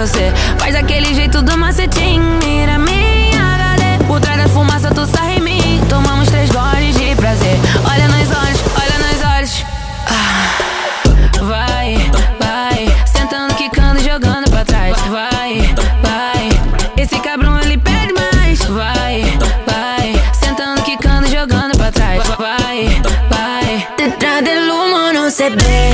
[0.00, 0.32] você.
[0.58, 4.04] Faz aquele jeito do macetinho, mira minha HD.
[4.06, 7.58] Por trás da fumaça tu sai em mim, tomamos três goles de prazer.
[7.84, 9.64] Olha nos olhos, olha nos olhos.
[10.08, 14.96] Ah, vai, vai, sentando, quicando, jogando pra trás.
[15.10, 16.48] Vai, vai,
[16.96, 18.58] esse cabrão ele pede mais.
[18.60, 19.22] Vai,
[19.66, 22.22] vai, sentando, quicando, jogando pra trás.
[22.38, 23.88] Vai, vai.
[23.98, 25.92] Detrás del humo no se ve,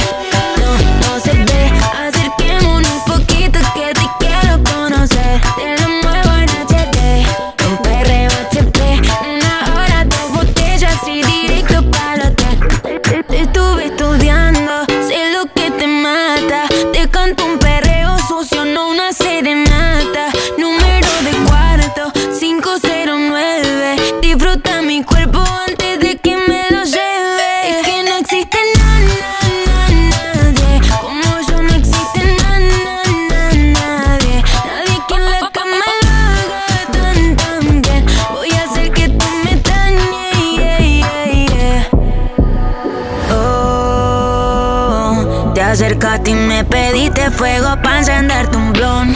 [47.30, 49.14] fuego para encenderte un blon.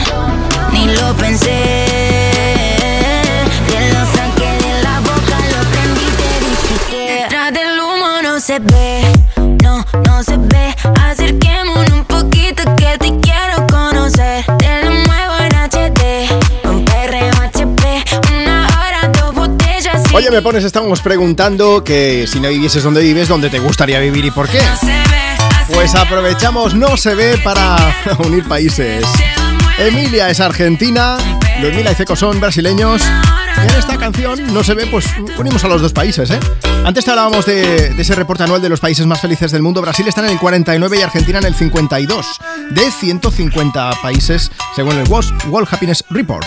[0.71, 1.49] Ni lo pensé.
[3.67, 8.39] Te lo saqué de la boca, lo prendí te dije que detrás del humo no
[8.39, 9.03] se ve.
[9.63, 10.75] No, no se ve.
[11.01, 14.45] Acerquémonos un poquito que te quiero conocer.
[14.57, 16.27] Te lo muevo en HD.
[16.63, 18.03] Un perreo HP.
[18.35, 20.03] Una hora, dos botellas.
[20.13, 24.25] Oye, me pones, estamos preguntando que si no vivieses donde vives, ¿dónde te gustaría vivir
[24.25, 24.59] y por qué?
[25.81, 27.75] Pues aprovechamos No se ve para
[28.27, 29.03] unir países.
[29.79, 31.17] Emilia es argentina,
[31.59, 33.01] Ludmila y Ceco son brasileños.
[33.57, 35.07] En esta canción No se ve, pues
[35.39, 36.39] unimos a los dos países, ¿eh?
[36.85, 39.81] Antes te hablábamos de, ese reporte anual de los países más felices del mundo.
[39.81, 42.27] Brasil está en el 49 y Argentina en el 52
[42.69, 46.45] de 150 países, según el World World Happiness Report.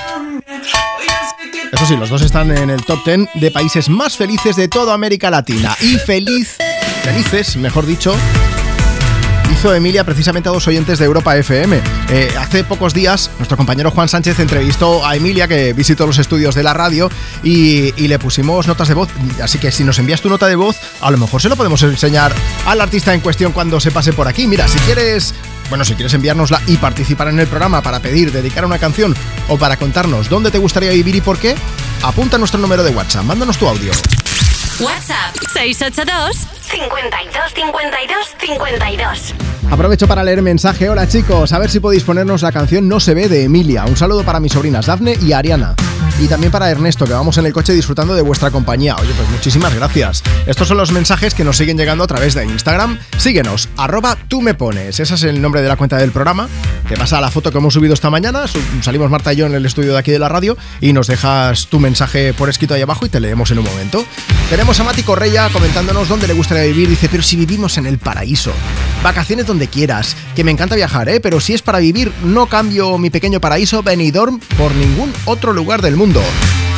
[1.72, 4.94] Eso sí, los dos están en el top 10 de países más felices de toda
[4.94, 5.76] América Latina.
[5.80, 6.56] Y feliz,
[7.02, 8.14] felices, mejor dicho,
[9.52, 11.80] hizo Emilia precisamente a dos oyentes de Europa FM.
[12.10, 16.54] Eh, hace pocos días, nuestro compañero Juan Sánchez entrevistó a Emilia, que visitó los estudios
[16.54, 17.10] de la radio,
[17.42, 19.08] y, y le pusimos notas de voz.
[19.42, 21.82] Así que si nos envías tu nota de voz, a lo mejor se lo podemos
[21.82, 22.32] enseñar
[22.66, 24.46] al artista en cuestión cuando se pase por aquí.
[24.46, 25.34] Mira, si quieres.
[25.70, 29.14] Bueno, si quieres enviárnosla y participar en el programa para pedir, dedicar una canción
[29.48, 31.54] o para contarnos dónde te gustaría vivir y por qué,
[32.02, 33.90] apunta nuestro número de WhatsApp, mándanos tu audio.
[34.80, 39.34] WhatsApp 682 52 52 52.
[39.70, 40.88] Aprovecho para leer mensaje.
[40.88, 43.84] Hola chicos, a ver si podéis ponernos la canción No se ve de Emilia.
[43.84, 45.76] Un saludo para mis sobrinas Dafne y Ariana.
[46.20, 48.94] Y también para Ernesto, que vamos en el coche disfrutando de vuestra compañía.
[48.96, 50.22] Oye, pues muchísimas gracias.
[50.46, 53.00] Estos son los mensajes que nos siguen llegando a través de Instagram.
[53.16, 55.00] Síguenos, arroba tú me pones.
[55.00, 56.48] Ese es el nombre de la cuenta del programa.
[56.88, 58.44] Te pasa la foto que hemos subido esta mañana.
[58.80, 61.66] Salimos Marta y yo en el estudio de aquí de la radio y nos dejas
[61.66, 64.04] tu mensaje por escrito ahí abajo y te leemos en un momento.
[64.48, 66.88] Tenemos a Mati Correia comentándonos dónde le gustaría vivir.
[66.88, 68.50] Dice, pero si vivimos en el paraíso.
[69.02, 70.16] Vacaciones donde quieras.
[70.34, 71.20] Que me encanta viajar, ¿eh?
[71.20, 75.82] Pero si es para vivir, no cambio mi pequeño paraíso Benidorm por ningún otro lugar
[75.82, 76.22] del mundo.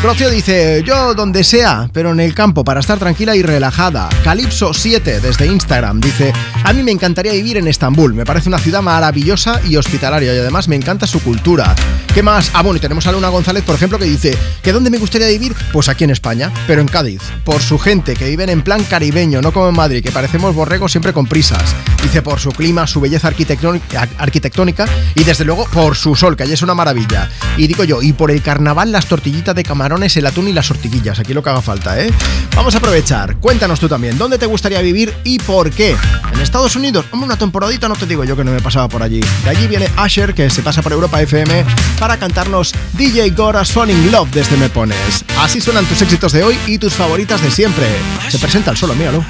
[0.03, 4.09] Rocío dice, yo donde sea, pero en el campo para estar tranquila y relajada.
[4.23, 8.59] Calipso 7 desde Instagram dice, a mí me encantaría vivir en Estambul, me parece una
[8.59, 11.75] ciudad maravillosa y hospitalaria y además me encanta su cultura.
[12.15, 12.51] ¿Qué más?
[12.55, 15.29] Ah, bueno, y tenemos a Luna González, por ejemplo, que dice, ¿que dónde me gustaría
[15.29, 15.55] vivir?
[15.73, 19.43] Pues aquí en España, pero en Cádiz, por su gente, que viven en plan caribeño,
[19.43, 21.75] no como en Madrid, que parecemos borregos siempre con prisas.
[22.03, 26.53] Dice por su clima, su belleza arquitectónica, y desde luego por su sol, que allí
[26.53, 27.29] es una maravilla.
[27.57, 29.65] Y digo yo, y por el carnaval, las tortillitas de
[29.97, 32.11] camarones, el atún y las ortiguillas, aquí lo que haga falta, ¿eh?
[32.55, 35.97] Vamos a aprovechar, cuéntanos tú también, ¿dónde te gustaría vivir y por qué?
[36.35, 37.07] ¿En Estados Unidos?
[37.13, 39.21] Hombre, una temporadita no te digo yo que no me pasaba por allí.
[39.45, 41.65] De allí viene Asher, que se pasa por Europa FM,
[41.99, 45.25] para cantarnos DJ Gora's Falling Love desde Me Pones.
[45.39, 47.87] Así suenan tus éxitos de hoy y tus favoritas de siempre.
[48.29, 49.25] Se presenta el solo, míralo.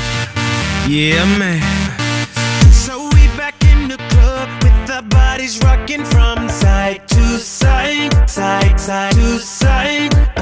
[0.89, 1.61] Yeah, man.
[2.73, 8.81] So we back in the club with our bodies rocking from side to side, side,
[8.81, 10.36] side to side.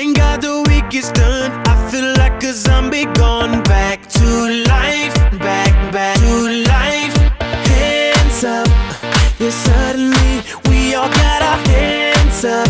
[0.00, 1.52] Thank God the week is done.
[1.68, 4.26] I feel like a zombie gone back to
[4.64, 6.36] life, back, back to
[6.72, 7.14] life.
[7.68, 8.66] Hands up,
[9.38, 12.66] yeah, suddenly we all got our hands up.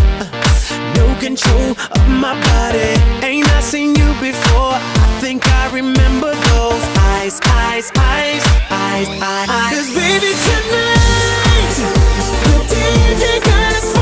[0.97, 2.99] No control of my body.
[3.25, 4.75] Ain't I seen you before?
[4.75, 6.85] I think I remember those
[7.15, 8.43] eyes, eyes, eyes,
[8.73, 9.71] eyes, eyes.
[9.71, 11.75] Cause baby tonight,
[12.43, 14.00] the DJ got us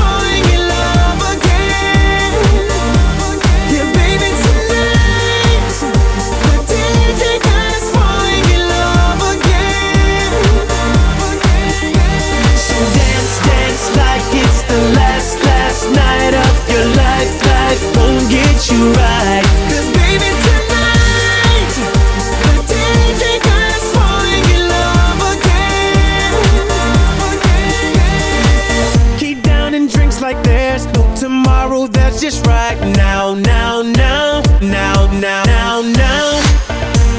[32.19, 36.41] just right now, now, now, now, now, now, now.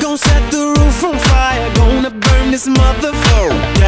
[0.01, 1.75] Gonna set the roof on fire.
[1.75, 3.80] Gonna burn this motherfucker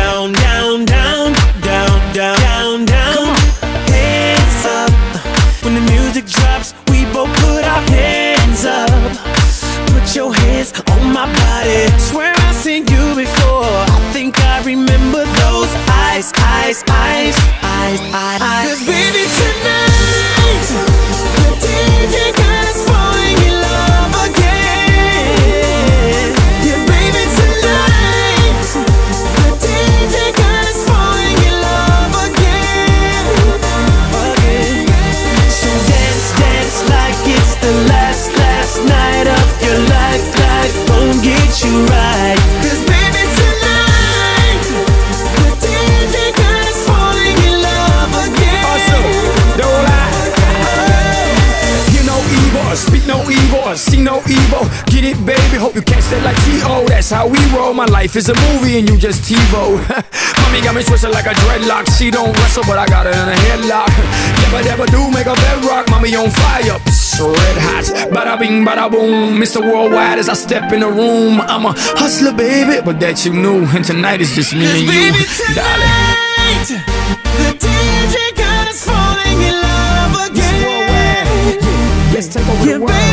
[11.13, 11.87] my body.
[11.99, 13.65] Swear I've seen you before.
[13.65, 15.73] I think I remember those
[16.09, 18.69] eyes, eyes, eyes, eyes, eyes.
[18.69, 20.67] Cause baby tonight,
[21.37, 22.42] the DJ
[54.05, 54.67] no evil.
[54.91, 56.87] Get it, baby, hope you catch that like T.O.
[56.89, 59.79] That's how we roll, my life is a movie and you just TiVo.
[60.43, 61.87] Mommy got me twisted like a dreadlock.
[61.97, 63.93] She don't wrestle, but I got her in a headlock.
[64.43, 65.89] Never, never do make a bedrock.
[65.89, 67.87] Mommy on fire, Psst, red hot.
[68.11, 69.39] Bada bing, bada boom.
[69.41, 69.61] Mr.
[69.63, 71.41] Worldwide as I step in the room.
[71.41, 73.65] I'm a hustler, baby, but that you knew.
[73.71, 76.83] And tonight is just me and you, tonight, darling.
[77.39, 81.25] The DJ God is falling in love again.
[82.13, 83.12] Let's take over the world.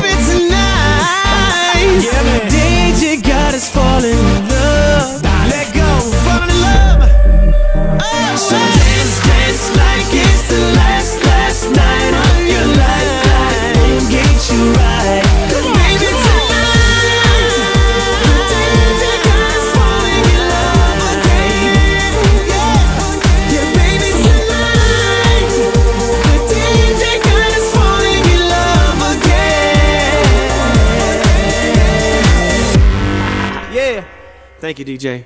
[34.80, 35.25] Thank you, DJ.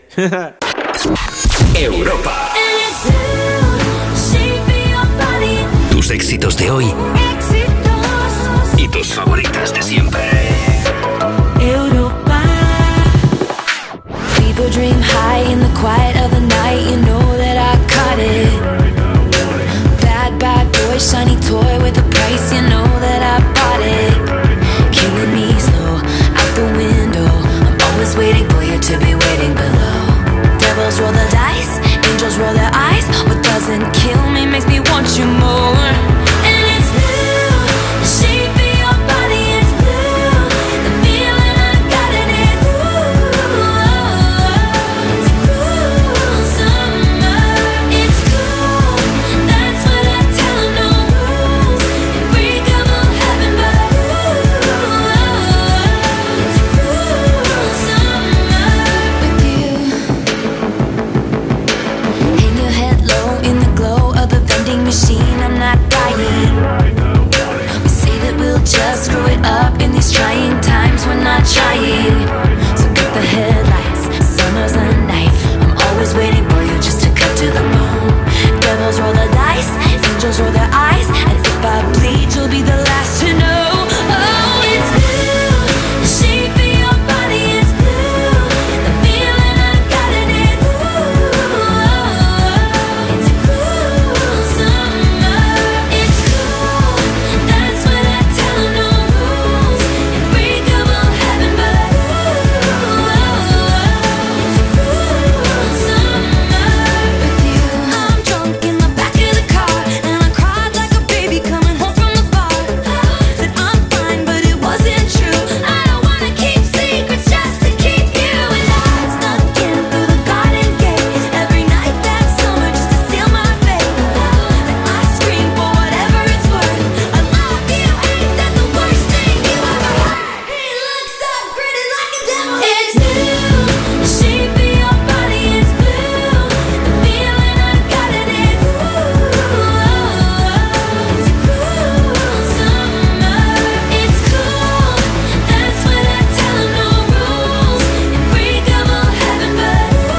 [1.78, 2.50] Europa.
[5.92, 6.92] Tus éxitos de hoy
[8.78, 10.24] y tus favoritas de siempre.
[11.62, 12.42] Europa.
[14.38, 16.82] People dream high in the quiet of the night.
[16.90, 18.50] You know that I caught it.
[20.02, 22.52] Bad, bad boy, shiny toy with a price.
[22.52, 24.18] You know that I bought it.
[24.92, 26.02] Killing me slow
[26.42, 27.30] out the window.
[27.68, 29.43] I'm always waiting for you to be waiting
[35.44, 35.83] more.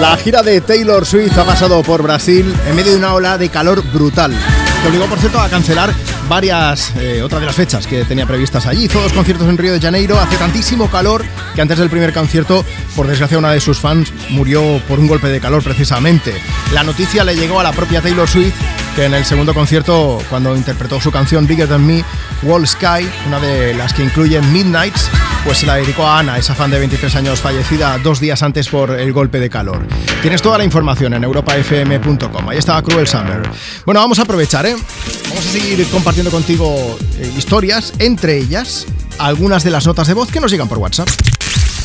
[0.04, 3.48] La gira de Taylor Swift ha pasado por Brasil en medio de una ola de
[3.48, 4.36] calor brutal.
[4.82, 5.94] Que obligó, por cierto, a cancelar
[6.28, 8.84] varias, eh, otras de las fechas que tenía previstas allí.
[8.84, 10.20] Hizo dos conciertos en Río de Janeiro.
[10.20, 11.24] Hace tantísimo calor
[11.54, 15.28] que antes del primer concierto, por desgracia, una de sus fans murió por un golpe
[15.28, 16.34] de calor precisamente.
[16.74, 18.54] La noticia le llegó a la propia Taylor Swift
[18.94, 22.04] que en el segundo concierto, cuando interpretó su canción Bigger Than Me,
[22.42, 25.08] Wall Sky, una de las que incluye Midnights,
[25.44, 28.68] pues se la dedicó a Ana, esa fan de 23 años fallecida dos días antes
[28.68, 29.86] por el golpe de calor.
[30.22, 32.48] Tienes toda la información en europafm.com.
[32.48, 33.42] Ahí estaba Cruel Summer.
[33.84, 34.74] Bueno, vamos a aprovechar, ¿eh?
[35.28, 38.86] Vamos a seguir compartiendo contigo eh, historias, entre ellas
[39.18, 41.08] algunas de las notas de voz que nos llegan por WhatsApp.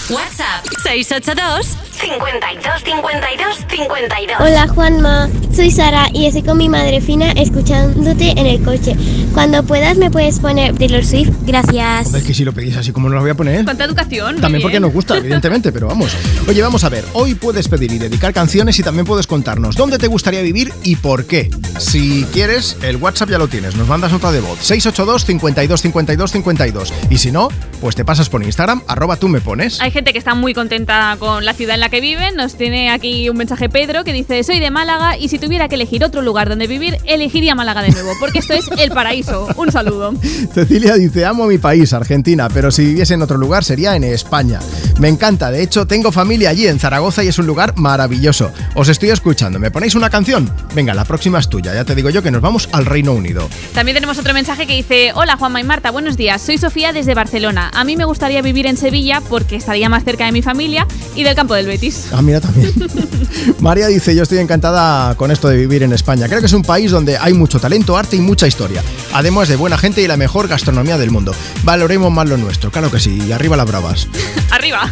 [0.10, 4.38] WhatsApp 682 52 52 52.
[4.40, 8.96] Hola Juanma, soy Sara y estoy con mi madre Fina escuchándote en el coche.
[9.34, 12.14] Cuando puedas me puedes poner Taylor Swift, gracias.
[12.14, 13.64] Es que si lo pedís así como no lo voy a poner.
[13.66, 14.40] Cuánta educación.
[14.40, 16.16] También porque nos gusta, evidentemente, pero vamos.
[16.48, 17.06] Oye, vamos a ver.
[17.14, 20.96] Hoy puedes pedir y dedicar canciones y también puedes contarnos dónde te gustaría vivir y
[20.96, 21.50] por qué.
[21.78, 23.76] Si quieres, el WhatsApp ya lo tienes.
[23.76, 24.60] Nos mandas nota de voz.
[24.60, 26.94] 682 52 52 52.
[27.10, 27.50] Y si no,
[27.82, 29.82] pues te pasas por Instagram, arroba tú me pones.
[29.82, 32.36] Hay gente que está muy contenta con la ciudad en la que viven.
[32.36, 35.74] Nos tiene aquí un mensaje Pedro que dice, soy de Málaga y si tuviera que
[35.74, 39.48] elegir otro lugar donde vivir, elegiría Málaga de nuevo, porque esto es el paraíso.
[39.58, 40.14] Un saludo.
[40.54, 44.60] Cecilia dice, amo mi país, Argentina, pero si viviese en otro lugar sería en España.
[45.00, 48.52] Me encanta, de hecho tengo familia allí en Zaragoza y es un lugar maravilloso.
[48.76, 50.54] Os estoy escuchando, ¿me ponéis una canción?
[50.76, 53.50] Venga, la próxima es tuya, ya te digo yo que nos vamos al Reino Unido.
[53.74, 57.16] También tenemos otro mensaje que dice, hola Juanma y Marta, buenos días, soy Sofía desde
[57.16, 57.72] Barcelona.
[57.74, 61.24] A mí me gustaría vivir en Sevilla porque estaría más cerca de mi familia y
[61.24, 62.10] del campo del Betis.
[62.12, 62.72] Ah, mira también.
[63.60, 66.28] María dice, yo estoy encantada con esto de vivir en España.
[66.28, 68.84] Creo que es un país donde hay mucho talento, arte y mucha historia.
[69.14, 71.34] Además de buena gente y la mejor gastronomía del mundo.
[71.64, 73.22] Valoremos más lo nuestro, claro que sí.
[73.28, 74.08] Y arriba las bravas.
[74.52, 74.92] Arriba.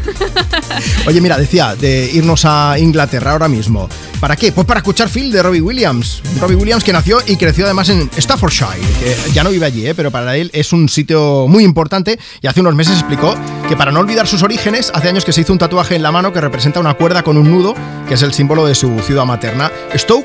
[1.08, 3.90] Oye, mira, decía de irnos a Inglaterra ahora mismo.
[4.20, 4.52] ¿Para qué?
[4.52, 6.22] Pues para escuchar Phil de Robbie Williams.
[6.40, 9.96] Robbie Williams que nació y creció además en Staffordshire, que ya no vive allí, ¿eh?
[9.96, 13.36] pero para él es un sitio muy importante y hace unos meses explicó
[13.68, 16.12] que para no olvidar sus orígenes, hace años que se hizo un tatuaje en la
[16.12, 17.76] mano que representa una cuerda con un nudo,
[18.08, 19.72] que es el símbolo de su ciudad materna,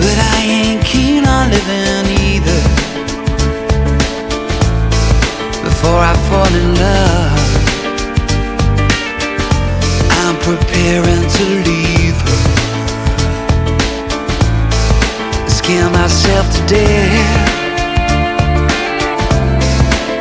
[0.00, 2.60] But I ain't keen on living either.
[5.68, 7.50] Before I fall in love,
[10.22, 12.40] I'm preparing to leave her.
[15.58, 17.48] Scare myself to death.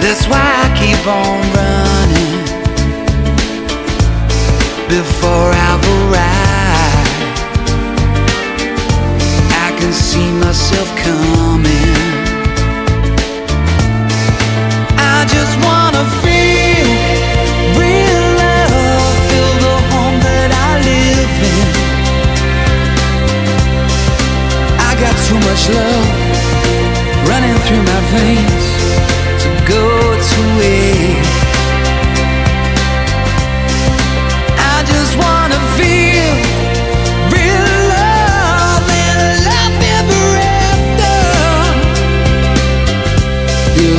[0.04, 2.36] That's why I keep on running
[4.90, 6.49] before I've arrived.
[9.90, 11.96] Can see myself coming.
[15.16, 16.90] I just wanna feel
[17.82, 21.68] real love, feel the home that I live in.
[24.90, 26.08] I got too much love
[27.28, 28.66] running through my veins
[29.42, 29.86] to go
[30.30, 31.29] to waste.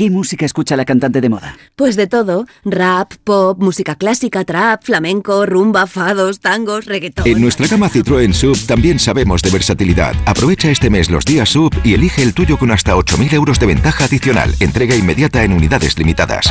[0.00, 1.58] ¿Qué música escucha la cantante de moda?
[1.76, 7.26] Pues de todo, rap, pop, música clásica, trap, flamenco, rumba, fados, tangos, reggaetón.
[7.26, 10.14] En nuestra gama Citroën Sub también sabemos de versatilidad.
[10.24, 13.66] Aprovecha este mes los días Sub y elige el tuyo con hasta 8.000 euros de
[13.66, 14.54] ventaja adicional.
[14.58, 16.50] Entrega inmediata en unidades limitadas.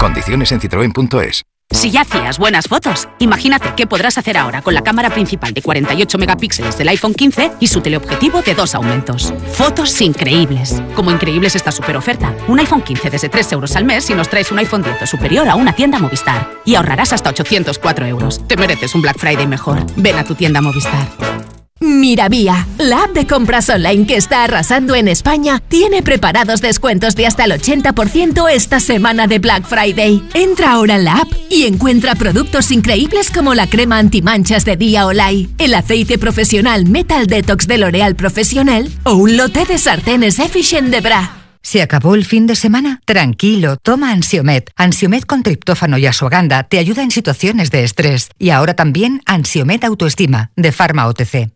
[0.00, 1.44] Condiciones en citroen.es.
[1.86, 5.60] Si ya hacías buenas fotos, imagínate qué podrás hacer ahora con la cámara principal de
[5.60, 9.34] 48 megapíxeles del iPhone 15 y su teleobjetivo de dos aumentos.
[9.52, 10.82] Fotos increíbles.
[10.94, 12.34] Como increíble es esta super oferta.
[12.48, 15.06] Un iPhone 15 desde 3 euros al mes si nos traes un iPhone 10 o
[15.06, 16.50] superior a una tienda Movistar.
[16.64, 18.40] Y ahorrarás hasta 804 euros.
[18.48, 19.84] Te mereces un Black Friday mejor.
[19.96, 21.06] Ven a tu tienda Movistar.
[21.78, 27.26] Miravía, la app de compras online que está arrasando en España, tiene preparados descuentos de
[27.26, 30.22] hasta el 80% esta semana de Black Friday.
[30.32, 35.06] Entra ahora en la app y encuentra productos increíbles como la crema antimanchas de Día
[35.06, 40.88] Olay, el aceite profesional Metal Detox de L'Oréal Profesional o un lote de sartenes Efficient
[40.88, 41.32] de Bra.
[41.60, 43.00] ¿Se acabó el fin de semana?
[43.04, 44.70] Tranquilo, toma Ansiomet.
[44.76, 48.30] Ansiomet con triptófano y asuaganda te ayuda en situaciones de estrés.
[48.38, 51.55] Y ahora también Ansiomet Autoestima, de Pharma OTC.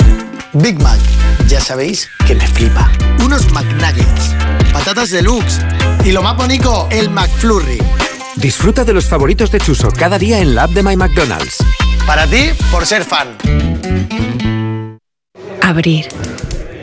[0.53, 0.99] Big Mac,
[1.47, 2.91] ya sabéis que me flipa.
[3.23, 4.35] Unos McNuggets,
[4.73, 5.59] patatas deluxe
[6.03, 7.81] y lo más bonito, el McFlurry.
[8.35, 11.63] Disfruta de los favoritos de Chuso cada día en la app de My McDonald's.
[12.05, 13.37] Para ti, por ser fan.
[15.61, 16.07] Abrir.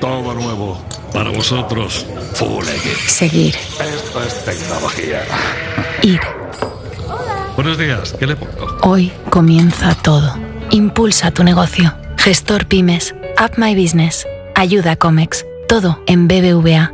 [0.01, 0.83] Todo nuevo.
[1.13, 2.65] Para vosotros, Full.
[3.07, 3.55] Seguir.
[3.55, 5.23] Esto es tecnología.
[6.03, 6.21] Ir.
[7.55, 8.79] Buenos días, ¿qué le pongo?
[8.83, 10.39] Hoy comienza todo.
[10.71, 11.95] Impulsa tu negocio.
[12.19, 13.15] Gestor Pymes.
[13.37, 14.27] App My Business.
[14.55, 15.47] Ayuda Comex.
[15.69, 16.93] Todo en BBVA.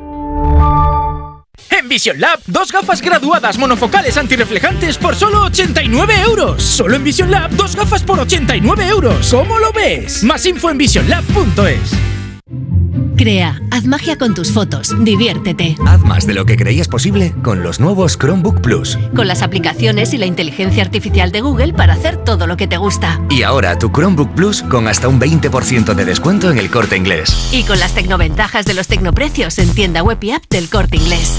[1.71, 6.63] En Vision Lab, dos gafas graduadas monofocales antirreflejantes por solo 89 euros.
[6.63, 9.29] Solo en Vision Lab, dos gafas por 89 euros.
[9.31, 10.23] ¿Cómo lo ves?
[10.23, 12.14] Más info en visionlab.es.
[13.17, 15.77] Crea, haz magia con tus fotos, diviértete.
[15.87, 18.99] Haz más de lo que creías posible con los nuevos Chromebook Plus.
[19.15, 22.77] Con las aplicaciones y la inteligencia artificial de Google para hacer todo lo que te
[22.77, 23.21] gusta.
[23.31, 27.51] Y ahora tu Chromebook Plus con hasta un 20% de descuento en el corte inglés.
[27.53, 31.39] Y con las tecnoventajas de los tecnoprecios en tienda web y app del corte inglés.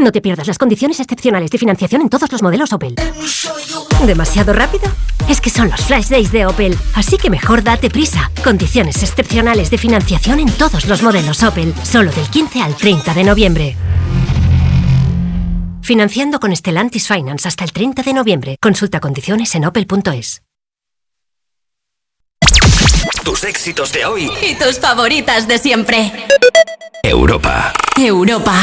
[0.00, 2.94] No te pierdas las condiciones excepcionales de financiación en todos los modelos Opel.
[4.06, 4.84] ¿Demasiado rápido?
[5.28, 8.30] Es que son los Flash Days de Opel, así que mejor date prisa.
[8.44, 13.24] Condiciones excepcionales de financiación en todos los modelos Opel, solo del 15 al 30 de
[13.24, 13.76] noviembre.
[15.82, 18.56] Financiando con Stellantis Finance hasta el 30 de noviembre.
[18.60, 20.42] Consulta condiciones en opel.es.
[23.24, 24.30] Tus éxitos de hoy.
[24.48, 26.12] Y tus favoritas de siempre.
[27.02, 27.72] Europa.
[27.96, 28.62] Europa.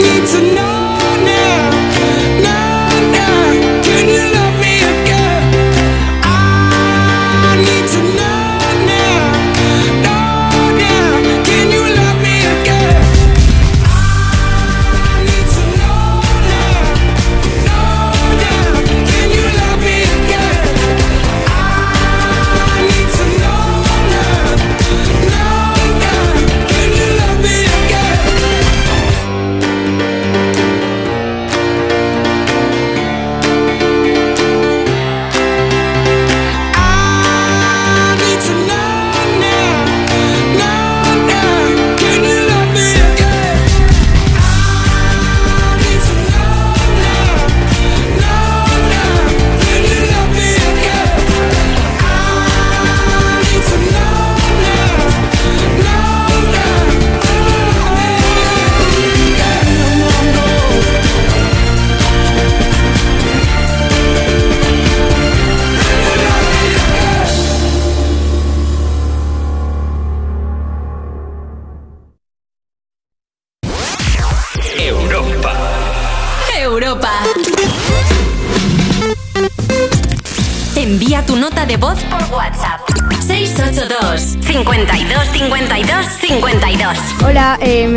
[0.00, 0.79] Need to know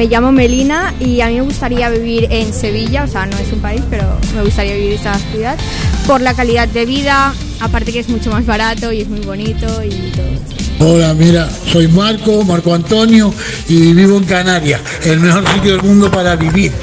[0.04, 3.54] me llamo Melina y a mí me gustaría vivir en Sevilla, o sea, no es
[3.54, 4.04] un país, pero
[4.36, 5.58] me gustaría vivir en esta ciudad
[6.06, 9.66] por la calidad de vida, aparte que es mucho más barato y es muy bonito
[9.82, 10.92] y todo.
[10.92, 13.34] Hola, mira, soy Marco, Marco Antonio
[13.70, 16.74] y vivo en Canarias, el mejor sitio del mundo para vivir,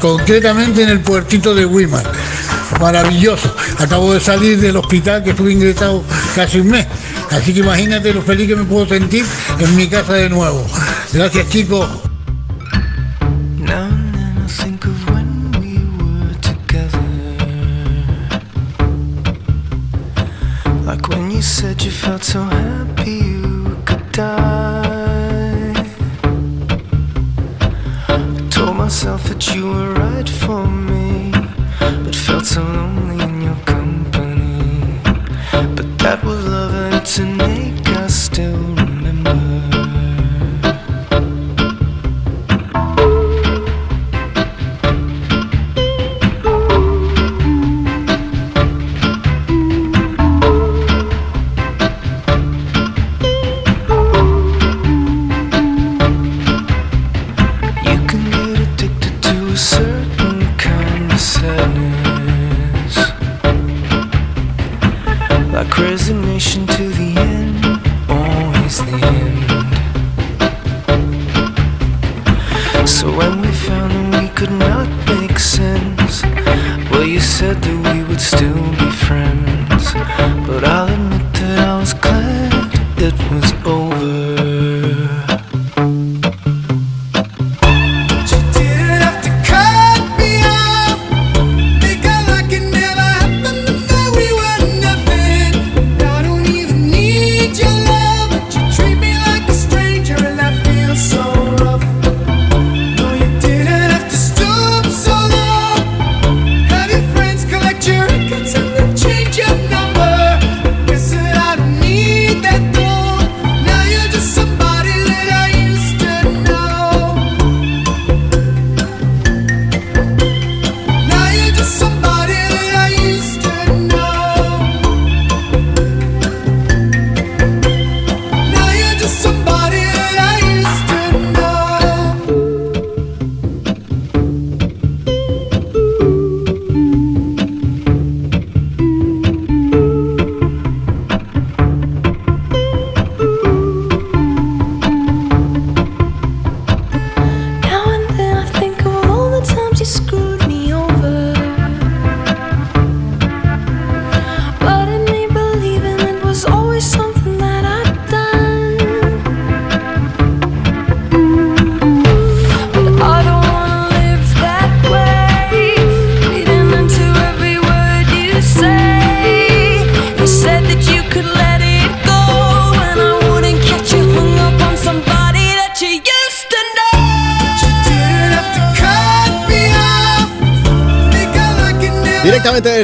[0.00, 2.08] concretamente en el puertito de Wimar.
[2.80, 3.52] Maravilloso.
[3.78, 6.04] Acabo de salir del hospital que estuve ingresado
[6.36, 6.86] casi un mes.
[7.30, 9.24] Así que imagínate lo feliz que me puedo sentir
[9.58, 10.64] en mi casa de nuevo.
[11.12, 12.07] Gracias chicos.
[22.20, 22.67] Said you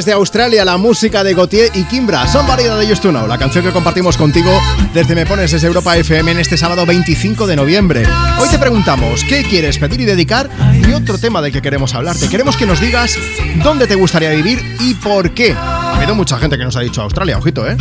[0.05, 2.27] desde Australia, la música de Gautier y Kimbra.
[2.27, 4.51] Son variedad de Just to la canción que compartimos contigo
[4.93, 8.03] desde Me Pones desde Europa FM en este sábado 25 de noviembre.
[8.39, 10.47] Hoy te preguntamos qué quieres pedir y dedicar
[10.87, 12.29] y otro tema del que queremos hablarte.
[12.29, 13.17] Queremos que nos digas
[13.63, 15.53] dónde te gustaría vivir y por qué.
[15.53, 17.75] Ha habido mucha gente que nos ha dicho Australia, ojito, ¿eh?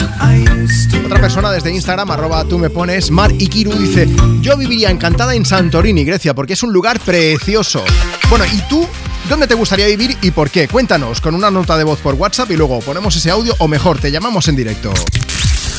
[1.05, 4.09] Otra persona desde Instagram, arroba tú me pones, Mar Ikiru dice,
[4.41, 7.85] yo viviría encantada en Santorini, Grecia, porque es un lugar precioso.
[8.31, 8.89] Bueno, ¿y tú?
[9.29, 10.69] ¿Dónde te gustaría vivir y por qué?
[10.69, 13.99] Cuéntanos con una nota de voz por WhatsApp y luego ponemos ese audio o mejor,
[13.99, 14.93] te llamamos en directo.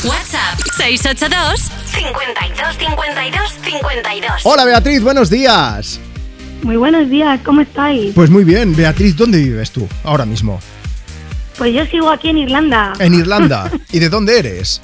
[0.04, 4.32] WhatsApp 682 52 52 52.
[4.44, 6.00] Hola Beatriz, buenos días.
[6.64, 8.14] Muy buenos días, ¿cómo estáis?
[8.16, 10.60] Pues muy bien, Beatriz, ¿dónde vives tú ahora mismo?
[11.58, 12.94] Pues yo sigo aquí en Irlanda.
[12.98, 13.72] En Irlanda.
[13.92, 14.82] ¿Y de dónde eres?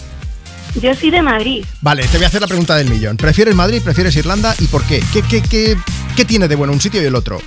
[0.80, 1.66] Yo soy de Madrid.
[1.82, 3.18] Vale, te voy a hacer la pregunta del millón.
[3.18, 5.04] ¿Prefieres Madrid, prefieres Irlanda y por qué?
[5.12, 5.76] ¿Qué, qué, qué,
[6.16, 7.42] qué tiene de bueno un sitio y el otro?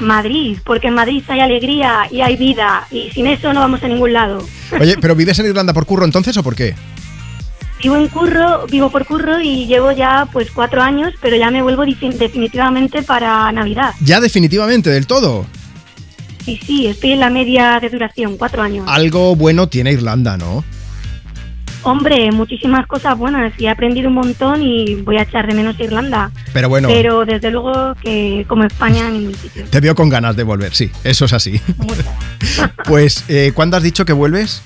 [0.00, 3.88] Madrid, porque en Madrid hay alegría y hay vida y sin eso no vamos a
[3.88, 4.46] ningún lado.
[4.78, 6.74] Oye, ¿pero vives en Irlanda por curro entonces o por qué?
[7.82, 11.62] Vivo en curro, vivo por curro y llevo ya pues cuatro años, pero ya me
[11.62, 13.94] vuelvo definitivamente para Navidad.
[14.00, 15.46] Ya definitivamente, del todo.
[16.44, 18.84] Sí, sí, estoy en la media de duración, cuatro años.
[18.88, 20.64] Algo bueno tiene Irlanda, ¿no?
[21.82, 25.78] Hombre, muchísimas cosas buenas y he aprendido un montón y voy a echar de menos
[25.78, 26.30] Irlanda.
[26.52, 29.64] Pero bueno, Pero desde luego que como España en ningún sitio.
[29.70, 31.60] te veo con ganas de volver, sí, eso es así.
[32.84, 34.62] pues, eh, ¿cuándo has dicho que vuelves?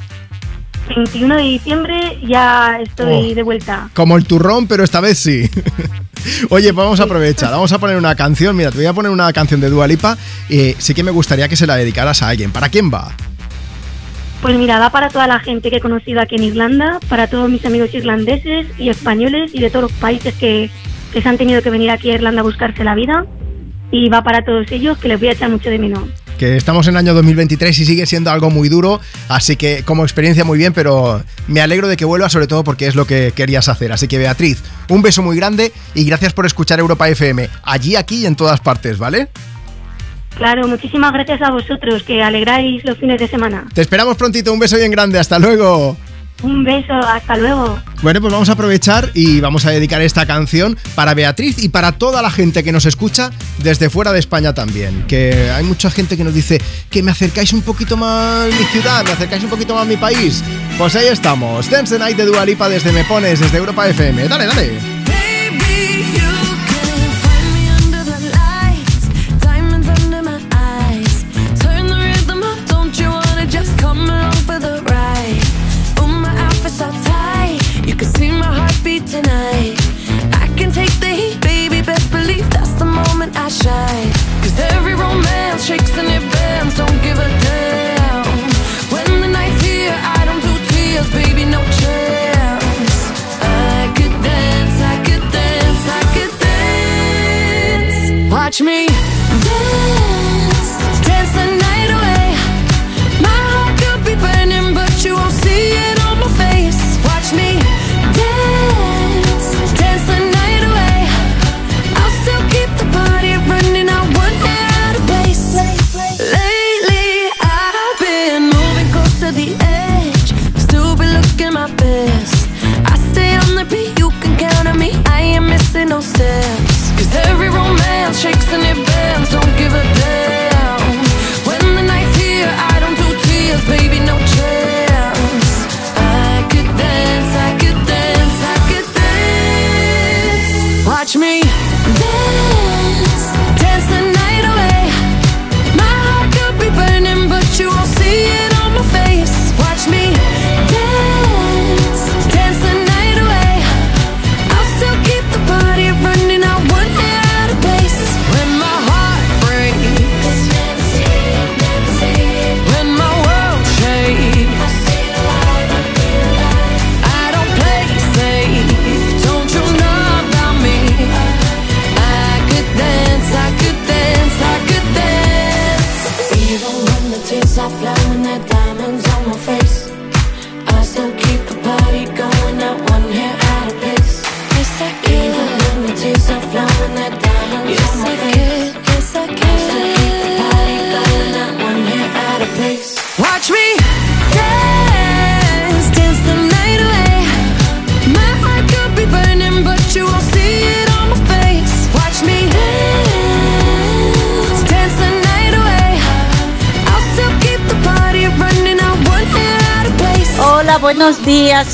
[0.94, 3.34] 21 de diciembre ya estoy Oh.
[3.34, 3.88] de vuelta.
[3.94, 5.48] Como el turrón, pero esta vez sí.
[6.50, 8.54] Oye, vamos a aprovechar, vamos a poner una canción.
[8.56, 10.16] Mira, te voy a poner una canción de Dua Lipa.
[10.48, 12.52] Eh, sí que me gustaría que se la dedicaras a alguien.
[12.52, 13.12] ¿Para quién va?
[14.42, 17.48] Pues mira, va para toda la gente que he conocido aquí en Irlanda, para todos
[17.48, 20.68] mis amigos irlandeses y españoles y de todos los países que,
[21.12, 23.24] que se han tenido que venir aquí a Irlanda a buscarse la vida.
[23.92, 26.08] Y va para todos ellos que les voy a echar mucho de menos.
[26.38, 30.44] Que estamos en año 2023 y sigue siendo algo muy duro, así que como experiencia
[30.44, 33.68] muy bien, pero me alegro de que vuelva sobre todo porque es lo que querías
[33.68, 33.92] hacer.
[33.92, 38.22] Así que Beatriz, un beso muy grande y gracias por escuchar Europa FM, allí, aquí
[38.22, 39.28] y en todas partes, ¿vale?
[40.36, 43.66] Claro, muchísimas gracias a vosotros que alegráis los fines de semana.
[43.74, 45.96] Te esperamos prontito, un beso bien grande, hasta luego.
[46.42, 47.78] Un beso, hasta luego.
[48.02, 51.92] Bueno, pues vamos a aprovechar y vamos a dedicar esta canción para Beatriz y para
[51.92, 55.04] toda la gente que nos escucha desde fuera de España también.
[55.06, 59.04] Que hay mucha gente que nos dice que me acercáis un poquito más mi ciudad,
[59.04, 60.42] me acercáis un poquito más mi país.
[60.76, 61.70] Pues ahí estamos.
[61.70, 64.26] Dance the Night de Dua Lipa desde Me Pones, desde Europa FM.
[64.26, 65.01] Dale, dale.
[83.52, 84.12] Shine.
[84.40, 87.41] Cause every romance shakes and it bends, don't give a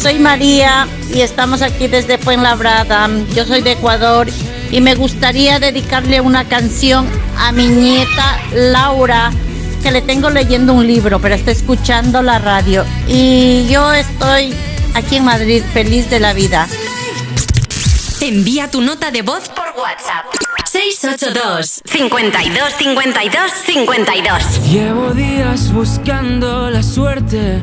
[0.09, 3.11] Soy María y estamos aquí desde Fuenlabrada.
[3.35, 4.27] Yo soy de Ecuador
[4.71, 7.07] y me gustaría dedicarle una canción
[7.37, 9.31] a mi nieta Laura,
[9.83, 12.87] que le tengo leyendo un libro, pero está escuchando la radio.
[13.07, 14.55] Y yo estoy
[14.95, 16.67] aquí en Madrid feliz de la vida.
[18.23, 20.25] Envía tu nota de voz por WhatsApp.
[20.71, 27.63] 682 52 52 52 Llevo días buscando la suerte,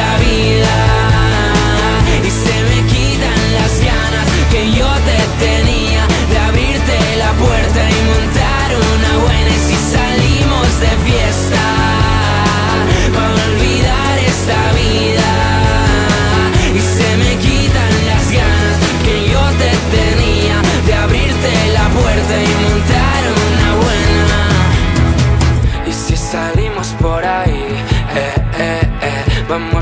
[0.00, 0.68] esta vida.
[2.24, 2.79] Y se me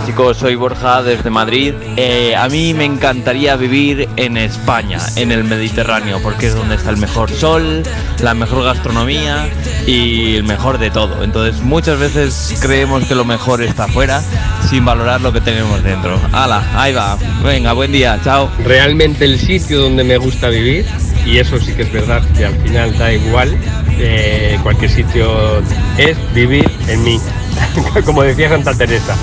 [0.00, 1.74] Chicos, soy Borja desde Madrid.
[1.96, 6.90] Eh, a mí me encantaría vivir en España, en el Mediterráneo, porque es donde está
[6.90, 7.82] el mejor sol,
[8.20, 9.50] la mejor gastronomía
[9.86, 11.22] y el mejor de todo.
[11.22, 14.22] Entonces muchas veces creemos que lo mejor está afuera
[14.70, 16.18] sin valorar lo que tenemos dentro.
[16.32, 16.64] ¡Hala!
[16.74, 17.18] Ahí va.
[17.44, 18.50] Venga, buen día, chao.
[18.64, 20.86] Realmente el sitio donde me gusta vivir,
[21.26, 23.54] y eso sí que es verdad que al final da igual,
[23.98, 25.58] eh, cualquier sitio
[25.98, 27.20] es vivir en mí,
[28.06, 29.14] como decía Santa Teresa.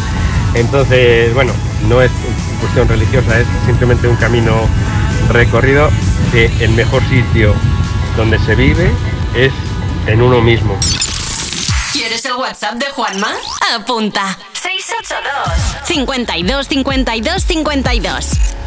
[0.53, 1.53] Entonces, bueno,
[1.87, 2.11] no es
[2.59, 4.67] cuestión religiosa, es simplemente un camino
[5.29, 5.89] recorrido
[6.31, 7.53] que el mejor sitio
[8.17, 8.91] donde se vive
[9.35, 9.53] es
[10.07, 10.77] en uno mismo.
[11.93, 13.31] ¿Quieres el WhatsApp de Juanma?
[13.75, 14.37] Apunta.
[14.53, 18.58] 682 52 52 52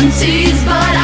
[0.00, 0.99] 70s, but I'm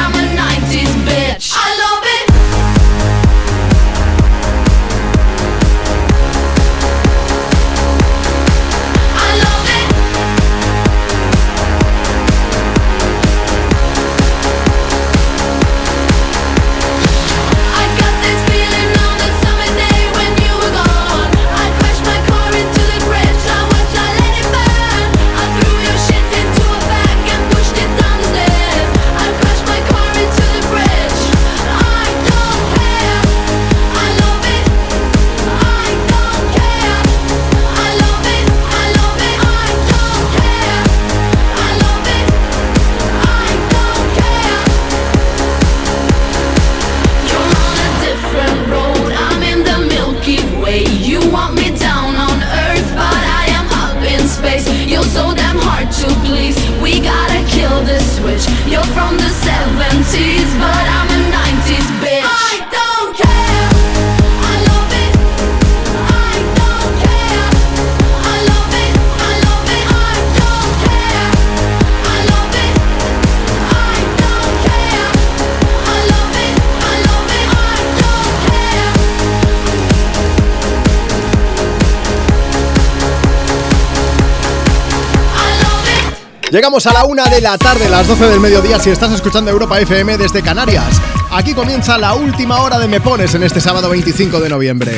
[86.49, 89.81] Llegamos a la una de la tarde, las 12 del mediodía, si estás escuchando Europa
[89.81, 91.01] FM desde Canarias.
[91.29, 94.93] Aquí comienza la última hora de Me Pones en este sábado 25 de noviembre.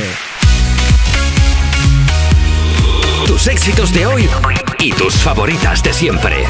[3.25, 4.29] Tus éxitos de hoy
[4.77, 6.45] y tus favoritas de siempre.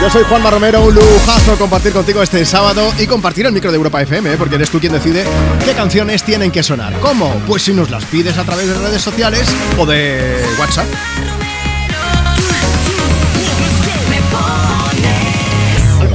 [0.00, 3.76] Yo soy Juanma Romero, un lujazo compartir contigo este sábado y compartir el micro de
[3.76, 4.36] Europa FM, ¿eh?
[4.38, 5.26] porque eres tú quien decide
[5.62, 6.98] qué canciones tienen que sonar.
[7.00, 7.34] ¿Cómo?
[7.46, 9.46] Pues si nos las pides a través de redes sociales
[9.76, 10.86] o de WhatsApp.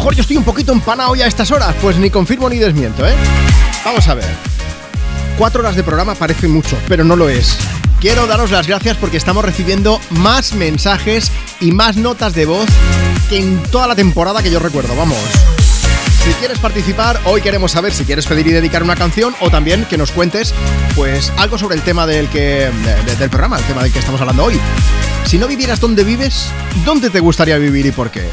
[0.06, 3.08] Mejor yo estoy un poquito empanado ya a estas horas, pues ni confirmo ni desmiento,
[3.08, 3.16] ¿eh?
[3.84, 4.26] Vamos a ver.
[5.36, 7.58] Cuatro horas de programa parece mucho, pero no lo es.
[8.00, 12.68] Quiero daros las gracias porque estamos recibiendo más mensajes y más notas de voz
[13.32, 15.18] que en toda la temporada que yo recuerdo, vamos.
[16.24, 19.86] Si quieres participar, hoy queremos saber si quieres pedir y dedicar una canción o también
[19.86, 20.54] que nos cuentes
[20.96, 22.70] pues algo sobre el tema del que
[23.08, 24.60] de- del programa, el tema del que estamos hablando hoy.
[25.26, 26.50] Si no vivieras donde vives,
[26.86, 28.30] ¿dónde te gustaría vivir y por qué?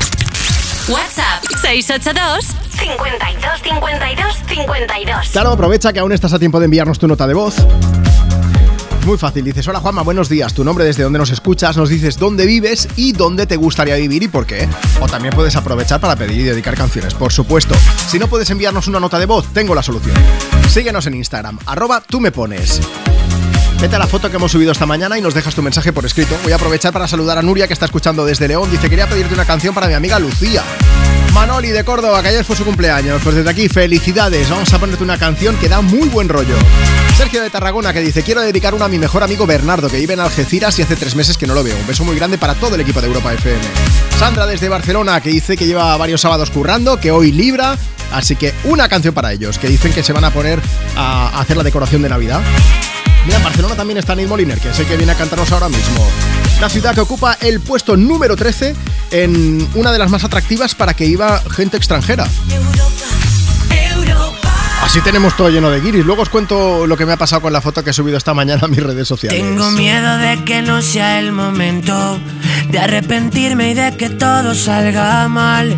[0.89, 5.29] WhatsApp 682 52 52 52.
[5.31, 7.55] Claro, aprovecha que aún estás a tiempo de enviarnos tu nota de voz.
[9.07, 12.19] Muy fácil, dices, hola Juanma, buenos días, tu nombre, desde dónde nos escuchas, nos dices
[12.19, 14.69] dónde vives y dónde te gustaría vivir y por qué.
[15.01, 17.75] O también puedes aprovechar para pedir y dedicar canciones, por supuesto.
[18.09, 20.17] Si no puedes enviarnos una nota de voz, tengo la solución.
[20.69, 22.81] Síguenos en Instagram, arroba tú me pones.
[23.83, 26.07] Vete a la foto que hemos subido esta mañana y nos dejas tu mensaje por
[26.07, 26.37] escrito.
[26.45, 28.71] Voy a aprovechar para saludar a Nuria que está escuchando desde León.
[28.71, 30.63] Dice, quería pedirte una canción para mi amiga Lucía.
[31.35, 33.21] Manoli de Córdoba, que ayer fue su cumpleaños.
[33.25, 34.49] Pues desde aquí, felicidades.
[34.49, 36.55] Vamos a ponerte una canción que da muy buen rollo.
[37.17, 40.15] Sergio de Tarragona que dice, quiero dedicar una a mi mejor amigo Bernardo, que vive
[40.15, 41.77] en Algeciras y hace tres meses que no lo veo.
[41.77, 43.65] Un beso muy grande para todo el equipo de Europa FM.
[44.17, 47.77] Sandra desde Barcelona que dice que lleva varios sábados currando, que hoy libra,
[48.13, 50.61] así que una canción para ellos, que dicen que se van a poner
[50.97, 52.41] a hacer la decoración de Navidad.
[53.25, 56.07] Mira, en Barcelona también está Neil Moliner, que sé que viene a cantarnos ahora mismo.
[56.61, 58.75] La ciudad que ocupa el puesto número 13
[59.13, 62.27] en una de las más atractivas para que iba gente extranjera.
[64.83, 66.05] Así tenemos todo lleno de guiris.
[66.05, 68.35] Luego os cuento lo que me ha pasado con la foto que he subido esta
[68.35, 69.41] mañana a mis redes sociales.
[69.41, 72.19] Tengo miedo de que no sea el momento
[72.69, 75.77] de arrepentirme y de que todo salga mal.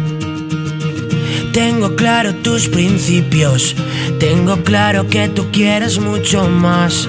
[1.52, 3.76] Tengo claro tus principios,
[4.18, 7.08] tengo claro que tú quieres mucho más.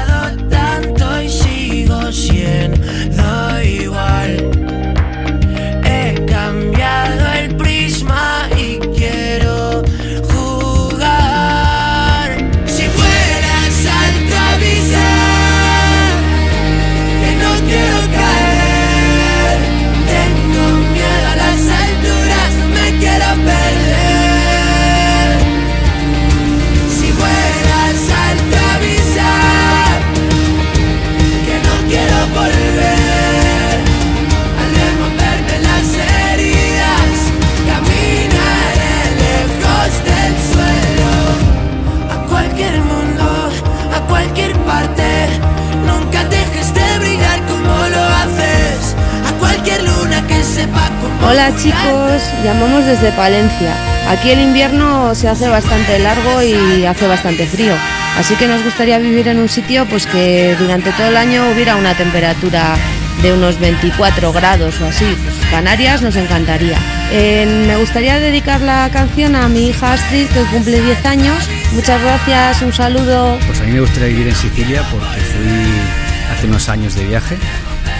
[51.27, 53.73] Hola chicos, llamamos desde Palencia.
[54.09, 57.73] Aquí el invierno se hace bastante largo y hace bastante frío.
[58.17, 61.75] Así que nos gustaría vivir en un sitio pues que durante todo el año hubiera
[61.75, 62.75] una temperatura
[63.21, 65.05] de unos 24 grados o así.
[65.23, 66.77] Pues Canarias nos encantaría.
[67.11, 71.49] Eh, me gustaría dedicar la canción a mi hija Astrid que cumple 10 años.
[71.73, 73.37] Muchas gracias, un saludo.
[73.47, 77.37] Pues a mí me gustaría vivir en Sicilia porque fui hace unos años de viaje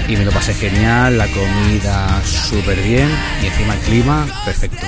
[0.08, 3.10] y me lo pasé genial, la comida súper bien
[3.42, 4.86] y encima el clima perfecto.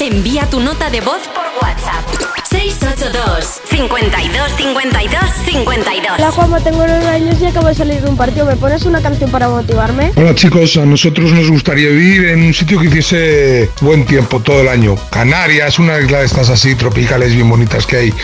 [0.00, 2.04] Envía tu nota de voz por WhatsApp.
[2.50, 6.18] 682 52 52 52.
[6.18, 8.44] Hola Juanma, tengo nueve años y acabo de salir de un partido.
[8.46, 10.12] ¿Me pones una canción para motivarme?
[10.16, 14.60] Hola chicos, a nosotros nos gustaría vivir en un sitio que hiciese buen tiempo todo
[14.60, 14.96] el año.
[15.10, 18.14] Canarias, una isla de estas así tropicales bien bonitas que hay.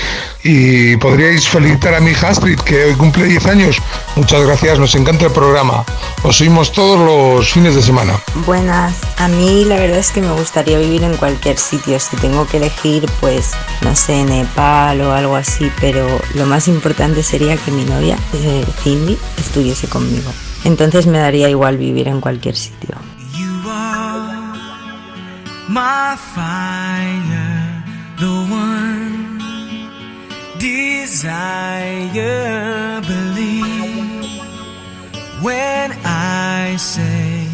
[0.42, 3.76] Y podríais felicitar a mi hija Astrid, que hoy cumple 10 años.
[4.16, 5.84] Muchas gracias, nos encanta el programa.
[6.22, 8.14] Os oímos todos los fines de semana.
[8.46, 12.00] Buenas, a mí la verdad es que me gustaría vivir en cualquier sitio.
[12.00, 13.50] Si tengo que elegir, pues
[13.82, 18.64] no sé, Nepal o algo así, pero lo más importante sería que mi novia, eh,
[18.82, 20.32] Cindy, estuviese conmigo.
[20.64, 22.96] Entonces me daría igual vivir en cualquier sitio.
[25.70, 27.84] my fire,
[28.18, 28.89] the one
[30.60, 31.80] desire.
[33.00, 34.24] Believe
[35.42, 37.48] when I say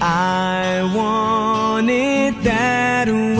[0.00, 3.35] I want it that way,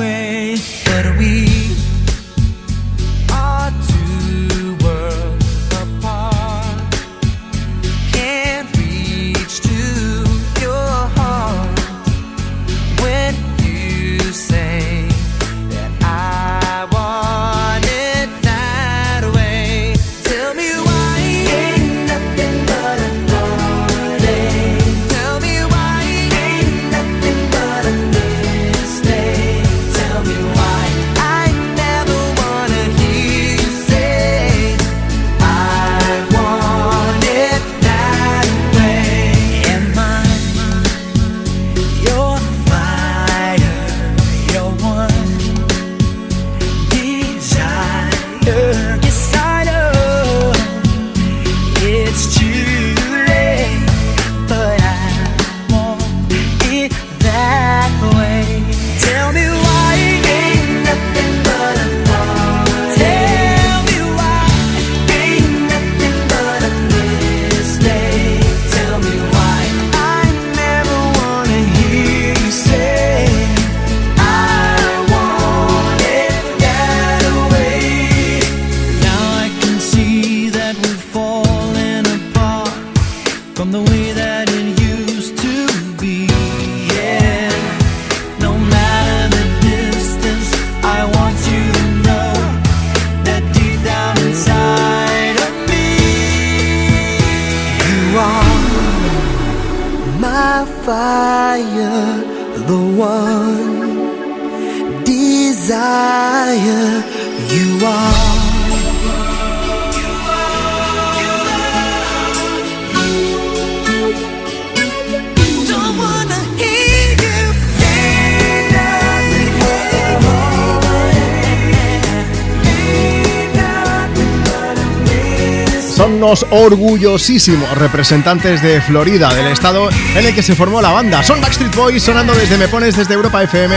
[126.50, 131.23] orgullosísimos representantes de Florida, del estado en el que se formó la banda.
[131.23, 133.76] Son Backstreet Boys sonando desde Me Pones desde Europa FM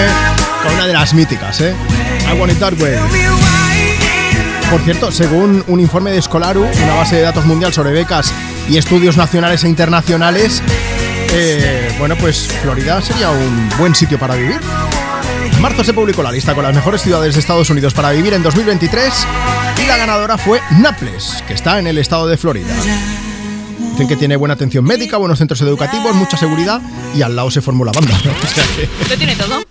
[0.64, 1.76] con una de las míticas, ¿eh?
[2.28, 2.98] I Want It That Way.
[4.70, 8.34] Por cierto, según un informe de Escolaru, una base de datos mundial sobre becas
[8.68, 10.62] y estudios nacionales e internacionales,
[11.32, 14.60] eh, bueno, pues Florida sería un buen sitio para vivir.
[15.60, 18.34] En marzo se publicó la lista con las mejores ciudades de Estados Unidos para vivir
[18.34, 19.39] en 2023 y
[19.90, 22.76] la ganadora fue Naples, que está en el estado de Florida.
[24.00, 26.80] Dicen que tiene buena atención médica, buenos centros educativos, mucha seguridad
[27.14, 28.18] y al lado se formó la banda.
[28.24, 28.32] ¿no?
[28.44, 29.62] O sea que- Lo tiene todo.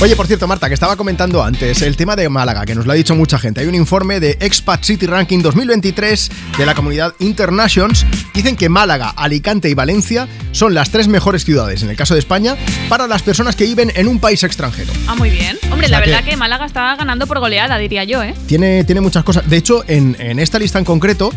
[0.00, 2.90] Oye, por cierto, Marta, que estaba comentando antes el tema de Málaga, que nos lo
[2.90, 3.60] ha dicho mucha gente.
[3.60, 8.04] Hay un informe de Expat City Ranking 2023 de la comunidad Internations.
[8.34, 12.18] Dicen que Málaga, Alicante y Valencia son las tres mejores ciudades, en el caso de
[12.18, 12.56] España,
[12.88, 14.92] para las personas que viven en un país extranjero.
[15.06, 15.56] Ah, muy bien.
[15.70, 16.36] Hombre, O sea la verdad que- que...
[16.36, 18.34] Málaga está ganando por goleada, diría yo, ¿eh?
[18.48, 19.48] Tiene, tiene muchas cosas.
[19.48, 21.32] De hecho, en, en esta lista en concreto,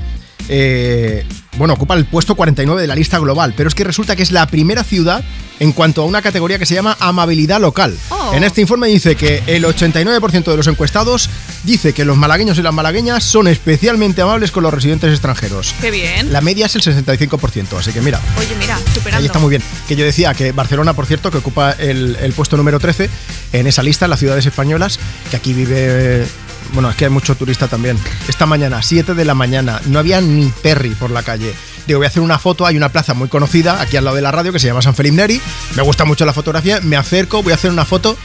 [0.48, 1.26] eh,
[1.58, 4.32] bueno, ocupa el puesto 49 de la lista global, pero es que resulta que es
[4.32, 5.24] la primera ciudad
[5.60, 7.98] en cuanto a una categoría que se llama amabilidad local.
[8.10, 8.32] Oh.
[8.34, 11.30] En este informe dice que el 89% de los encuestados
[11.64, 15.76] dice que los malagueños y las malagueñas son especialmente amables con los residentes extranjeros.
[15.82, 16.32] Qué bien.
[16.32, 19.18] La media es el 65%, así que mira, Oye, mira, superando.
[19.18, 19.62] Ahí está muy bien.
[19.88, 23.10] Que yo decía que Barcelona, por cierto, que ocupa el, el puesto número 13
[23.52, 26.26] en esa lista, las ciudades españolas, que aquí vive.
[26.74, 27.98] Bueno, es que hay mucho turista también.
[28.28, 31.54] Esta mañana, 7 de la mañana, no había ni Perry por la calle.
[31.88, 34.22] Digo, voy a hacer una foto, hay una plaza muy conocida aquí al lado de
[34.22, 35.42] la radio que se llama San Felipe Neri.
[35.76, 38.16] Me gusta mucho la fotografía, me acerco, voy a hacer una foto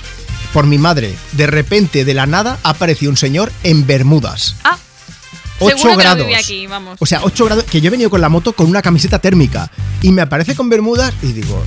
[0.53, 1.15] por mi madre.
[1.33, 4.57] De repente, de la nada, apareció un señor en Bermudas.
[4.65, 4.77] Ah.
[5.61, 6.27] 8 Seguro que no grados.
[6.27, 6.97] vive aquí, vamos.
[7.01, 9.71] O sea, 8 grados, que yo he venido con la moto con una camiseta térmica
[10.03, 11.63] y me aparece con bermudas y digo,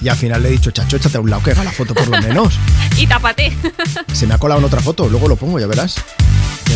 [0.00, 1.94] y al final le he dicho, chacho, échate a un lado que haga la foto
[1.94, 2.58] por lo menos.
[2.96, 3.56] Y tápate.
[4.12, 5.96] Se me ha colado en otra foto, luego lo pongo, ya verás.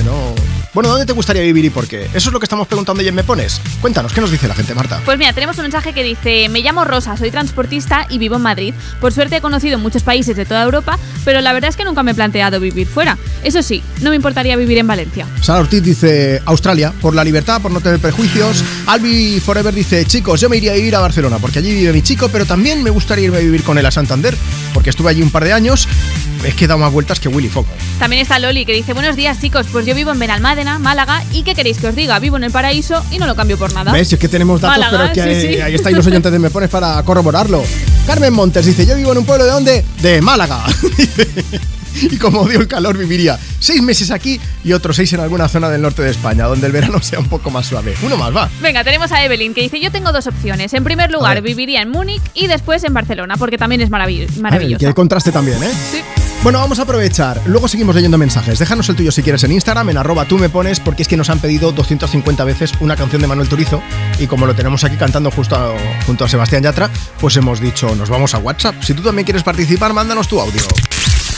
[0.04, 0.34] No...
[0.74, 2.06] Bueno, ¿dónde te gustaría vivir y por qué?
[2.14, 3.60] Eso es lo que estamos preguntando y en Me Pones.
[3.82, 5.02] Cuéntanos, ¿qué nos dice la gente, Marta?
[5.04, 8.42] Pues mira, tenemos un mensaje que dice, me llamo Rosa, soy transportista y vivo en
[8.42, 8.72] Madrid.
[8.98, 12.02] Por suerte he conocido muchos países de toda Europa, pero la verdad es que nunca
[12.02, 13.18] me he planteado vivir fuera.
[13.44, 15.26] Eso sí, no me importaría vivir en Valencia.
[15.42, 18.64] Sara Ortiz dice Australia, por la libertad, por no tener prejuicios.
[18.86, 22.00] Albi Forever dice, chicos, yo me iría a vivir a Barcelona porque allí vive mi
[22.00, 24.34] chico, pero también me gustaría irme a vivir con él a Santander,
[24.72, 25.86] porque estuve allí un par de años.
[26.44, 27.66] Es que he dado más vueltas que Willy Fogg.
[28.00, 31.42] También está Loli que dice, buenos días chicos, pues yo vivo en Benalmádena, Málaga, y
[31.42, 32.18] ¿qué queréis que os diga?
[32.18, 33.92] Vivo en el paraíso y no lo cambio por nada.
[33.92, 34.08] ¿Ves?
[34.08, 35.60] Si es que tenemos datos, Málaga, pero que sí, sí.
[35.60, 37.62] ahí estáis los oyentes de Me Pones para corroborarlo.
[38.06, 39.84] Carmen Montes dice, yo vivo en un pueblo de dónde?
[40.00, 40.64] De Málaga.
[41.94, 45.68] y como odio el calor, viviría seis meses aquí y otros seis en alguna zona
[45.68, 47.94] del norte de España, donde el verano sea un poco más suave.
[48.02, 48.50] Uno más, va.
[48.60, 50.72] Venga, tenemos a Evelyn que dice, yo tengo dos opciones.
[50.74, 54.40] En primer lugar, viviría en Múnich y después en Barcelona, porque también es maravilloso.
[54.78, 55.70] que contraste también, ¿eh?
[55.90, 56.21] Sí.
[56.42, 57.40] Bueno, vamos a aprovechar.
[57.46, 58.58] Luego seguimos leyendo mensajes.
[58.58, 61.16] Déjanos el tuyo si quieres en Instagram, en arroba tú me pones, porque es que
[61.16, 63.80] nos han pedido 250 veces una canción de Manuel Turizo
[64.18, 65.72] y como lo tenemos aquí cantando justo a-
[66.04, 66.90] junto a Sebastián Yatra,
[67.20, 68.74] pues hemos dicho, nos vamos a WhatsApp.
[68.82, 70.62] Si tú también quieres participar, mándanos tu audio.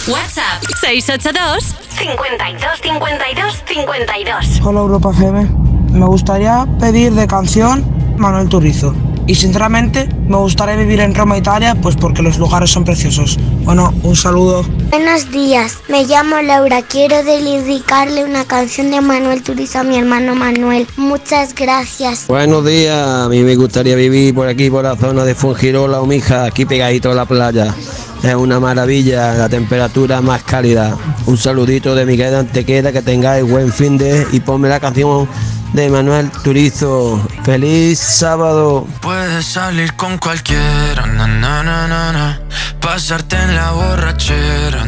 [0.06, 4.60] WhatsApp 682 52 52 52.
[4.62, 5.48] Hola Europa FM.
[5.92, 7.84] Me gustaría pedir de canción
[8.16, 8.94] Manuel Turizo.
[9.26, 13.38] Y sinceramente me gustaría vivir en Roma, Italia, pues porque los lugares son preciosos.
[13.64, 14.64] Bueno, un saludo.
[14.90, 16.82] Buenos días, me llamo Laura.
[16.82, 20.86] Quiero dedicarle una canción de Manuel Turizo a mi hermano Manuel.
[20.96, 22.26] Muchas gracias.
[22.26, 26.06] Buenos días, a mí me gustaría vivir por aquí, por la zona de Fungirola o
[26.06, 27.74] Mija, aquí pegadito a la playa.
[28.22, 30.96] Es una maravilla, la temperatura más cálida.
[31.26, 35.28] Un saludito de Miguel Antequera, que tengáis buen fin de y ponme la canción
[35.74, 37.20] de Manuel Turizo.
[37.44, 38.86] ¡Feliz sábado!
[39.02, 42.40] Puedes salir con cualquiera, na, na, na,
[42.80, 44.86] pasarte en la borrachera,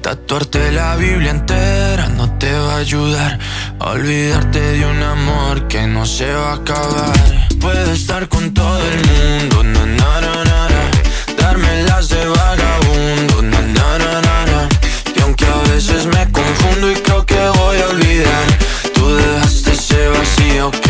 [0.00, 3.38] tatuarte la Biblia entera no te va a ayudar
[3.80, 7.12] olvidarte de un amor que no se va a acabar.
[7.60, 9.62] Puedes estar con todo el mundo,
[11.36, 13.42] darme las de vagabundo,
[15.14, 18.67] y aunque a veces me confundo y creo que voy a olvidar,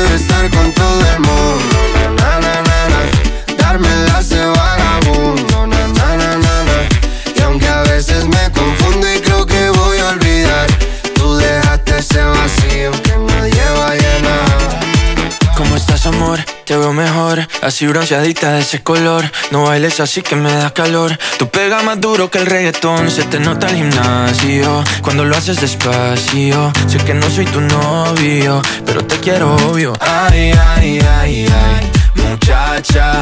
[0.00, 1.76] Puedo estar con todo el mundo,
[2.18, 3.56] na, na, na, na.
[3.56, 6.88] Darme las de vagabundo, na, na, na, na, na.
[7.34, 10.68] Y aunque a veces me confundo y creo que voy a olvidar,
[11.16, 15.56] tú dejaste ese vacío que nadie va a llenar.
[15.56, 16.38] ¿Cómo estás, amor?
[16.68, 19.24] Te veo mejor, así bronceadita de ese color.
[19.50, 21.18] No bailes así que me da calor.
[21.38, 24.84] Tú pegas más duro que el reggaetón, se te nota el gimnasio.
[25.00, 29.94] Cuando lo haces despacio, sé que no soy tu novio, pero te quiero obvio.
[29.98, 33.14] Ay, ay, ay, ay, muchacha.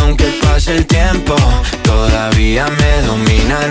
[0.00, 1.36] Aunque pase el tiempo,
[1.82, 3.70] todavía me dominan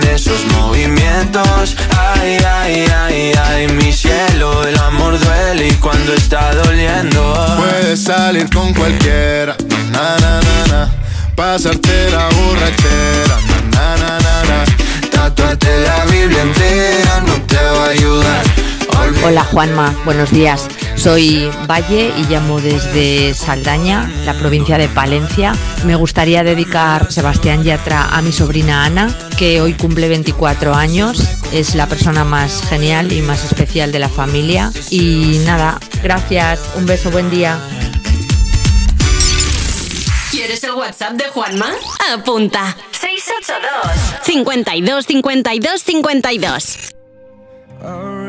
[1.30, 1.75] esos movimientos.
[1.98, 7.33] Ay, ay, ay, ay, mi cielo, el amor duele y cuando está doliendo.
[7.58, 9.56] Puedes salir con cualquiera,
[9.91, 10.91] na na na na.
[11.35, 13.38] Pasarte la borrachera,
[13.72, 15.09] na na na na na.
[15.11, 18.43] Tatuarte la Biblia entera no te va a ayudar.
[19.24, 20.67] Hola Juanma, buenos días.
[21.00, 25.53] Soy Valle y llamo desde Saldaña, la provincia de Palencia.
[25.86, 31.24] Me gustaría dedicar Sebastián Yatra a mi sobrina Ana, que hoy cumple 24 años.
[31.53, 34.72] Es la persona más genial y más especial de la familia.
[34.90, 37.58] Y nada, gracias, un beso, buen día.
[40.32, 41.72] ¿Quieres el WhatsApp de Juanma?
[42.14, 42.76] Apunta.
[42.92, 46.78] 682 52 52 52.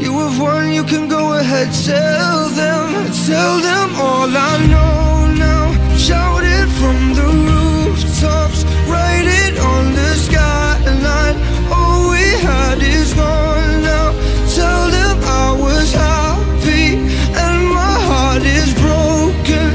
[0.00, 2.88] you have won, you can go ahead, tell them,
[3.26, 5.96] tell them all I know now.
[5.96, 11.36] Shout it from the rooftops, write it on the skyline.
[11.72, 14.12] All we had is gone now.
[14.54, 16.96] Tell them I was happy
[17.44, 19.68] and my heart is broken.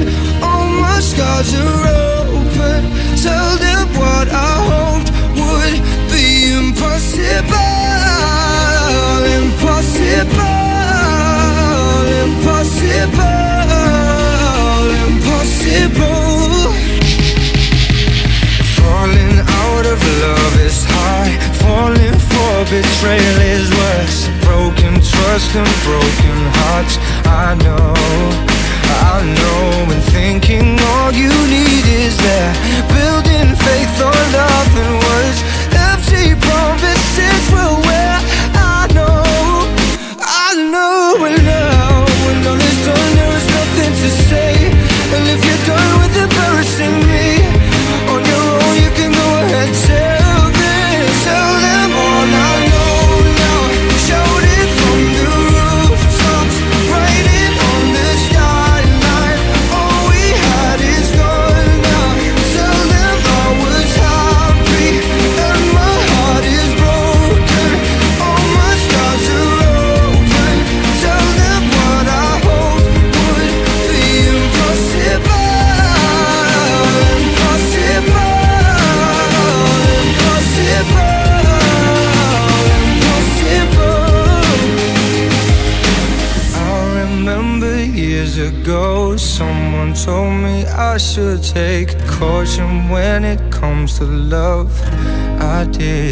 [0.43, 1.87] All my scars are
[2.29, 2.81] open.
[3.17, 3.70] Tell them
[22.69, 24.29] Betrayal is worse.
[24.45, 26.95] Broken trust and broken hearts.
[27.25, 27.93] I know,
[29.09, 29.91] I know.
[29.91, 32.53] And thinking all you need is that.
[32.85, 35.50] Building faith on nothing words.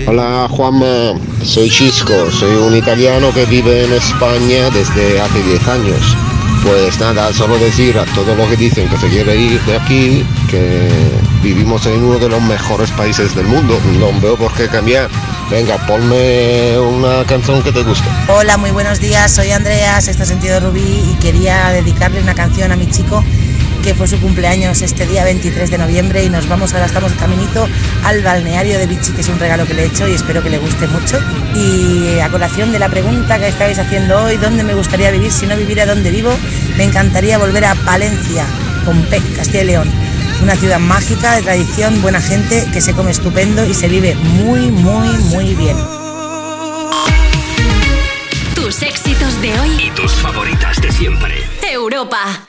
[0.07, 6.17] Hola Juanma, soy Chisco, soy un italiano que vive en España desde hace 10 años.
[6.63, 10.25] Pues nada, solo decir a todos los que dicen que se quiere ir de aquí,
[10.49, 10.89] que
[11.43, 15.07] vivimos en uno de los mejores países del mundo, no veo por qué cambiar.
[15.51, 18.07] Venga, ponme una canción que te guste.
[18.27, 19.31] Hola, muy buenos días.
[19.31, 23.23] Soy Andrea, sexto sentido Rubí, y quería dedicarle una canción a mi chico
[23.83, 27.67] que fue su cumpleaños este día 23 de noviembre y nos vamos, ahora estamos caminito
[28.03, 30.49] al balneario de Vichy, que es un regalo que le he hecho y espero que
[30.49, 31.19] le guste mucho.
[31.55, 35.45] Y a colación de la pregunta que estabais haciendo hoy, ¿dónde me gustaría vivir si
[35.45, 36.31] no viviera donde vivo?
[36.77, 38.45] Me encantaría volver a Palencia,
[38.85, 39.89] Pompey, Castilla y León.
[40.41, 44.71] Una ciudad mágica, de tradición, buena gente, que se come estupendo y se vive muy,
[44.71, 45.77] muy, muy bien.
[48.55, 49.69] Tus éxitos de hoy.
[49.87, 51.43] Y tus favoritas de siempre.
[51.71, 52.45] Europa.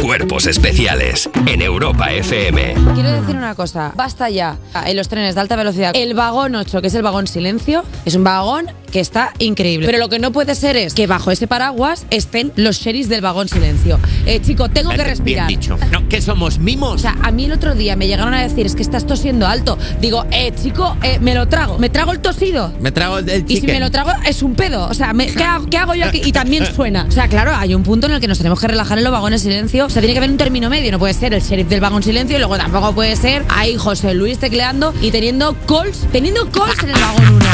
[0.00, 2.74] Cuerpos especiales en Europa FM.
[2.94, 5.92] Quiero decir una cosa, basta ya en los trenes de alta velocidad.
[5.94, 9.86] El vagón 8, que es el vagón silencio, es un vagón que está increíble.
[9.86, 13.22] Pero lo que no puede ser es que bajo ese paraguas estén los sherries del
[13.22, 13.98] vagón silencio.
[14.24, 15.48] Eh, chico, tengo que respirar.
[15.48, 15.76] Bien dicho.
[15.90, 16.60] No, ¿qué somos?
[16.60, 16.94] ¿Mimos?
[16.94, 19.48] O sea, a mí el otro día me llegaron a decir, es que estás tosiendo
[19.48, 19.76] alto.
[20.00, 21.76] Digo, eh, chico, eh, me lo trago.
[21.76, 22.72] Me trago el tosido.
[22.80, 24.86] Me trago el del Y si me lo trago, es un pedo.
[24.86, 26.22] O sea, me- ¿qué, hago, qué hago yo aquí?
[26.24, 27.04] Y también suena.
[27.08, 29.12] O sea, claro, hay un punto en el que nos tenemos que relajar en los
[29.12, 29.86] vagones silencio.
[29.86, 30.92] O sea, tiene que haber un término medio.
[30.92, 34.14] No puede ser el sheriff del vagón silencio y luego tampoco puede ser ahí José
[34.14, 37.44] Luis tecleando y teniendo calls, teniendo calls en el vagón 1.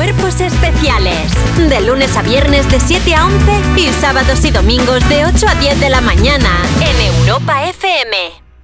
[0.00, 1.30] Cuerpos especiales.
[1.58, 5.54] De lunes a viernes de 7 a 11 y sábados y domingos de 8 a
[5.56, 6.48] 10 de la mañana
[6.80, 8.16] en Europa FM.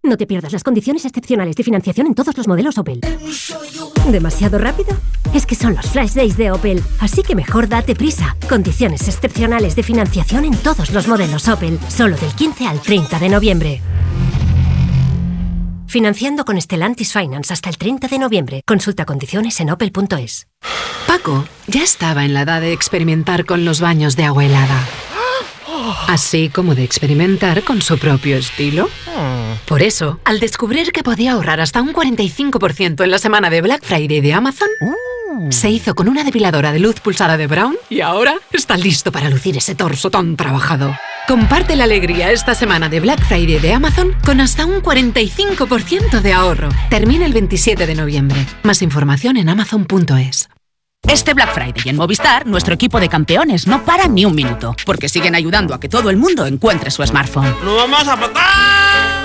[0.02, 3.02] No te pierdas las condiciones excepcionales de financiación en todos los modelos Opel.
[4.10, 4.97] ¿Demasiado rápido?
[5.34, 8.34] Es que son los Flash Days de Opel, así que mejor date prisa.
[8.48, 13.28] Condiciones excepcionales de financiación en todos los modelos Opel, solo del 15 al 30 de
[13.28, 13.82] noviembre.
[15.86, 18.62] Financiando con Stellantis Finance hasta el 30 de noviembre.
[18.66, 20.48] Consulta condiciones en opel.es.
[21.06, 24.84] Paco ya estaba en la edad de experimentar con los baños de agua helada.
[26.08, 28.89] Así como de experimentar con su propio estilo.
[29.66, 33.84] Por eso, al descubrir que podía ahorrar hasta un 45% en la semana de Black
[33.84, 34.68] Friday de Amazon,
[35.50, 39.31] se hizo con una depiladora de luz pulsada de Brown y ahora está listo para
[39.31, 40.97] lucir ese torso tan trabajado.
[41.26, 46.32] Comparte la alegría esta semana de Black Friday de Amazon con hasta un 45% de
[46.32, 46.68] ahorro.
[46.89, 48.47] Termina el 27 de noviembre.
[48.62, 50.48] Más información en amazon.es.
[51.02, 55.08] Este Black Friday en Movistar, nuestro equipo de campeones no para ni un minuto, porque
[55.08, 57.55] siguen ayudando a que todo el mundo encuentre su smartphone.
[57.65, 58.44] ¡No vamos a matar!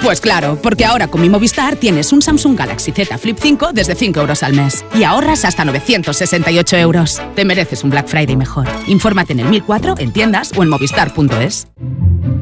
[0.03, 3.95] Pues claro, porque ahora con mi Movistar tienes un Samsung Galaxy Z Flip 5 desde
[3.95, 7.21] 5 euros al mes y ahorras hasta 968 euros.
[7.35, 8.67] Te mereces un Black Friday mejor.
[8.87, 11.67] Infórmate en el 1004, en tiendas o en movistar.es.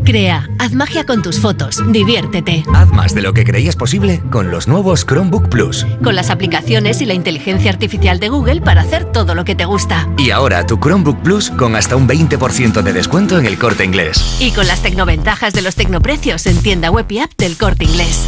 [0.05, 2.63] Crea, haz magia con tus fotos, diviértete.
[2.73, 5.85] Haz más de lo que creías posible con los nuevos Chromebook Plus.
[6.01, 9.65] Con las aplicaciones y la inteligencia artificial de Google para hacer todo lo que te
[9.65, 10.07] gusta.
[10.17, 14.37] Y ahora tu Chromebook Plus con hasta un 20% de descuento en el corte inglés.
[14.39, 18.27] Y con las tecnoventajas de los tecnoprecios en tienda web y app del corte inglés.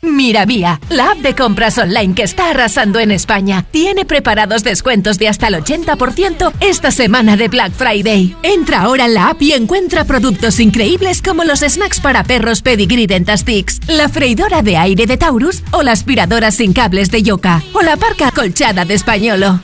[0.00, 5.26] Miravía, la app de compras online que está arrasando en España, tiene preparados descuentos de
[5.26, 8.36] hasta el 80% esta semana de Black Friday.
[8.44, 13.08] Entra ahora en la app y encuentra productos increíbles como los snacks para perros Pedigree
[13.08, 17.82] Dentastix, la freidora de aire de Taurus o la aspiradora sin cables de Yoka o
[17.82, 19.60] la parca colchada de Españolo.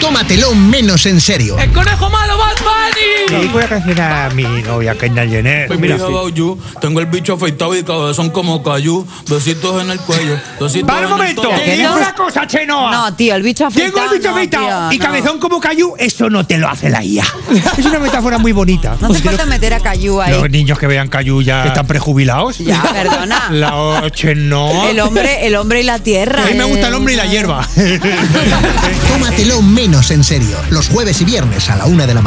[0.00, 1.58] Tómatelo menos en serio.
[1.58, 3.44] ¡El conejo malo, Bad Bunny!
[3.44, 5.68] Y voy a cancelar a mi novia Kendall Jenner.
[5.68, 6.58] Baby, about you?
[6.80, 9.06] Tengo el bicho afeitado y cabezón como cayú.
[9.28, 10.38] Besitos en el cuello.
[10.60, 11.42] Besitos ¡Para un en el momento!
[11.42, 11.64] tobillo.
[11.64, 12.90] Te digo una cosa, Chenoa.
[12.90, 13.92] No, tío, el bicho afeitado.
[13.92, 15.04] Tengo el bicho no, afeitado tío, y no.
[15.04, 15.94] cabezón como cayú.
[15.98, 17.24] Eso no te lo hace la IA.
[17.76, 18.96] es una metáfora muy bonita.
[19.00, 20.32] No hace falta meter a Cayu ahí.
[20.32, 22.58] Los niños que vean cayú ya que están prejubilados.
[22.58, 23.50] Ya, perdona.
[23.50, 24.90] La Chenoa.
[24.90, 26.44] El hombre, el hombre y la tierra.
[26.44, 27.66] A mí me gusta el hombre y la hierba.
[29.08, 30.56] Tómatelo menos en serio.
[30.70, 32.22] Los jueves y viernes a la una de la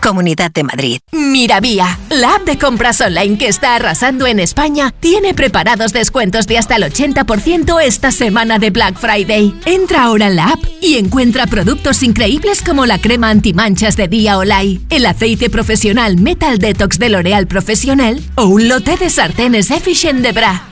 [0.00, 1.00] Comunidad de Madrid.
[1.12, 6.58] Miravía, la app de compras online que está arrasando en España, tiene preparados descuentos de
[6.58, 9.54] hasta el 80% esta semana de Black Friday.
[9.64, 14.38] Entra ahora en la app y encuentra productos increíbles como la crema antimanchas de Día
[14.38, 20.20] Olay, el aceite profesional Metal Detox de L'Oreal Profesional o un lote de sartenes Efficient
[20.20, 20.64] de Bra.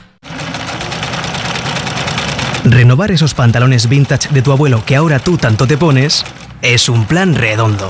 [2.63, 6.25] Renovar esos pantalones vintage de tu abuelo que ahora tú tanto te pones
[6.61, 7.89] es un plan redondo.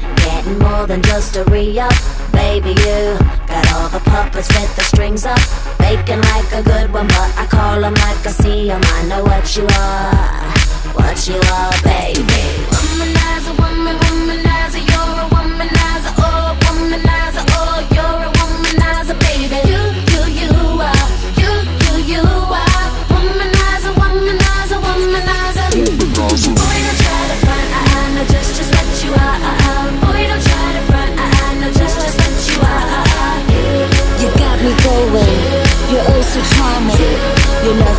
[0.25, 1.93] getting more than just a re-up,
[2.31, 2.69] baby.
[2.69, 3.17] You
[3.47, 5.39] got all the puppets with the strings up,
[5.81, 8.81] faking like a good one, but I call 'em like I see 'em.
[8.83, 10.51] I know what you are,
[10.97, 12.43] what you are, baby.
[12.71, 13.60] Womanizer,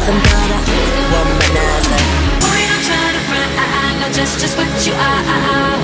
[0.07, 0.19] you're
[0.51, 2.01] nothing but a womanizer.
[2.43, 5.23] Boy, don't try to front, I, I know just, just what you are.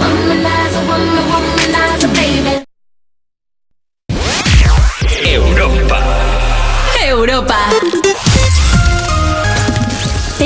[0.01, 2.65] Womanizer, woman, womanizer, baby.
[5.25, 5.99] Europa.
[7.07, 8.27] Europa.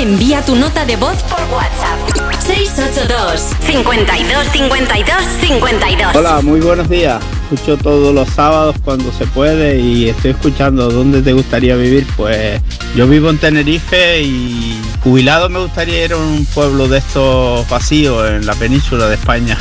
[0.03, 1.97] Envía tu nota de voz por WhatsApp.
[2.45, 6.15] 682 52 52 52.
[6.17, 7.23] Hola, muy buenos días.
[7.43, 12.05] Escucho todos los sábados cuando se puede y estoy escuchando dónde te gustaría vivir.
[12.17, 12.61] Pues
[12.97, 18.29] yo vivo en Tenerife y jubilado me gustaría ir a un pueblo de estos vacíos
[18.29, 19.57] en la península de España,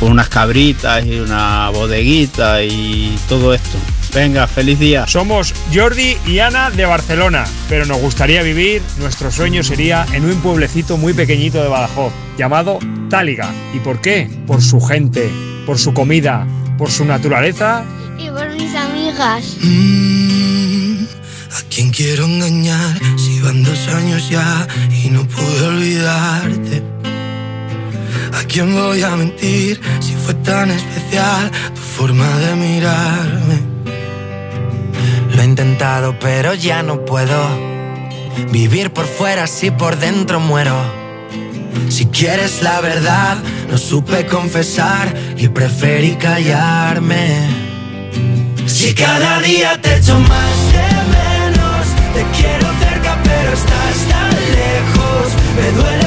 [0.00, 3.76] con unas cabritas y una bodeguita y todo esto.
[4.14, 5.06] Venga, feliz día.
[5.06, 10.38] Somos Jordi y Ana de Barcelona, pero nos gustaría vivir, nuestro sueño sería en un
[10.42, 13.50] pueblecito muy pequeñito de Badajoz, llamado Táliga.
[13.72, 14.28] ¿Y por qué?
[14.46, 15.30] Por su gente,
[15.64, 17.84] por su comida, por su naturaleza.
[18.18, 19.56] Y por mis amigas.
[21.56, 26.82] ¿A quién quiero engañar si van dos años ya y no pude olvidarte?
[28.34, 33.71] ¿A quién voy a mentir si fue tan especial tu forma de mirarme?
[35.52, 37.38] Intentado pero ya no puedo
[38.50, 40.74] vivir por fuera si por dentro muero.
[41.90, 43.36] Si quieres la verdad,
[43.68, 47.26] no supe confesar y preferí callarme.
[48.64, 55.32] Si cada día te echo más de menos, te quiero cerca pero estás tan lejos.
[55.54, 56.06] Me duele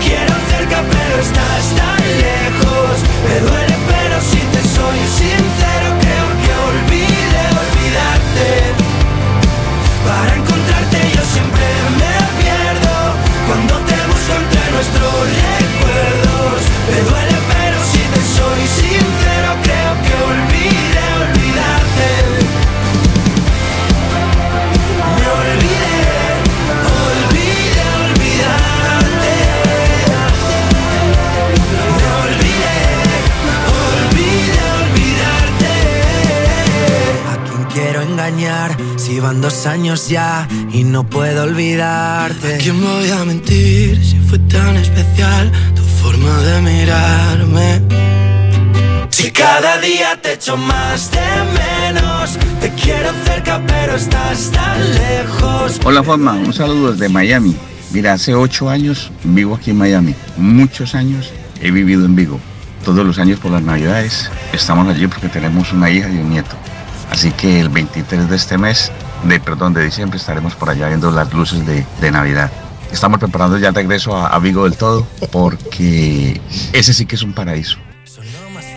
[0.00, 2.94] quiero cerca, pero estás tan lejos.
[3.26, 8.48] Me duele, pero si te soy sincero, creo que olvide olvidarte.
[10.06, 11.66] Para encontrarte yo siempre
[12.00, 12.94] me pierdo
[13.46, 15.61] cuando te busco entre nuestros
[38.32, 42.56] engañar si van dos años ya y no puedo olvidarte?
[42.56, 47.82] ¿A quién voy a mentir si fue tan especial tu forma de mirarme?
[49.10, 51.20] Si cada día te echo más de
[51.90, 55.80] menos, te quiero cerca pero estás tan lejos.
[55.84, 57.56] Hola Juanma, un saludo desde Miami.
[57.92, 60.14] Mira, hace ocho años vivo aquí en Miami.
[60.36, 61.30] Muchos años
[61.60, 62.40] he vivido en Vigo.
[62.84, 66.56] Todos los años por las navidades estamos allí porque tenemos una hija y un nieto.
[67.12, 68.90] Así que el 23 de este mes,
[69.24, 72.50] de perdón, de diciembre, estaremos por allá viendo las luces de, Navidad.
[72.90, 76.40] Estamos preparando ya el regreso a, a Vigo del todo porque
[76.72, 77.76] ese sí que es un paraíso.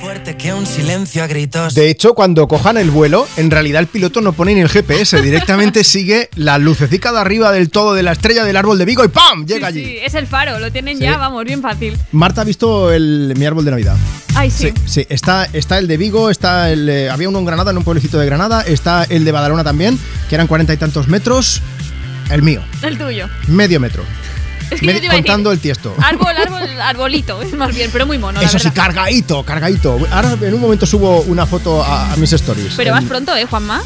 [0.06, 1.74] Fuerte que un silencio a gritos.
[1.74, 5.20] De hecho, cuando cojan el vuelo, en realidad el piloto no pone ni el GPS,
[5.20, 9.04] directamente sigue la lucecica de arriba del todo de la estrella del árbol de Vigo
[9.04, 9.48] y ¡pam!
[9.48, 9.84] Llega allí.
[9.84, 11.04] Sí, es el faro, lo tienen Sí.
[11.06, 11.98] ya, vamos, bien fácil.
[12.12, 13.98] Marta ha visto el, mi árbol de Navidad.
[14.36, 14.72] Ay, sí.
[14.86, 16.88] Sí, está, está el de Vigo, está el.
[16.88, 19.98] eh, había uno en Granada, en un pueblecito de Granada, está el de Badalona también,
[20.30, 21.64] que eran cuarenta y tantos metros.
[22.30, 23.28] El mío, El tuyo.
[23.48, 24.04] medio metro.
[24.72, 25.96] Es que Medi- yo te iba a decir, contando el tiesto.
[26.02, 29.98] Árbol, árbol, arbolito, es más bien, pero muy mono, la Eso sí, cargadito, cargadito.
[30.12, 32.74] Ahora en un momento subo una foto a, a mis stories.
[32.76, 33.82] Pero En- vas pronto, ¿eh, Juanma?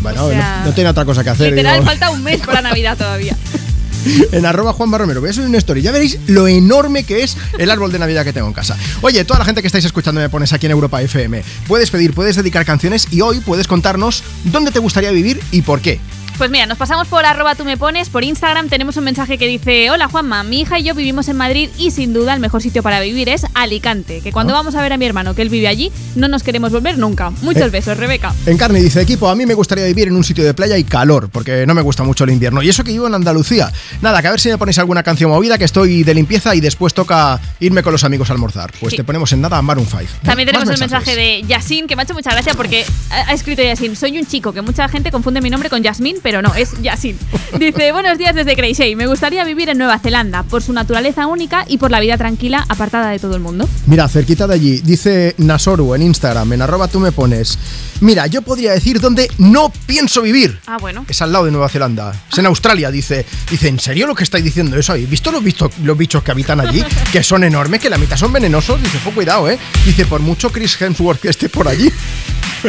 [0.00, 1.50] Bueno, o sea, no, no tiene otra cosa que hacer.
[1.50, 1.86] Literal, digo.
[1.86, 3.36] falta un mes para Navidad todavía.
[4.32, 5.20] en arroba Juan Romero.
[5.20, 5.80] Voy a subir una story.
[5.80, 8.76] Ya veréis lo enorme que es el árbol de Navidad que tengo en casa.
[9.00, 11.42] Oye, toda la gente que estáis escuchando me pones aquí en Europa FM.
[11.66, 15.80] Puedes pedir, puedes dedicar canciones y hoy puedes contarnos dónde te gustaría vivir y por
[15.80, 16.00] qué.
[16.36, 19.46] Pues mira, nos pasamos por arroba tú me pones, por Instagram tenemos un mensaje que
[19.46, 22.60] dice, hola Juanma, mi hija y yo vivimos en Madrid y sin duda el mejor
[22.60, 25.48] sitio para vivir es Alicante, que cuando vamos a ver a mi hermano que él
[25.48, 27.30] vive allí, no nos queremos volver nunca.
[27.42, 27.70] Muchos Eh.
[27.70, 28.34] besos, Rebeca.
[28.46, 30.82] En carne dice equipo, a mí me gustaría vivir en un sitio de playa y
[30.82, 32.62] calor, porque no me gusta mucho el invierno.
[32.62, 33.72] Y eso que vivo en Andalucía.
[34.02, 36.60] Nada, que a ver si me ponéis alguna canción movida, que estoy de limpieza y
[36.60, 38.72] después toca irme con los amigos a almorzar.
[38.80, 38.96] Pues Sí.
[38.96, 40.02] te ponemos en nada Maroon 5.
[40.24, 43.62] También tenemos el mensaje de Yasin, que me ha hecho mucha gracia porque ha escrito
[43.62, 46.72] Yasin, soy un chico, que mucha gente confunde mi nombre con Yasmín, pero no, es
[46.82, 47.16] Yasin.
[47.58, 51.64] Dice, buenos días desde Crazy, me gustaría vivir en Nueva Zelanda, por su naturaleza única
[51.68, 53.68] y por la vida tranquila, apartada de todo el mundo.
[53.86, 57.58] Mira, cerquita de allí, dice Nasoru en Instagram, en arroba tú me pones.
[58.00, 60.58] Mira, yo podría decir dónde no pienso vivir.
[60.66, 61.04] Ah, bueno.
[61.08, 62.12] Es al lado de Nueva Zelanda.
[62.32, 63.24] Es en Australia, dice.
[63.50, 64.92] Dice, ¿en serio lo que estáis diciendo eso?
[64.92, 66.82] ¿Habéis visto los, visto- los bichos que habitan allí?
[67.12, 68.82] Que son enormes, que la mitad son venenosos.
[68.82, 69.58] Dice, pues cuidado, ¿eh?
[69.86, 71.90] Dice, por mucho Chris Hemsworth que esté por allí.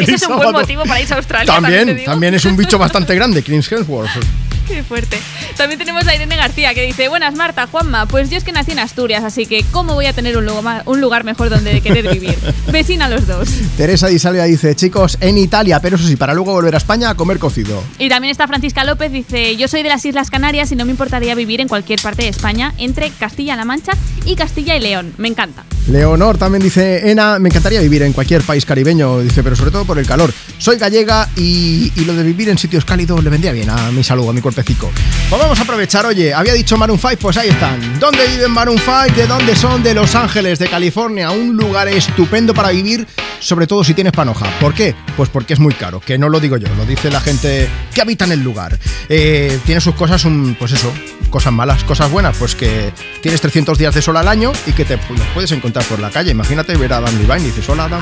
[0.01, 1.53] Ese es un buen motivo para irse a Australia.
[1.53, 4.09] También, También, también es un bicho bastante grande, Chris Hemsworth.
[4.67, 5.17] Qué fuerte.
[5.57, 8.71] También tenemos a Irene García que dice, buenas Marta, Juanma, pues yo es que nací
[8.71, 12.11] en Asturias, así que ¿cómo voy a tener un lugar, un lugar mejor donde querer
[12.11, 12.35] vivir?
[12.71, 13.47] Vecina los dos.
[13.77, 17.09] Teresa Di Salvia dice, chicos, en Italia, pero eso sí, para luego volver a España
[17.09, 17.83] a comer cocido.
[17.99, 20.91] Y también está Francisca López, dice, yo soy de las Islas Canarias y no me
[20.91, 23.93] importaría vivir en cualquier parte de España, entre Castilla-La Mancha
[24.25, 25.13] y Castilla y León.
[25.17, 25.63] Me encanta.
[25.87, 29.85] Leonor también dice, Ena, me encantaría vivir en cualquier país caribeño, dice, pero sobre todo
[29.85, 30.33] por el calor.
[30.57, 34.03] Soy gallega y, y lo de vivir en sitios cálidos le vendría bien a mi
[34.03, 34.91] salud, a mi cuerpecico.
[35.29, 37.99] Pues vamos a aprovechar, oye, había dicho Maroon 5, pues ahí están.
[37.99, 39.15] ¿Dónde viven Maroon 5?
[39.15, 39.83] ¿De dónde son?
[39.83, 41.31] De Los Ángeles, de California.
[41.31, 43.05] Un lugar estupendo para vivir,
[43.39, 44.45] sobre todo si tienes panoja.
[44.59, 44.95] ¿Por qué?
[45.17, 48.01] Pues porque es muy caro, que no lo digo yo, lo dice la gente que
[48.01, 48.79] habita en el lugar.
[49.09, 50.91] Eh, tiene sus cosas, un, pues eso,
[51.29, 54.85] cosas malas, cosas buenas, pues que tienes 300 días de sol al año y que
[54.85, 56.31] te los puedes encontrar por la calle.
[56.31, 58.01] Imagínate ver a Adam Levine y dices, hola Adam.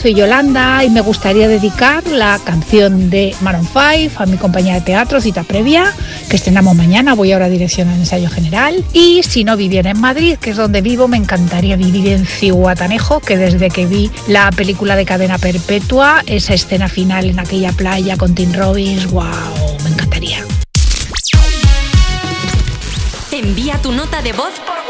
[0.00, 4.80] Soy Yolanda y me gustaría dedicar la canción de Maroon 5 a mi compañía de
[4.80, 5.92] teatro Cita Previa,
[6.30, 8.82] que estrenamos mañana, voy ahora a dirección al ensayo general.
[8.94, 13.20] Y si no viviera en Madrid, que es donde vivo, me encantaría vivir en Cihuatanejo,
[13.20, 18.16] que desde que vi la película de Cadena Perpetua, esa escena final en aquella playa
[18.16, 19.26] con Tim Robbins, wow,
[19.84, 20.38] me encantaría.
[23.32, 24.89] Envía tu nota de voz por WhatsApp.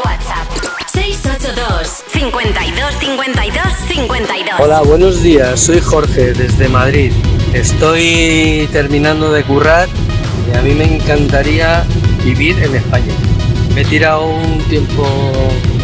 [1.79, 4.59] 52 52 52.
[4.59, 5.59] Hola, buenos días.
[5.59, 7.11] Soy Jorge desde Madrid.
[7.53, 9.87] Estoy terminando de currar
[10.51, 11.85] y a mí me encantaría
[12.23, 13.13] vivir en España.
[13.73, 15.07] Me he tirado un tiempo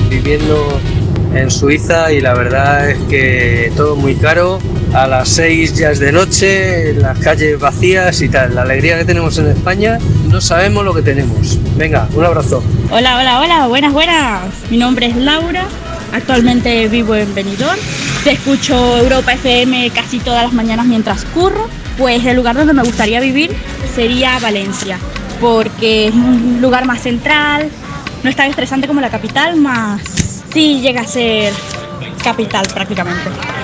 [0.09, 0.79] viviendo
[1.33, 4.59] en Suiza y la verdad es que todo muy caro.
[4.93, 8.55] A las 6 ya es de noche, las calles vacías y tal.
[8.55, 9.97] La alegría que tenemos en España,
[10.29, 11.59] no sabemos lo que tenemos.
[11.75, 12.63] Venga, un abrazo.
[12.89, 14.41] Hola, hola, hola, buenas, buenas.
[14.69, 15.65] Mi nombre es Laura,
[16.13, 17.79] actualmente vivo en Benidorm.
[18.23, 21.67] Te escucho Europa FM casi todas las mañanas mientras curro.
[21.97, 23.51] Pues el lugar donde me gustaría vivir
[23.95, 24.99] sería Valencia,
[25.41, 27.69] porque es un lugar más central,
[28.23, 31.53] no es tan estresante como la capital, más sí llega a ser
[32.23, 33.56] capital prácticamente.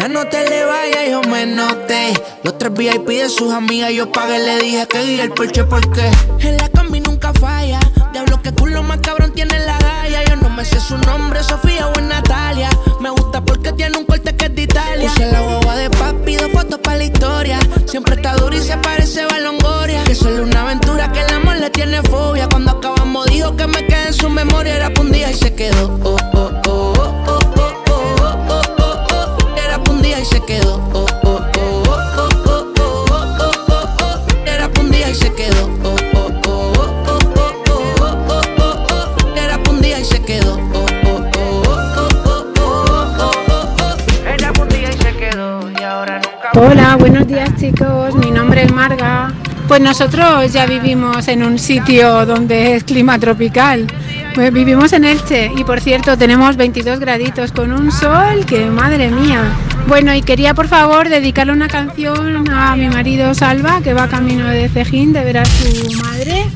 [0.00, 2.14] La no te le vaya, yo me noté.
[2.42, 4.38] Los tres VIP de sus amigas yo pagué.
[4.38, 7.78] Le dije que guía el porche porque en la combi nunca falla.
[8.10, 10.24] Diablo, que culo más cabrón tiene la galla.
[10.24, 12.70] Yo no me sé su nombre, Sofía o Natalia.
[12.98, 15.10] Me gusta porque tiene un corte que es de Italia.
[15.10, 17.58] Puse la guagua de papi, dos fotos para la historia.
[17.84, 20.02] Siempre está duro y se parece a Longoria.
[20.04, 22.48] Que solo una aventura que el amor le tiene fobia.
[22.48, 24.76] Cuando acabamos dijo que me quedé en su memoria.
[24.76, 26.00] Era pa' un día y se quedó.
[26.02, 27.39] Oh, oh, oh, oh, oh,
[30.52, 30.56] Oh,
[30.94, 32.26] oh, oh, oh, oh, oh, oh, oh, oh, oh.
[32.26, 32.26] Oh, oh, oh, oh, oh, oh, oh, oh, oh, oh.
[32.26, 32.34] Oh, oh, oh, oh, oh, oh, oh, oh,
[46.18, 46.60] oh.
[46.60, 49.32] Hola, buenos días chicos, mi nombre es Marga.
[49.68, 53.86] Pues nosotros ya vivimos en un sitio donde es clima tropical.
[54.34, 59.10] Pues vivimos en Elche y por cierto tenemos 22 graditos con un sol que madre
[59.12, 59.44] mía.
[59.86, 64.46] Bueno, y quería por favor dedicarle una canción a mi marido Salva que va camino
[64.48, 66.46] de Cejín de ver a su madre.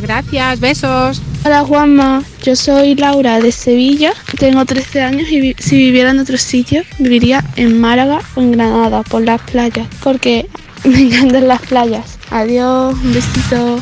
[0.00, 1.20] Gracias, besos.
[1.44, 6.18] Hola Juanma, yo soy Laura de Sevilla, tengo 13 años y vi- si viviera en
[6.18, 10.48] otro sitio viviría en Málaga o en Granada por las playas, porque
[10.84, 12.18] me encantan las playas.
[12.30, 13.80] Adiós, un besito.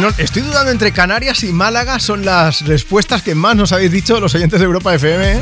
[0.00, 4.18] No, estoy dudando entre Canarias y Málaga, son las respuestas que más nos habéis dicho
[4.20, 5.40] los oyentes de Europa FM.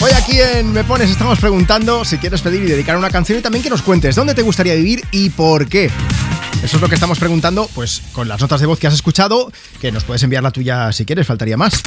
[0.00, 3.42] Hoy aquí en Me Pones estamos preguntando si quieres pedir y dedicar una canción y
[3.42, 5.90] también que nos cuentes dónde te gustaría vivir y por qué.
[6.62, 9.52] Eso es lo que estamos preguntando, pues con las notas de voz que has escuchado,
[9.80, 11.82] que nos puedes enviar la tuya si quieres, faltaría más.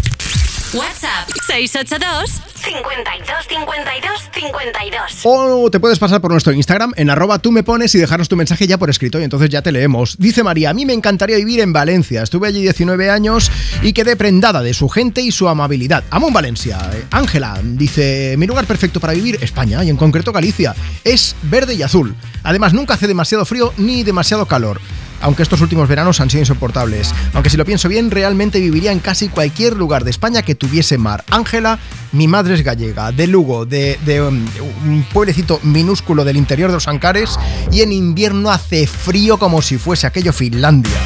[0.73, 5.21] WhatsApp 682 52 52 52.
[5.23, 8.35] O te puedes pasar por nuestro Instagram en arroba tú me pones y dejarnos tu
[8.35, 10.17] mensaje ya por escrito y entonces ya te leemos.
[10.17, 12.21] Dice María, a mí me encantaría vivir en Valencia.
[12.21, 13.49] Estuve allí 19 años
[13.81, 16.03] y quedé prendada de su gente y su amabilidad.
[16.09, 16.77] Amo en Valencia.
[16.93, 20.75] Eh, Ángela dice, mi lugar perfecto para vivir, España y en concreto Galicia.
[21.05, 22.13] Es verde y azul.
[22.43, 24.81] Además nunca hace demasiado frío ni demasiado calor.
[25.21, 27.13] Aunque estos últimos veranos han sido insoportables.
[27.33, 30.97] Aunque si lo pienso bien, realmente viviría en casi cualquier lugar de España que tuviese
[30.97, 31.23] mar.
[31.31, 31.79] Ángela,
[32.11, 34.45] mi madre es gallega, de Lugo, de, um,
[34.89, 37.37] un pueblecito minúsculo del interior de los Ancares,
[37.71, 40.97] y en invierno hace frío como si fuese aquello Finlandia.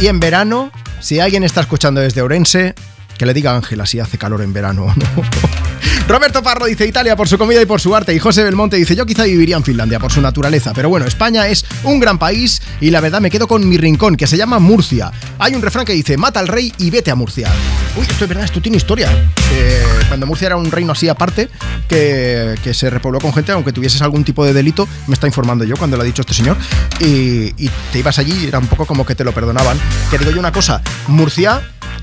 [0.00, 2.74] Y en verano, si alguien está escuchando desde Orense,
[3.18, 5.06] que le diga a Ángela si hace calor en verano o no.
[6.08, 8.14] Roberto Parro dice Italia por su comida y por su arte.
[8.14, 10.72] Y José Belmonte dice: Yo quizá viviría en Finlandia por su naturaleza.
[10.72, 14.16] Pero bueno, España es un gran país y la verdad me quedo con mi rincón,
[14.16, 15.10] que se llama Murcia.
[15.40, 17.50] Hay un refrán que dice: Mata al rey y vete a Murcia.
[17.96, 19.10] Uy, esto es verdad, esto tiene historia.
[19.52, 21.48] Eh, cuando Murcia era un reino así aparte,
[21.88, 25.64] que, que se repobló con gente, aunque tuvieses algún tipo de delito, me está informando
[25.64, 26.56] yo cuando lo ha dicho este señor.
[27.00, 29.76] Y, y te ibas allí y era un poco como que te lo perdonaban.
[30.08, 31.62] Que digo yo una cosa: Murcia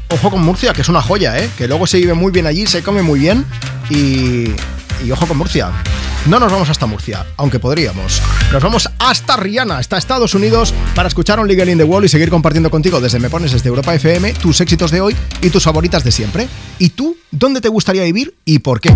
[0.10, 1.50] ojo con Murcia, que es una joya, ¿eh?
[1.58, 3.46] Que luego se vive muy bien allí, se come muy bien
[3.90, 4.52] y,
[5.06, 5.72] y ojo con Murcia.
[6.26, 8.22] No nos vamos hasta Murcia, aunque podríamos.
[8.54, 12.08] Nos vamos hasta Rihanna, hasta Estados Unidos, para escuchar un Legal in the Wall y
[12.08, 15.64] seguir compartiendo contigo desde Me Pones desde Europa FM tus éxitos de hoy y tus
[15.64, 16.48] favoritas de siempre.
[16.80, 18.96] ¿Y tú, dónde te gustaría vivir y por qué?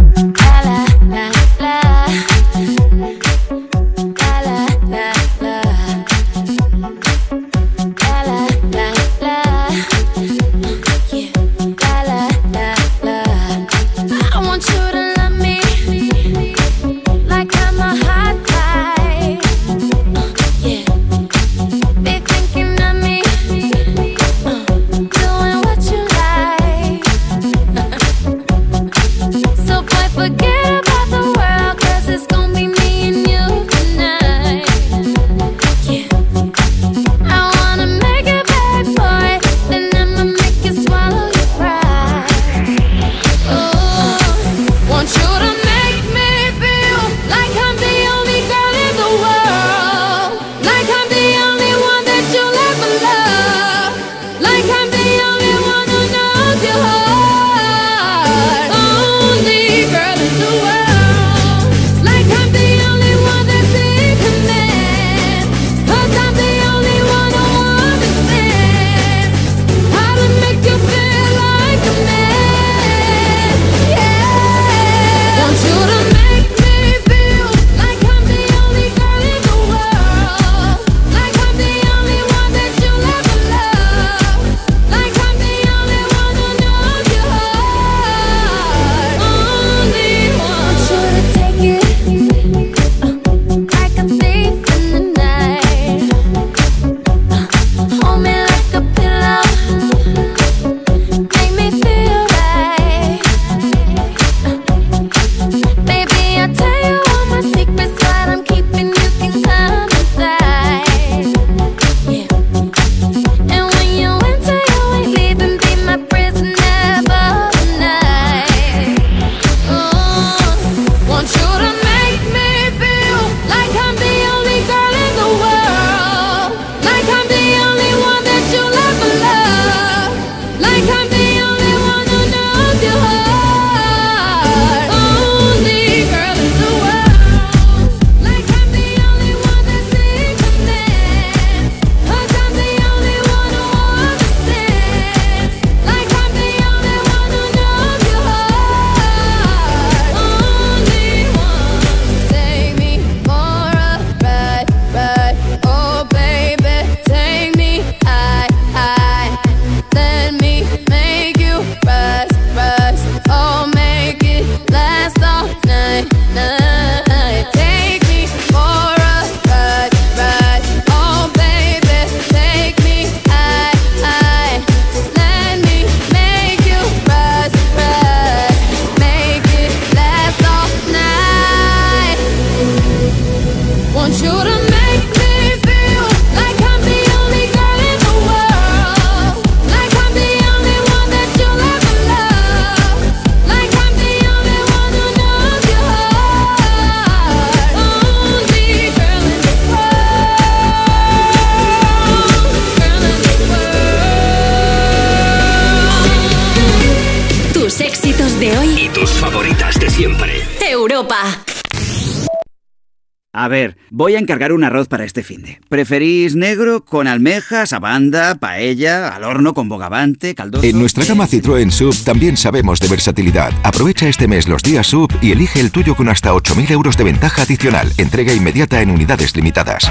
[214.18, 215.60] A encargar un arroz para este finde.
[215.70, 220.66] ¿Preferís negro con almejas, abanda, paella, al horno con bogavante, caldoso?
[220.66, 223.54] En nuestra gama Citroën Sub también sabemos de versatilidad.
[223.64, 227.04] Aprovecha este mes los días Sub y elige el tuyo con hasta 8.000 euros de
[227.04, 227.92] ventaja adicional.
[227.98, 229.90] Entrega inmediata en unidades limitadas.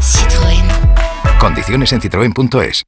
[0.00, 0.64] Citroën.
[1.38, 2.84] Condiciones en citroen.es.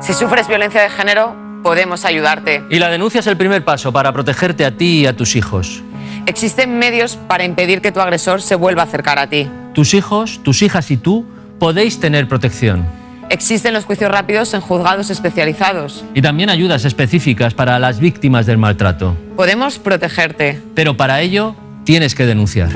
[0.00, 2.64] Si sufres violencia de género, podemos ayudarte.
[2.70, 5.82] Y la denuncia es el primer paso para protegerte a ti y a tus hijos.
[6.26, 9.48] Existen medios para impedir que tu agresor se vuelva a acercar a ti.
[9.74, 11.24] Tus hijos, tus hijas y tú
[11.58, 12.86] podéis tener protección.
[13.30, 16.04] Existen los juicios rápidos en juzgados especializados.
[16.14, 19.16] Y también ayudas específicas para las víctimas del maltrato.
[19.36, 20.60] Podemos protegerte.
[20.74, 22.70] Pero para ello tienes que denunciar.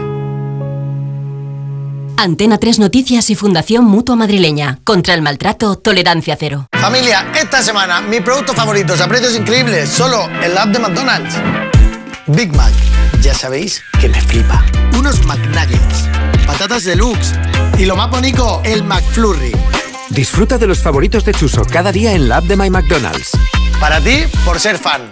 [2.16, 4.78] Antena 3 Noticias y Fundación Mutua Madrileña.
[4.84, 6.66] Contra el maltrato, tolerancia cero.
[6.72, 11.36] Familia, esta semana mis productos favoritos a precios increíbles solo en la app de McDonald's.
[12.28, 12.72] Big Mac,
[13.20, 14.64] ya sabéis que me flipa.
[14.98, 16.08] Unos McNuggets,
[16.56, 17.34] patatas deluxe
[17.78, 19.52] y lo más bonito, el McFlurry.
[20.08, 23.32] Disfruta de los favoritos de Chuso cada día en la app de My McDonald's.
[23.78, 25.10] Para ti, por ser fan.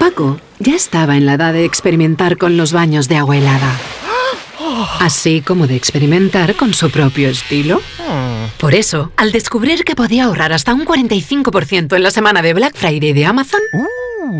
[0.00, 3.78] Paco ya estaba en la edad de experimentar con los baños de agua helada.
[4.98, 7.80] Así como de experimentar con su propio estilo.
[8.58, 12.74] Por eso, al descubrir que podía ahorrar hasta un 45% en la semana de Black
[12.74, 13.60] Friday de Amazon,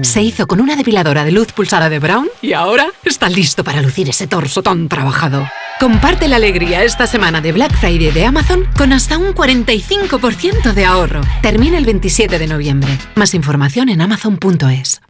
[0.02, 3.82] se hizo con una depiladora de luz pulsada de Brown y ahora está listo para
[3.82, 5.48] lucir ese torso tan trabajado.
[5.78, 10.84] Comparte la alegría esta semana de Black Friday de Amazon con hasta un 45% de
[10.84, 11.20] ahorro.
[11.42, 12.98] Termina el 27 de noviembre.
[13.14, 15.00] Más información en amazon.es.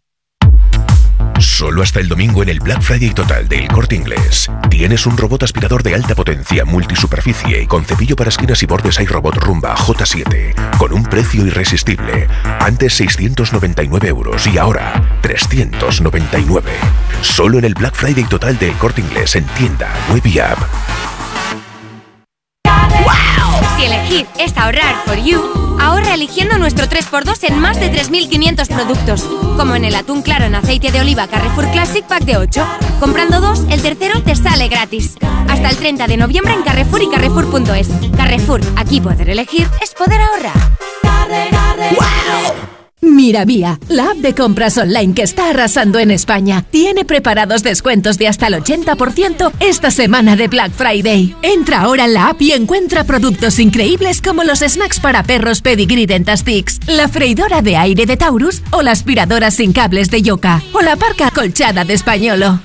[1.39, 4.51] Solo hasta el domingo en el Black Friday total del Corte Inglés.
[4.71, 9.01] Tienes un robot aspirador de alta potencia, multisuperficie y con cepillo para esquinas y bordes
[9.01, 10.55] iRobot Rumba J7.
[10.79, 12.29] Con un precio irresistible.
[12.61, 16.73] Antes 699 euros y ahora 399.
[17.21, 20.59] Solo en el Black Friday total del Corte Inglés en tienda, web y app.
[23.77, 25.39] Si elegir es ahorrar for you,
[25.79, 29.23] ahorra eligiendo nuestro 3x2 en más de 3.500 productos,
[29.57, 32.67] como en el atún claro en aceite de oliva Carrefour Classic Pack de 8.
[33.01, 35.17] Comprando dos, el tercero te sale gratis.
[35.49, 37.89] Hasta el 30 de noviembre en Carrefour y Carrefour.es.
[38.17, 40.55] Carrefour, aquí poder elegir es poder ahorrar.
[43.03, 48.27] Miravía, la app de compras online que está arrasando en España, tiene preparados descuentos de
[48.27, 51.37] hasta el 80% esta semana de Black Friday.
[51.43, 56.07] Entra ahora en la app y encuentra productos increíbles como los snacks para perros Pedigree
[56.07, 60.81] Dentastix, la freidora de aire de Taurus o la aspiradora sin cables de Yoka o
[60.81, 62.61] la parca colchada de Españolo.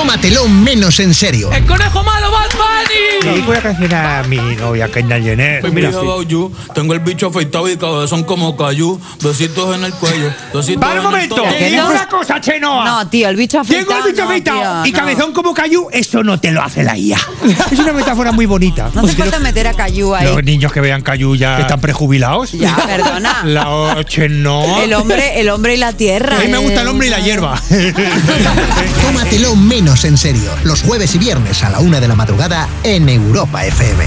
[0.00, 1.52] Tómatelo menos en serio.
[1.52, 3.22] ¡El conejo malo, Bad Bunny!
[3.22, 5.60] Le dedico una canción a mi novia, Kendall Jenner.
[5.60, 5.90] Pues mira,
[6.26, 8.98] you, tengo el bicho afeitado y cabezón como cayú.
[9.22, 11.42] Besitos en el cuello, besitos ¡Para un el momento!
[11.42, 12.84] Te digo una cosa, Chenoa.
[12.86, 13.88] No, tío, el bicho afeitado.
[13.88, 14.98] Tengo el bicho no, afeitado tío, y no.
[14.98, 17.18] cabezón como cayú, eso no te lo hace la IA.
[17.70, 18.90] es una metáfora muy bonita.
[18.94, 20.26] No hace falta meter a Cayu ahí.
[20.28, 22.52] Los niños que vean cayú ya que están prejubilados.
[22.52, 23.40] Ya, perdona.
[23.44, 24.82] La Chenoa.
[24.82, 26.38] El hombre, el hombre y la tierra.
[26.38, 27.60] A mí me gusta el hombre y la hierba.
[29.02, 30.52] Tómatelo menos en serio.
[30.62, 34.04] Los jueves y viernes a la una de la madrugada en Europa FM.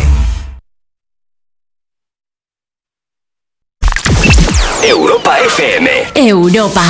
[4.81, 5.89] Europa FM.
[6.15, 6.83] Europa.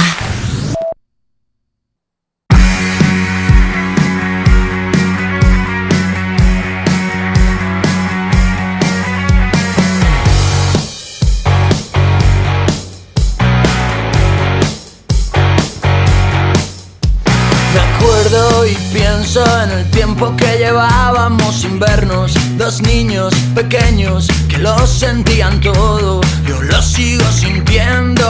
[19.64, 22.34] En el tiempo que llevábamos sin vernos.
[22.58, 26.22] Dos niños pequeños que lo sentían todo.
[26.48, 28.26] Yo lo sigo sintiendo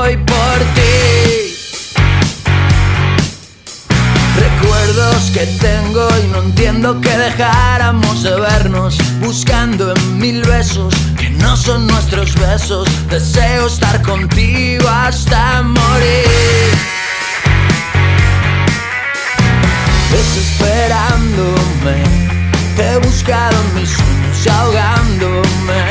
[0.00, 1.54] hoy por ti.
[4.38, 8.98] Recuerdos que tengo y no entiendo que dejáramos de vernos.
[9.20, 12.88] Buscando en mil besos que no son nuestros besos.
[13.10, 16.97] Deseo estar contigo hasta morir.
[20.10, 21.96] Desesperándome.
[22.76, 25.82] Te he buscado en mis sueños ahogándome.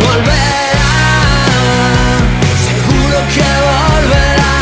[0.00, 0.94] Volverá,
[2.68, 4.56] seguro que volverá.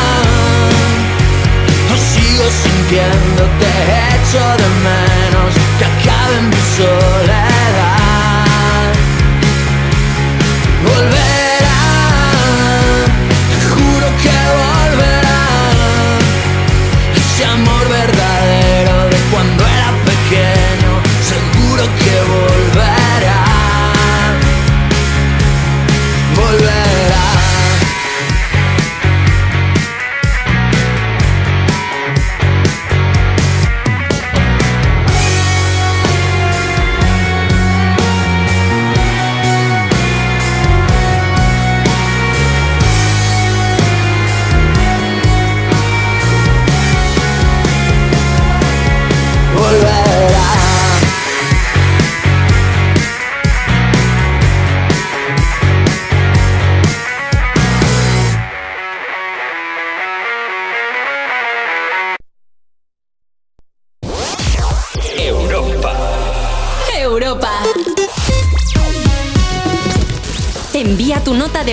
[1.89, 3.69] No sigo sintiéndote,
[4.15, 7.81] echo de menos que acabe mi soledad.
[10.85, 11.40] Volverá,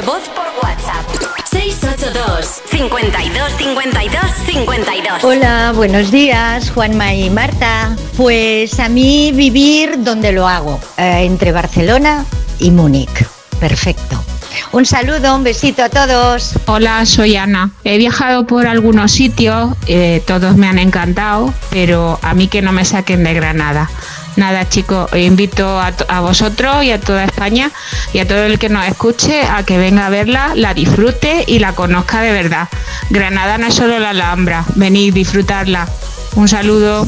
[0.08, 1.06] voz por WhatsApp.
[1.52, 7.94] 682 52 52 52 Hola, buenos días, Juanma y Marta.
[8.16, 12.26] Pues a mí vivir donde lo hago, eh, entre Barcelona
[12.58, 13.28] y Múnich.
[13.60, 14.24] Perfecto.
[14.72, 16.54] Un saludo, un besito a todos.
[16.68, 17.72] Hola, soy Ana.
[17.84, 22.72] He viajado por algunos sitios, eh, todos me han encantado, pero a mí que no
[22.72, 23.90] me saquen de Granada.
[24.38, 27.72] Nada, chicos, os invito a, vosotros y a toda España
[28.14, 31.58] y a todo el que nos escuche a que venga a verla, la disfrute y
[31.58, 32.70] la conozca de verdad.
[33.10, 35.88] Granada no es solo la Alhambra, venid, disfrutarla.
[36.36, 37.08] Un saludo.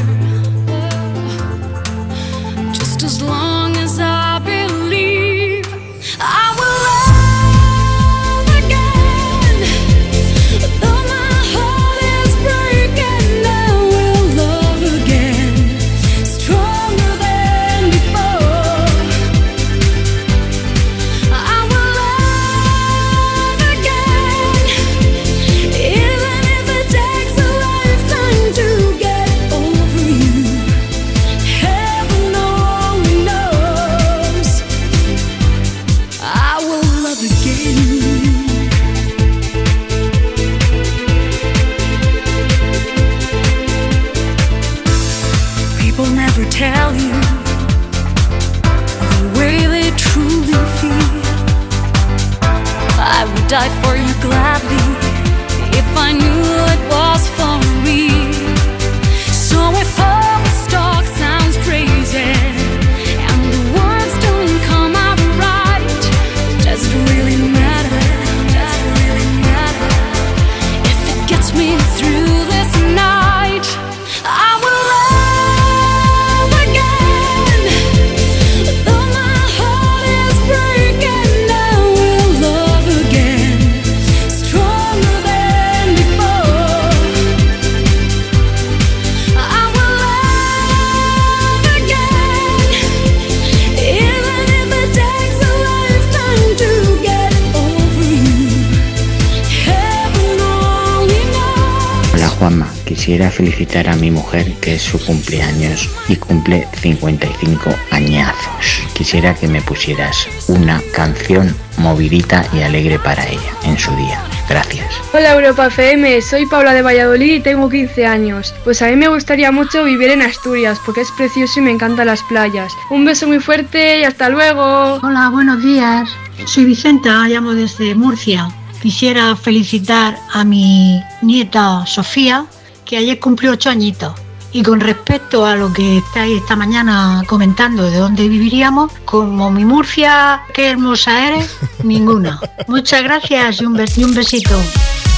[102.41, 108.81] Juanma, quisiera felicitar a mi mujer que es su cumpleaños y cumple 55 añazos.
[108.95, 114.19] Quisiera que me pusieras una canción movidita y alegre para ella en su día.
[114.49, 114.87] Gracias.
[115.13, 118.55] Hola Europa FM, soy Paula de Valladolid y tengo 15 años.
[118.63, 122.07] Pues a mí me gustaría mucho vivir en Asturias porque es precioso y me encantan
[122.07, 122.73] las playas.
[122.89, 124.99] Un beso muy fuerte y hasta luego.
[125.03, 126.09] Hola, buenos días.
[126.47, 128.47] Soy Vicenta, llamo desde Murcia.
[128.81, 132.45] Quisiera felicitar a mi nieta Sofía,
[132.83, 134.13] que ayer cumplió ocho añitos.
[134.53, 139.63] Y con respecto a lo que estáis esta mañana comentando de dónde viviríamos, como mi
[139.63, 142.39] Murcia, qué hermosa eres, ninguna.
[142.67, 144.59] Muchas gracias y un, bes- y un besito.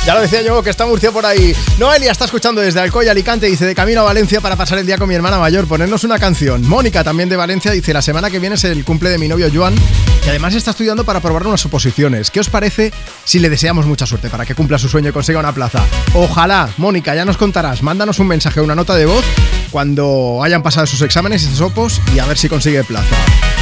[0.06, 1.56] Ya lo decía yo, que está Murcia por ahí.
[1.80, 4.98] Noelia está escuchando desde Alcoy, Alicante, dice de camino a Valencia para pasar el día
[4.98, 6.68] con mi hermana mayor, ponernos una canción.
[6.68, 9.48] Mónica, también de Valencia, dice la semana que viene es el cumple de mi novio
[9.54, 9.74] Joan,
[10.26, 12.32] y además está estudiando para probar unas oposiciones.
[12.32, 12.92] ¿Qué os parece
[13.24, 15.82] si le deseamos mucha suerte para que cumpla su sueño y consiga una plaza?
[16.14, 17.82] Ojalá, Mónica, ya nos contarás.
[17.82, 19.24] Mándanos un mensaje una nota de voz
[19.72, 23.16] cuando hayan pasado sus exámenes y sus opos y a ver si consigue plaza.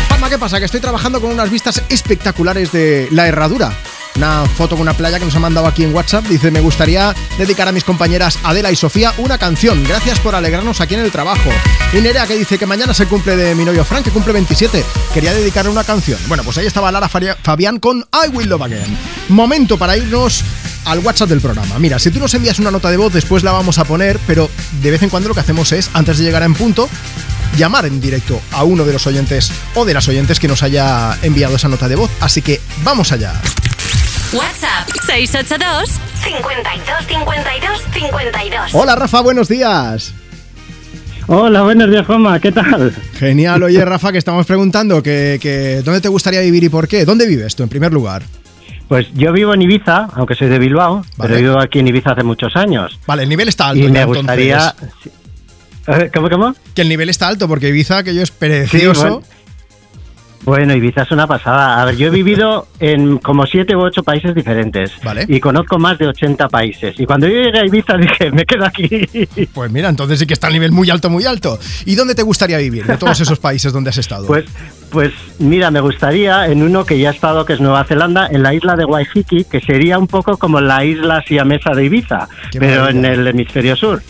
[0.10, 0.58] Palma, ¿qué pasa?
[0.58, 3.72] Que estoy trabajando con unas vistas espectaculares de La Herradura.
[4.16, 6.26] Una foto con una playa que nos ha mandado aquí en WhatsApp.
[6.26, 9.84] Dice, me gustaría dedicar a mis compañeras Adela y Sofía una canción.
[9.84, 11.50] Gracias por alegrarnos aquí en el trabajo.
[11.94, 14.34] Y Nerea que dice que mañana es el cumple de mi novio Frank, que cumple
[14.34, 14.84] 27.
[15.14, 16.20] Quería dedicarle una canción.
[16.28, 18.98] Bueno, pues ahí estaba Lara Fabián con I Will Love Again.
[19.30, 20.44] Momento para irnos
[20.86, 21.80] al WhatsApp del programa.
[21.80, 24.50] Mira, si tú nos envías una nota de voz, después la vamos a poner, pero
[24.82, 26.90] de vez en cuando lo que hacemos es, antes de llegar a en punto,
[27.58, 31.18] llamar en directo a uno de los oyentes o de las oyentes que nos haya
[31.22, 32.10] enviado esa nota de voz.
[32.20, 33.42] Así que vamos allá.
[34.34, 35.90] WhatsApp 682
[36.24, 38.76] 52 52 52.
[38.76, 40.14] Hola Rafa, buenos días.
[41.28, 42.94] Hola, buenos días, Juanma, ¿qué tal?
[43.20, 47.04] Genial, oye Rafa, que estamos preguntando que, que dónde te gustaría vivir y por qué.
[47.04, 48.24] ¿Dónde vives tú en primer lugar?
[48.88, 52.24] Pues yo vivo en Ibiza, aunque soy de Bilbao, pero vivo aquí en Ibiza hace
[52.24, 53.00] muchos años.
[53.06, 53.86] Vale, el nivel está alto.
[53.86, 54.74] Y me gustaría...
[56.14, 56.56] ¿Cómo, cómo?
[56.74, 59.02] Que el nivel está alto porque Ibiza, que yo es precioso.
[59.02, 59.41] bueno.
[60.44, 61.82] Bueno, Ibiza es una pasada.
[61.82, 64.92] A ver, yo he vivido en como siete u ocho países diferentes.
[65.04, 65.26] Vale.
[65.28, 67.00] Y conozco más de 80 países.
[67.00, 68.90] Y cuando yo llegué a Ibiza dije, me quedo aquí.
[69.54, 71.60] Pues mira, entonces sí que está a nivel muy alto, muy alto.
[71.86, 74.26] ¿Y dónde te gustaría vivir de todos esos países donde has estado?
[74.28, 74.46] Pues,
[74.90, 78.44] pues mira, me gustaría en uno que ya he estado, que es Nueva Zelanda, en
[78.44, 82.60] la isla de Waiheke, que sería un poco como la isla siamesa de Ibiza, Qué
[82.60, 84.02] pero en el hemisferio sur.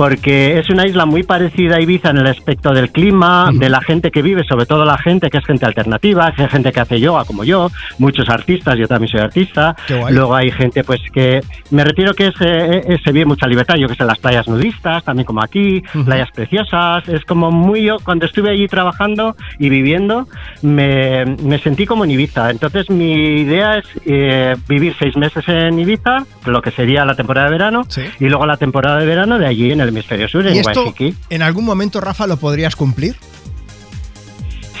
[0.00, 3.82] Porque es una isla muy parecida a Ibiza en el aspecto del clima, de la
[3.82, 6.80] gente que vive, sobre todo la gente que es gente alternativa, que es gente que
[6.80, 9.76] hace yoga como yo, muchos artistas, yo también soy artista.
[10.08, 13.74] Luego hay gente pues que me refiero que es, eh, eh, se vive mucha libertad,
[13.74, 17.98] yo que sé, las playas nudistas, también como aquí, playas preciosas, es como muy yo,
[18.02, 20.26] cuando estuve allí trabajando y viviendo,
[20.62, 22.50] me, me sentí como en Ibiza.
[22.50, 27.48] Entonces mi idea es eh, vivir seis meses en Ibiza, lo que sería la temporada
[27.48, 27.82] de verano,
[28.18, 30.84] y luego la temporada de verano de allí en el hemisferio sur, en ¿Y esto
[30.86, 31.14] Waikiki.
[31.30, 33.16] en algún momento, Rafa, lo podrías cumplir?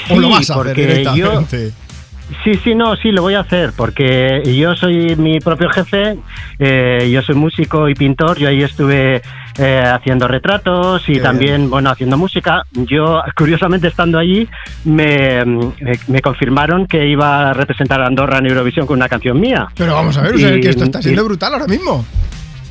[0.08, 1.72] ¿O Sí, lo vas a hacer yo- directamente?
[2.44, 6.16] Sí, sí, no, sí, lo voy a hacer, porque yo soy mi propio jefe,
[6.60, 9.20] eh, yo soy músico y pintor, yo ahí estuve
[9.58, 12.62] eh, haciendo retratos y Qué también, bueno, haciendo música.
[12.72, 14.48] Yo, curiosamente, estando allí,
[14.84, 19.38] me, me, me confirmaron que iba a representar a Andorra en Eurovisión con una canción
[19.40, 19.66] mía.
[19.76, 22.04] Pero vamos a ver, o sea, Y- que esto está siendo y- brutal ahora mismo.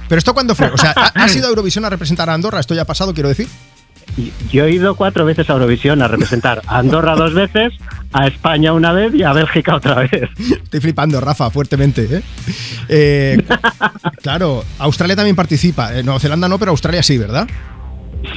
[0.10, 0.68] ¿Pero esto cuándo fue?
[0.68, 2.60] O sea, ¿ha- ¿has ido a Eurovisión a representar a Andorra?
[2.60, 3.48] Esto ya ha pasado, quiero decir.
[4.52, 7.74] Yo he ido cuatro veces a Eurovisión a representar a Andorra dos veces,
[8.12, 10.12] a España una vez y a Bélgica otra vez.
[10.64, 12.08] Estoy flipando, Rafa, fuertemente.
[12.12, 12.22] ¿eh?
[12.90, 13.44] Eh,
[14.24, 15.96] claro, Australia también participa.
[15.96, 17.48] Eh, Nueva Zelanda no, pero Australia sí, ¿verdad?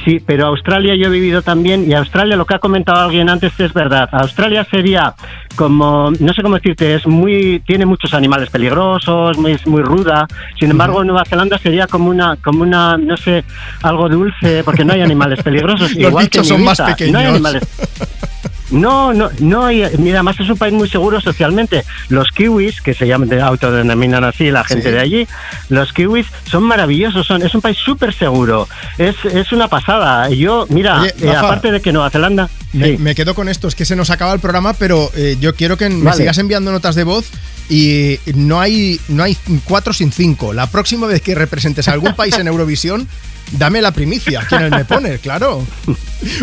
[0.03, 3.57] Sí, pero Australia yo he vivido también y Australia, lo que ha comentado alguien antes
[3.59, 4.09] es verdad.
[4.11, 5.13] Australia sería
[5.55, 10.27] como, no sé cómo decirte, es muy, tiene muchos animales peligrosos, muy, es muy ruda.
[10.59, 13.43] Sin embargo, Nueva Zelanda sería como una, como una, no sé,
[13.81, 15.91] algo dulce, porque no hay animales peligrosos.
[15.95, 17.21] Los igual que son más Ibiza, No pequeños.
[17.21, 17.63] hay animales.
[18.73, 21.85] No, no, no hay, mira, además es un país muy seguro socialmente.
[22.09, 24.91] Los kiwis, que se llaman, autodenominan así la gente Sí.
[24.91, 25.27] de allí,
[25.69, 30.29] los kiwis son maravillosos, son, es un país súper seguro, es, es una pasada.
[30.29, 32.49] Yo, mira, Oye, eh, aparte de que Nueva Zelanda...
[32.73, 32.97] Me, sí.
[32.97, 35.77] me quedo con esto, es que se nos acaba el programa, pero eh, yo quiero
[35.77, 36.17] que me Vale.
[36.17, 37.29] sigas enviando notas de voz
[37.69, 40.51] y no hay, no hay cuatro sin cinco.
[40.53, 43.07] La próxima vez que representes a algún país en Eurovisión,
[43.51, 45.65] dame la primicia, el Me Pone, claro.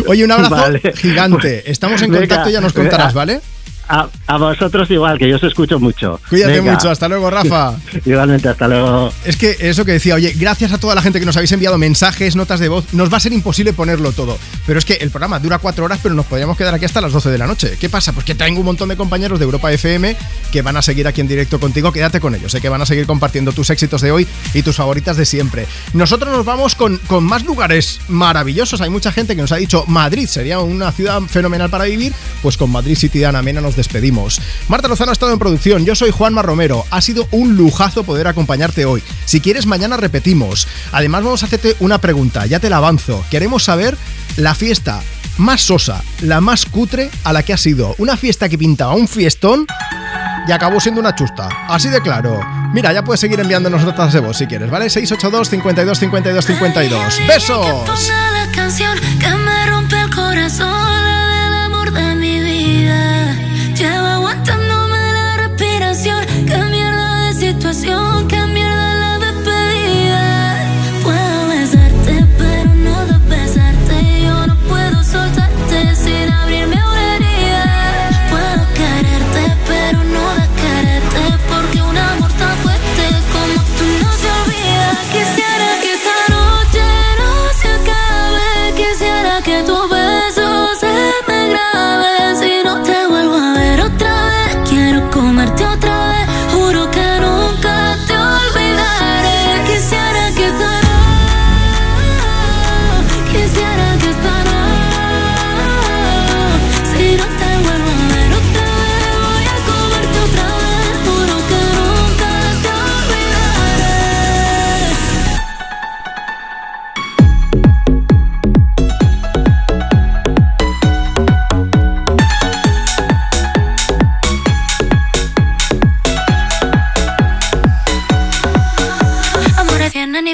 [0.07, 0.81] Oye, un abrazo Vale.
[0.95, 1.69] gigante.
[1.69, 3.41] Estamos en contacto y ya nos contarás, ¿vale?
[3.93, 6.17] A, a vosotros igual, que yo os escucho mucho.
[6.29, 6.71] Cuídate Venga.
[6.71, 7.75] mucho, hasta luego, Rafa.
[8.05, 9.11] Igualmente, hasta luego.
[9.25, 11.77] Es que eso que decía, oye, gracias a toda la gente que nos habéis enviado
[11.77, 14.37] mensajes, notas de voz, nos va a ser imposible ponerlo todo.
[14.65, 17.11] Pero es que el programa dura cuatro horas, pero nos podríamos quedar aquí hasta las
[17.11, 17.77] 12 de la noche.
[17.77, 18.13] ¿Qué pasa?
[18.13, 20.15] Pues que tengo un montón de compañeros de Europa FM
[20.53, 21.91] que van a seguir aquí en directo contigo.
[21.91, 24.77] Quédate con ellos, sé que van a seguir compartiendo tus éxitos de hoy y tus
[24.77, 25.67] favoritas de siempre.
[25.93, 28.79] Nosotros nos vamos con, con más lugares maravillosos.
[28.79, 32.13] Hay mucha gente que nos ha dicho Madrid sería una ciudad fenomenal para vivir.
[32.41, 34.39] Pues con Madrid City de Ana Mena nos despedimos.
[34.67, 35.85] Marta Lozano ha estado en producción.
[35.85, 36.85] Yo soy Juanma Romero.
[36.91, 39.01] Ha sido un lujazo poder acompañarte hoy.
[39.25, 40.67] Si quieres, mañana repetimos.
[40.91, 42.45] Además, vamos a hacerte una pregunta.
[42.45, 43.25] Ya te la avanzo.
[43.31, 43.97] Queremos saber
[44.37, 45.01] la fiesta
[45.37, 47.95] más sosa, la más cutre a la que has ido.
[47.97, 49.65] Una fiesta que pintaba un fiestón
[50.47, 51.49] y acabó siendo una chusta.
[51.67, 52.39] Así de claro.
[52.73, 54.89] Mira, ya puedes seguir enviándonos notas de voz si quieres, ¿vale?
[54.89, 57.27] 682 52 52 52.
[57.27, 57.65] ¡Besos!
[57.65, 61.00] Ponga la canción que me rompe el corazón,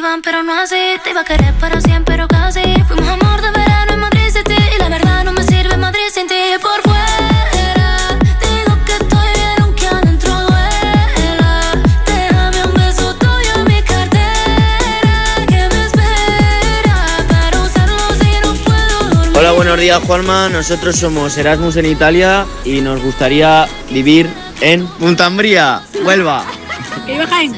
[0.07, 0.75] Van, pero no así.
[1.03, 2.61] Te iba a querer para siempre, pero casi.
[2.87, 4.55] Fuimos amor de verano en Madrid City.
[4.73, 6.35] Y la verdad no me sirve Madrid sin ti.
[6.61, 11.73] Por fuera, digo que estoy bien, aunque adentro duela.
[12.05, 15.45] Déjame un beso tuyo en mi cartera.
[15.45, 19.37] Que me espera para usarlo si no puedo dormir.
[19.37, 24.29] Hola, buenos buenos días Juanma, nosotros somos Erasmus en Italia y nos gustaría vivir
[24.61, 26.45] en Puntambría, Huelva.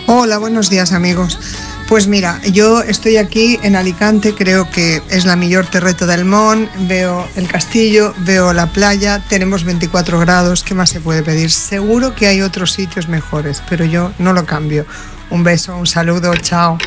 [0.08, 1.38] Hola, buenos días amigos.
[1.90, 6.70] Pues mira, yo estoy aquí en Alicante, creo que es la mejor terreta del Mon,
[6.82, 11.50] veo el castillo, veo la playa, tenemos 24 grados, ¿qué más se puede pedir?
[11.50, 14.86] Seguro que hay otros sitios mejores, pero yo no lo cambio.
[15.32, 16.78] Un beso, un saludo, chao.